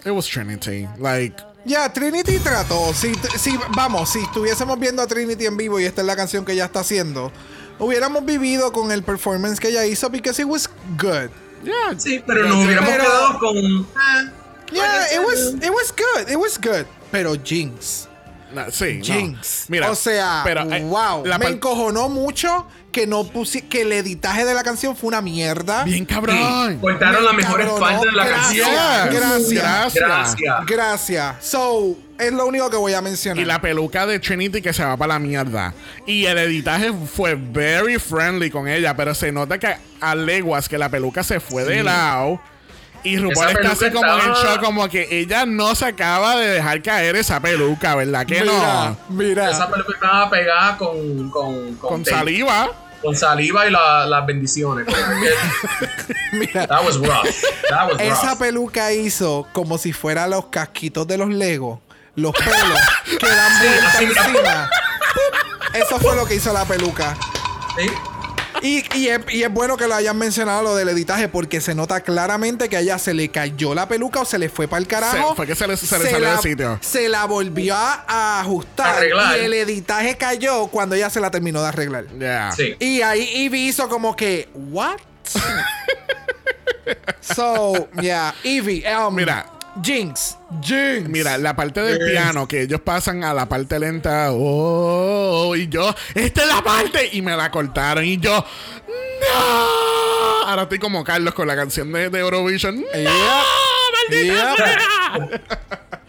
[0.04, 0.86] It was Trinity.
[0.98, 1.34] Like,
[1.64, 2.92] Ya, Trinity trató.
[2.94, 6.44] Si, si, vamos, si estuviésemos viendo a Trinity en vivo y esta es la canción
[6.44, 7.30] que ella está haciendo,
[7.78, 10.68] hubiéramos vivido con el performance que ella hizo because it was
[10.98, 11.30] good.
[11.64, 11.98] yeah.
[11.98, 13.56] Sí, pero nos hubiéramos Pero- quedado con.
[13.56, 14.32] eh,
[14.70, 16.84] Yeah, it was, it was good, it was good.
[17.10, 18.06] Pero Jinx.
[18.70, 19.04] Sí, no.
[19.04, 19.64] Jinx.
[19.68, 21.24] Mira, o sea, pero, eh, wow.
[21.24, 25.20] la me encojonó mucho que no pusi que el editaje de la canción fue una
[25.20, 25.84] mierda.
[25.84, 26.78] Bien cabrón.
[26.80, 29.20] Cortaron las Me mejores partes de la Gracias, canción.
[29.20, 29.62] gracias.
[29.62, 30.04] Gracias.
[30.04, 30.66] Gracias.
[30.66, 31.44] Gracias.
[31.44, 33.42] So, es lo único que voy a mencionar.
[33.42, 35.74] Y la peluca de Trinity que se va para la mierda.
[36.06, 40.78] Y el editaje fue very friendly con ella, pero se nota que a leguas que
[40.78, 42.40] la peluca se fue de lado.
[43.08, 46.36] Y RuPaul está peluca así como en estaba- shock, como que ella no se acaba
[46.36, 48.96] de dejar caer esa peluca, ¿verdad que mira, no?
[49.08, 49.50] mira.
[49.50, 51.30] Esa película estaba pegada con.
[51.30, 52.70] con, Con saliva.
[53.02, 54.84] Con saliva y la- las bendiciones.
[56.32, 56.66] Mira.
[56.66, 57.24] That was rough.
[57.70, 58.38] That was Esa rough.
[58.40, 61.78] peluca hizo como si fuera los casquitos de los Legos.
[62.16, 62.80] Los pelos
[63.20, 64.04] que dan vuelta así.
[64.04, 64.70] encima.
[65.74, 67.16] Eso fue lo que hizo la peluca.
[67.78, 67.86] Sí.
[68.62, 71.74] Y, y es, y es bueno que lo hayan mencionado lo del editaje porque se
[71.74, 74.80] nota claramente que a ella se le cayó la peluca o se le fue para
[74.80, 75.30] el carajo.
[75.30, 76.78] Se- fue que se le- se le salió la, del sitio.
[76.82, 79.38] Se la volvió a, a ajustar Arreglar.
[79.38, 82.06] y el editaje cayó cuando ella se la terminó de arreglar.
[82.18, 82.52] Yeah.
[82.52, 82.74] Sí.
[82.80, 84.96] Y ahí Ivy hizo como que, ¿what?
[87.20, 89.46] so, yeah, Ivy, um, Mira.
[89.82, 91.08] Jinx, Jinx.
[91.08, 95.94] Mira, la parte del piano que ellos pasan a la parte lenta, oh, y yo,
[96.14, 98.44] esta es la parte, y me la cortaron, y yo,
[98.86, 100.46] no.
[100.48, 102.80] Ahora estoy como Carlos con la canción de, de Eurovision.
[102.80, 103.10] ¡No!
[104.10, 105.40] ¡Maldita sea!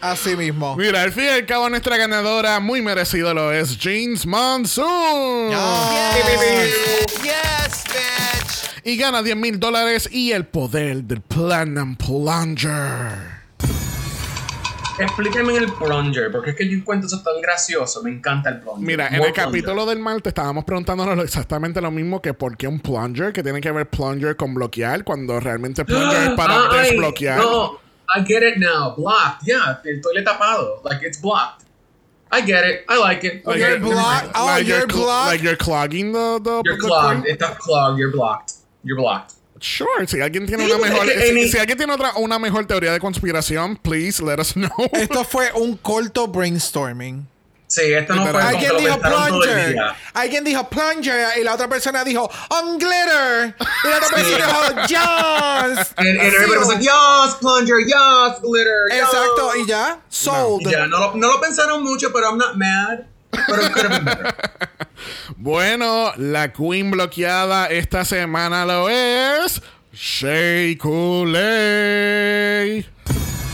[0.00, 0.76] Así mismo.
[0.76, 5.50] Mira, al fin y al cabo, nuestra ganadora, muy merecido lo es, James Monsoon.
[5.50, 7.20] Yes, bitch.
[8.82, 13.39] Y gana 10 mil dólares y el poder del Platinum Plunger.
[15.00, 18.02] Explíqueme el plunger, porque es que yo encuentro eso tan gracioso.
[18.02, 18.86] Me encanta el plunger.
[18.86, 19.44] Mira, en el plunger.
[19.44, 23.60] capítulo del martes estábamos preguntándonos exactamente lo mismo que por qué un plunger, que tiene
[23.60, 27.38] que ver plunger con bloquear, cuando realmente plunger es para Ay, desbloquear.
[27.38, 27.78] No,
[28.14, 28.94] I get it now.
[28.96, 29.42] Blocked.
[29.46, 30.82] Yeah, el toilet tapado.
[30.84, 31.64] Like it's blocked.
[32.32, 32.84] I get it.
[32.88, 33.44] I like it.
[33.44, 34.30] Like You're blocked.
[34.36, 35.30] Oh, like you're blocked.
[35.32, 37.22] Like you're clogging the, the, You're the clogged.
[37.22, 37.36] queen.
[37.36, 37.98] Estás clogged.
[37.98, 38.52] You're blocked.
[38.84, 39.34] You're blocked.
[39.60, 42.98] Sure, si alguien tiene una mejor, que si, alguien tiene otra una mejor teoría de
[42.98, 44.70] conspiración, please let us know.
[44.92, 47.28] Esto fue un corto brainstorming.
[47.66, 49.76] Sí, esto no fue Alguien dijo plunger.
[50.14, 53.54] Alguien dijo plunger y la otra persona dijo on glitter.
[53.84, 55.92] Y la otra persona dijo Jones.
[55.96, 59.02] And, and everybody was like, yes, plunger, yes, glitter, yes.
[59.02, 60.00] Exacto, y ya.
[60.08, 60.62] Sold.
[60.62, 63.06] Y ya, no lo, no lo pensaron mucho, pero I'm not mad.
[63.30, 63.62] Pero.
[65.36, 69.62] Bueno, la queen bloqueada esta semana lo es
[70.78, 71.38] Coulee.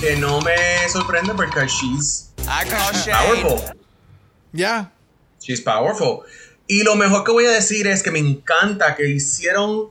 [0.00, 3.76] que no me sorprende porque she's I call powerful.
[4.52, 4.92] Ya.
[5.40, 6.20] She's powerful.
[6.66, 9.90] Y lo mejor que voy a decir es que me encanta que hicieron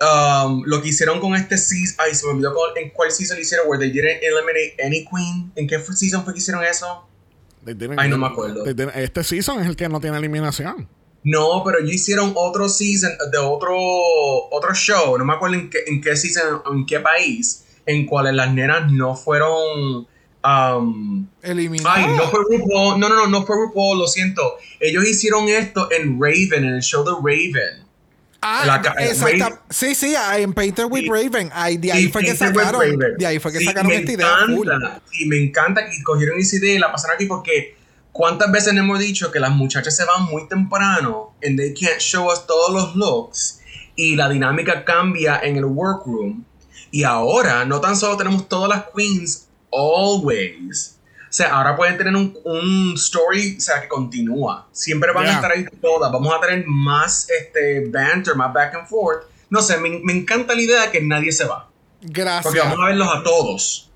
[0.00, 1.96] um, lo que hicieron con este season.
[1.98, 5.52] Ay, se me olvidó en cuál season lo hicieron, where they didn't eliminate any queen.
[5.54, 7.06] ¿En qué season fue que hicieron eso?
[7.66, 8.62] They didn't- Ay, no me acuerdo.
[8.64, 10.88] they didn't- Este season es el que no tiene eliminación.
[11.24, 15.78] No, pero ellos hicieron otro season de otro, otro show, no me acuerdo en qué,
[15.88, 20.06] en qué season, en qué país, en cuales las nenas no fueron...
[20.44, 21.90] um, Eliminado.
[21.92, 23.00] Ay, no fue RuPaul.
[23.00, 24.42] No, no, no, no fue RuPaul, lo siento.
[24.78, 27.85] Ellos hicieron esto en Raven, en el show de Raven.
[28.40, 29.48] Ah, La exacta.
[29.48, 31.06] Raven- Sí, sí, en Painter with.
[31.08, 31.50] Raven.
[31.52, 32.98] Ay, de ahí fue que sacaron.
[33.18, 34.36] De ahí fue que Sí, sacaron esta idea.
[35.18, 37.76] Y me encanta que cogieron esa idea y la pasaron aquí porque
[38.12, 42.26] cuántas veces hemos dicho que las muchachas se van muy temprano and they can't show
[42.30, 43.60] us todos los looks
[43.96, 46.44] y la dinámica cambia en el workroom.
[46.90, 50.95] Y ahora no tan solo tenemos todas las queens always.
[51.36, 54.66] Sea, ahora pueden tener un, un story, o sea, que continúa.
[54.72, 55.32] Siempre van Yeah.
[55.32, 56.10] a estar ahí todas.
[56.10, 59.24] Vamos a tener más este, banter, más back and forth.
[59.50, 61.68] No sé, me, me encanta la idea de que nadie se va.
[62.00, 62.54] Porque Gracias.
[62.54, 63.90] vamos a verlos a todos.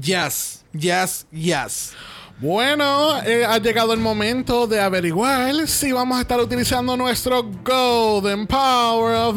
[0.00, 1.94] Yes, yes, yes.
[2.38, 8.46] Bueno, eh, ha llegado el momento de averiguar si vamos a estar utilizando nuestro Golden
[8.46, 9.36] Power of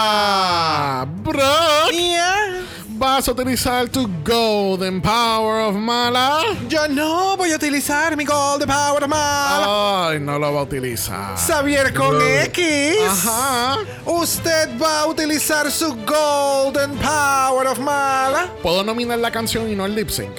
[0.00, 1.06] Mala.
[1.22, 2.62] Brock, Yeah.
[3.00, 6.42] ¿Vas a utilizar tu Golden Power of Mala?
[6.68, 10.10] Yo no voy a utilizar mi Golden Power mal.
[10.12, 11.34] Ay, no lo va a utilizar.
[11.38, 12.24] Xavier con No.
[12.24, 12.96] X.
[13.08, 13.78] Ajá.
[14.04, 18.48] Usted va a utilizar su Golden Power of Mala.
[18.62, 20.32] Puedo nominar la canción y no el lip sync.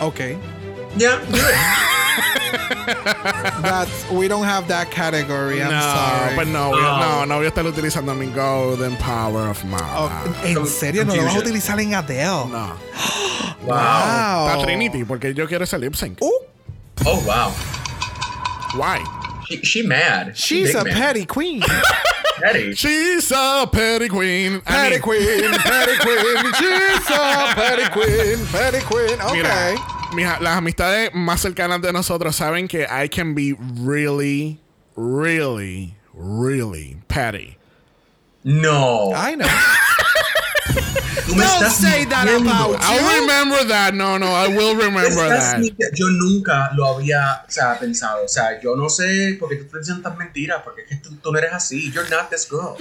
[0.00, 0.18] Ok.
[0.98, 2.69] Yeah, do it.
[3.62, 5.62] That's, we don't have that category.
[5.62, 6.36] I'm no, sorry.
[6.36, 7.00] But no, voy a- Oh.
[7.00, 9.86] no, no voy a estar utilizando mi Golden Power of Mala.
[9.96, 11.04] Oh, ¿En serio?
[11.04, 11.42] ¿No lo vas a Confusion.
[11.46, 12.46] utilizar en Adele?
[12.48, 12.74] No.
[13.62, 13.76] Wow.
[13.76, 14.48] Wow.
[14.48, 16.18] Está Trinity, porque yo quiero ese lip sync.
[16.22, 16.30] Uh,
[17.04, 17.50] Oh, wow.
[18.74, 19.04] Why?
[19.48, 20.34] She, she mad.
[20.36, 20.94] she's Big a mad.
[20.94, 21.62] petty queen.
[22.40, 22.74] Petty.
[22.74, 24.62] She's a petty queen.
[24.66, 26.52] I petty mean, queen, petty queen.
[26.54, 29.20] She's a petty queen, petty queen.
[29.20, 29.34] Okay.
[29.42, 29.76] Mira,
[30.14, 34.60] mija, las amistades más cercanas de nosotros saben que I can be really,
[34.96, 37.56] really, really petty.
[38.42, 39.12] No.
[39.14, 39.46] I know.
[41.28, 43.94] Don't say that about I'll remember that.
[43.94, 45.60] No, no, I will remember that.
[45.94, 48.24] Yo nunca lo había o sea, pensado.
[48.24, 50.62] O sea, yo no sé por qué tú estás diciendo tantas mentiras.
[50.64, 51.92] Porque es que tú, tú no eres así.
[51.92, 52.76] You're not this girl.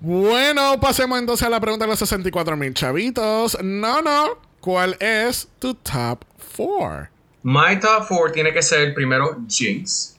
[0.00, 3.58] Bueno, pasemos entonces a la pregunta de los 64 mil chavitos.
[3.62, 4.38] No, no.
[4.60, 7.10] ¿Cuál es tu top 4?
[7.42, 10.18] My top four tiene que ser primero Jinx.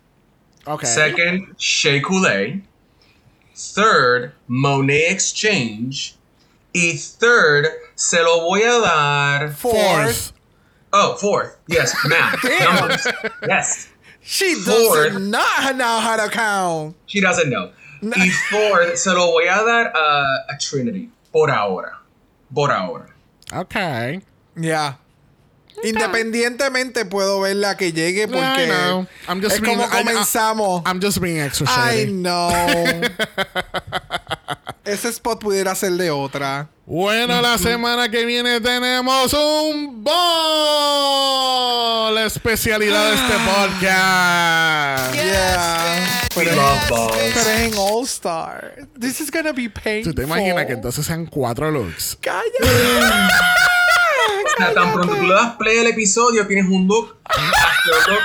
[0.67, 0.85] Okay.
[0.87, 2.61] Second, Shea Coulee.
[3.55, 6.15] Third, Monet Exchange.
[6.73, 9.51] Y third, se lo voy a dar.
[9.53, 10.33] Fourth.
[10.91, 11.57] Oh, fourth.
[11.67, 12.43] Yes, math.
[12.59, 13.07] Numbers.
[13.47, 13.89] Yes.
[14.21, 15.13] She Fourth.
[15.13, 16.95] does not know how to count.
[17.05, 17.71] She doesn't know.
[18.01, 21.09] Y fourth, se lo voy a dar a, a Trinity.
[21.31, 21.97] Por ahora.
[22.53, 23.07] Por ahora.
[23.53, 24.21] Okay.
[24.57, 24.95] Ya.
[25.83, 29.05] Independientemente puedo ver la que llegue porque know.
[29.27, 30.81] I'm just es being- como comenzamos.
[30.85, 32.49] I'm just being extra I know.
[34.85, 36.67] Ese spot pudiera ser de otra.
[36.85, 40.03] Bueno, la semana que viene tenemos un
[40.85, 42.13] ball.
[42.13, 45.15] La especialidad de este podcast.
[45.15, 46.27] Yeah.
[46.35, 47.13] We Pero, love balls.
[47.33, 48.87] pero es en All Star.
[48.99, 50.13] This is gonna be painful.
[50.13, 52.15] ¿Tú te imaginas que entonces sean cuatro looks?
[52.21, 52.43] Calla.
[54.25, 58.21] O sea, tan pronto tú le das play al episodio, tienes un look, after look,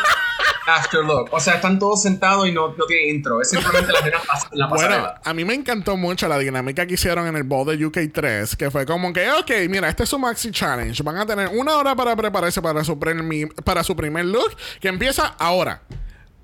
[0.66, 1.28] after look.
[1.32, 3.40] O sea, están todos sentados y no, no tiene intro.
[3.40, 4.12] Es simplemente la en
[4.58, 5.20] la Bueno, pasarela.
[5.24, 8.70] a mí me encantó mucho la dinámica que hicieron en el Bowl de UK3, que
[8.70, 11.02] fue como que, ok, mira, este es su Maxi Challenge.
[11.02, 12.98] Van a tener una hora para prepararse para su,
[13.64, 15.82] para su primer look, que empieza ahora.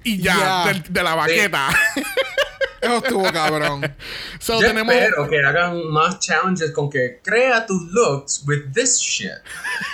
[0.02, 1.68] Y ya, de, la baqueta.
[2.86, 3.94] Eso estuvo cabrón.
[4.40, 4.94] so, Yo tenemos.
[4.94, 9.30] espero que hagan más challenges con que crea tus looks with this shit.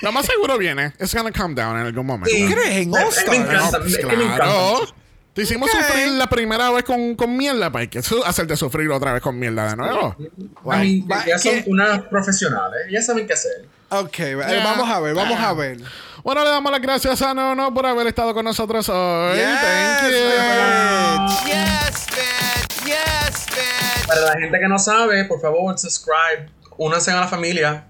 [0.03, 0.93] Lo más seguro viene.
[1.01, 2.31] It's gonna come down en algún momento.
[2.35, 2.47] Sí.
[2.53, 4.37] crees en All Me encanta, No, pues, es que me encanta.
[4.45, 4.95] claro.
[5.35, 5.81] Te hicimos Ok.
[5.87, 9.39] sufrir la primera vez con, con mierda, para que su- hacerte sufrir otra vez con
[9.39, 10.15] mierda de nuevo.
[10.19, 10.29] I
[10.67, 11.65] mean, Va- ya son ¿qué?
[11.69, 13.65] unas profesionales, ya saben qué hacer.
[13.89, 14.63] Ok, eh, Ya.
[14.63, 15.79] vamos a ver, vamos a ver.
[16.23, 19.37] Bueno, le damos las gracias a Nono por haber estado con nosotros hoy.
[19.39, 20.19] Yes, Thank you.
[20.19, 21.47] bitch.
[21.47, 22.62] Yes, bitch.
[22.87, 24.07] Yes, bitch.
[24.07, 26.51] Para la gente que no sabe, por favor, subscribe.
[26.79, 27.85] Únanse a la familia.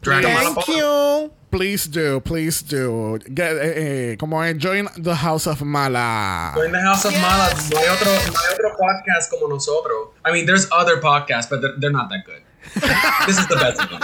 [0.00, 1.32] Dragon Thank you.
[1.52, 3.18] Please do, please do.
[3.18, 6.54] Get, eh, eh, como es Join the House of Mala.
[6.64, 10.08] In the House of Mala, no hay, otro, no hay otro podcast como nosotros.
[10.24, 12.42] I mean, there's other podcasts, but they're, they're not that good.
[13.26, 14.00] this is the best one.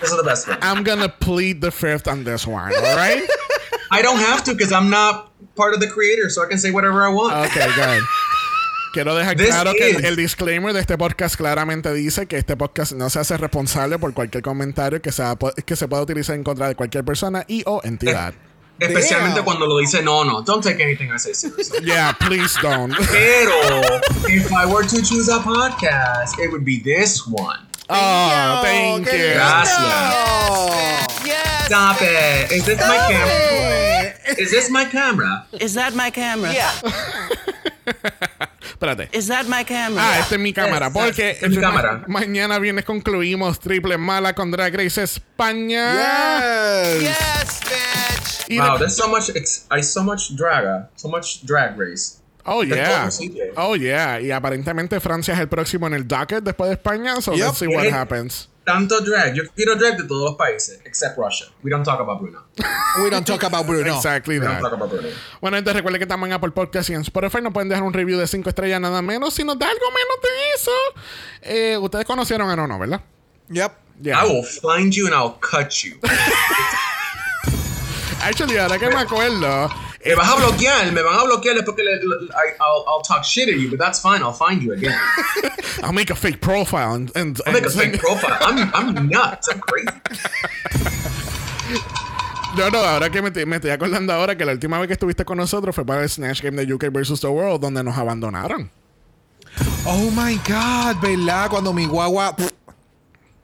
[0.00, 0.58] This is the best one.
[0.62, 3.22] I'm gonna plead the fifth on this one, alright?
[3.90, 6.70] I don't have to because I'm not part of the creator, so I can say
[6.70, 7.34] whatever I want.
[7.34, 8.02] Ok, good.
[8.92, 12.36] Quiero dejar This claro que el, is- el disclaimer de este podcast claramente dice que
[12.38, 16.34] este podcast no se hace responsable por cualquier comentario que, sea, que se pueda utilizar
[16.34, 18.34] en contra de cualquier persona y o entidad.
[18.80, 19.44] Especialmente Damn.
[19.44, 20.40] cuando lo dice no, no.
[20.42, 21.84] Don't take anything I say seriously.
[21.84, 22.94] Yeah, please don't.
[23.12, 27.58] Pero, if I were to choose a podcast, it would be this one.
[27.90, 29.34] Oh, thank you.
[29.34, 31.26] Gracias.
[31.26, 31.66] Yes.
[31.66, 32.50] Stop it.
[32.52, 34.14] Is this my camera?
[34.38, 35.46] Is this my camera?
[35.60, 36.52] Is that my camera?
[36.52, 36.72] Yeah.
[38.62, 39.08] Espérate.
[39.12, 40.00] Is that my camera?
[40.02, 40.86] Ah, esta es mi cámara.
[40.88, 42.04] Yes, porque es mi ma- cámara.
[42.08, 45.94] mañana viernes concluimos Triple Mala con Drag Race España.
[45.94, 47.02] Yes.
[47.02, 48.50] Yes, bitch.
[48.50, 49.30] Y Wow, there's so much.
[49.70, 52.18] I so much drag, so much drag race.
[52.46, 53.08] oh, yeah.
[53.56, 54.18] Oh, yeah.
[54.20, 57.20] Y aparentemente Francia es el próximo en el docket después de España.
[57.20, 57.46] So Yep.
[57.46, 58.48] let's see what happens.
[58.70, 59.34] Tanto drag.
[59.34, 61.46] Yo quiero drag de todos los países, except Russia.
[61.64, 62.44] We don't talk about Bruno.
[63.02, 63.96] We don't talk about Bruno.
[63.96, 64.62] Exactly We don't that.
[64.62, 65.08] talk about Bruno.
[65.40, 67.42] Bueno, gente, recuerden que estamos en Apple Podcast y en Spotify.
[67.42, 69.34] Nos pueden dejar un review de 5 estrellas nada menos.
[69.34, 70.70] Si nos da algo menos de eso.
[71.42, 73.00] Eh, ustedes conocieron a Nono, ¿verdad?
[73.48, 73.72] Yep.
[74.02, 74.24] Yeah.
[74.24, 75.98] I will find you and I'll cut you.
[78.22, 79.68] Actually, ahora que me acuerdo.
[80.04, 83.22] Me vas a bloquear, me van a bloquear después que le, I, I'll, I'll talk
[83.22, 84.22] shit at you, but that's fine.
[84.22, 84.98] I'll find you again.
[85.82, 88.38] I'll make a fake profile and, and, I'll make a fake profile.
[88.40, 89.48] I'm, I'm nuts.
[89.50, 89.88] I'm crazy.
[92.56, 94.94] No, no, ahora que me, te- me estoy acordando ahora que la última vez que
[94.94, 97.20] estuviste con nosotros fue para el Snatch Game de UK vs.
[97.20, 98.68] The World, donde nos abandonaron.
[99.86, 101.48] Oh my God, ¿verdad?
[101.48, 102.34] Cuando mi guagua.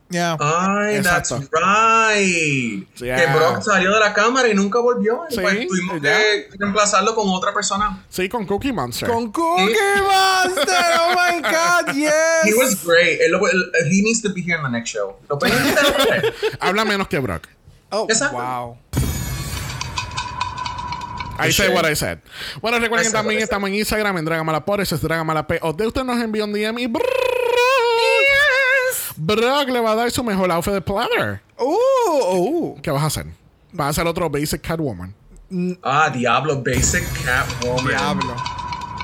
[0.08, 0.36] Yeah.
[0.38, 1.48] Ay, that's Exacto.
[1.52, 2.86] right.
[2.96, 3.16] Yeah.
[3.16, 5.24] Que Brock salió de la cámara y nunca volvió.
[5.28, 8.04] Y Sí, pues tuvimos que reemplazarlo con otra persona.
[8.08, 9.08] Sí, con Cookie Monster.
[9.08, 10.84] Con Cookie Monster.
[11.00, 12.56] Oh my God, He yes.
[12.56, 13.20] was great.
[13.20, 13.34] Él
[13.90, 15.16] he needs to be here in the next show.
[15.28, 15.58] Lo pueden.
[16.60, 17.48] Habla menos que Brock.
[17.90, 18.36] Oh, Exacto.
[18.36, 18.78] wow.
[21.38, 22.18] I say what I said.
[22.62, 25.50] Bueno, recuerden I que said también estamos en Instagram, en Dragamalapod, eso es Dragamalap.
[25.62, 27.06] O de usted nos envió un DM y Brock,
[29.16, 31.40] Brock le va a dar su mejor outfit de platter.
[31.58, 32.80] Uh, uh.
[32.82, 33.26] ¿Qué vas a hacer?
[33.72, 35.14] ¿Vas a hacer otro basic Catwoman?
[35.82, 37.86] Ah, Diablo Basic Catwoman.
[37.86, 38.34] Diablo.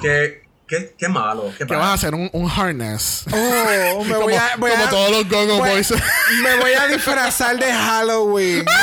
[0.01, 1.53] Qué, qué, qué malo.
[1.57, 2.15] Qué ¿Qué vas a hacer?
[2.15, 3.25] Un, un harness.
[3.33, 4.57] Oh, me como voy a.
[4.59, 5.93] voy como a- todos los Go-Go Boys.
[6.43, 8.65] Me voy a disfrazar de Halloween.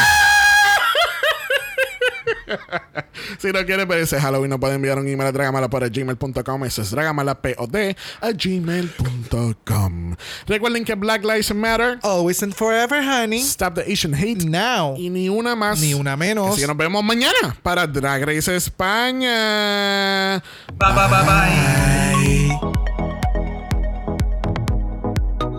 [3.40, 6.66] Si no quiere ver ese Halloween, nos puede enviar un email a dragamalapod.gmail.com.
[6.66, 7.76] Eso es dragamalapod
[8.22, 10.16] a gmail.com.
[10.48, 12.00] Recuerden que Black Lives Matter.
[12.04, 13.40] Always and forever, honey.
[13.42, 14.46] Stop the Asian Hate.
[14.46, 14.96] Now.
[14.98, 15.80] Y ni una más.
[15.82, 16.52] Ni una menos.
[16.52, 20.42] Así que nos vemos mañana para Drag Race España.
[20.74, 22.29] Bye, bye, bye, bye.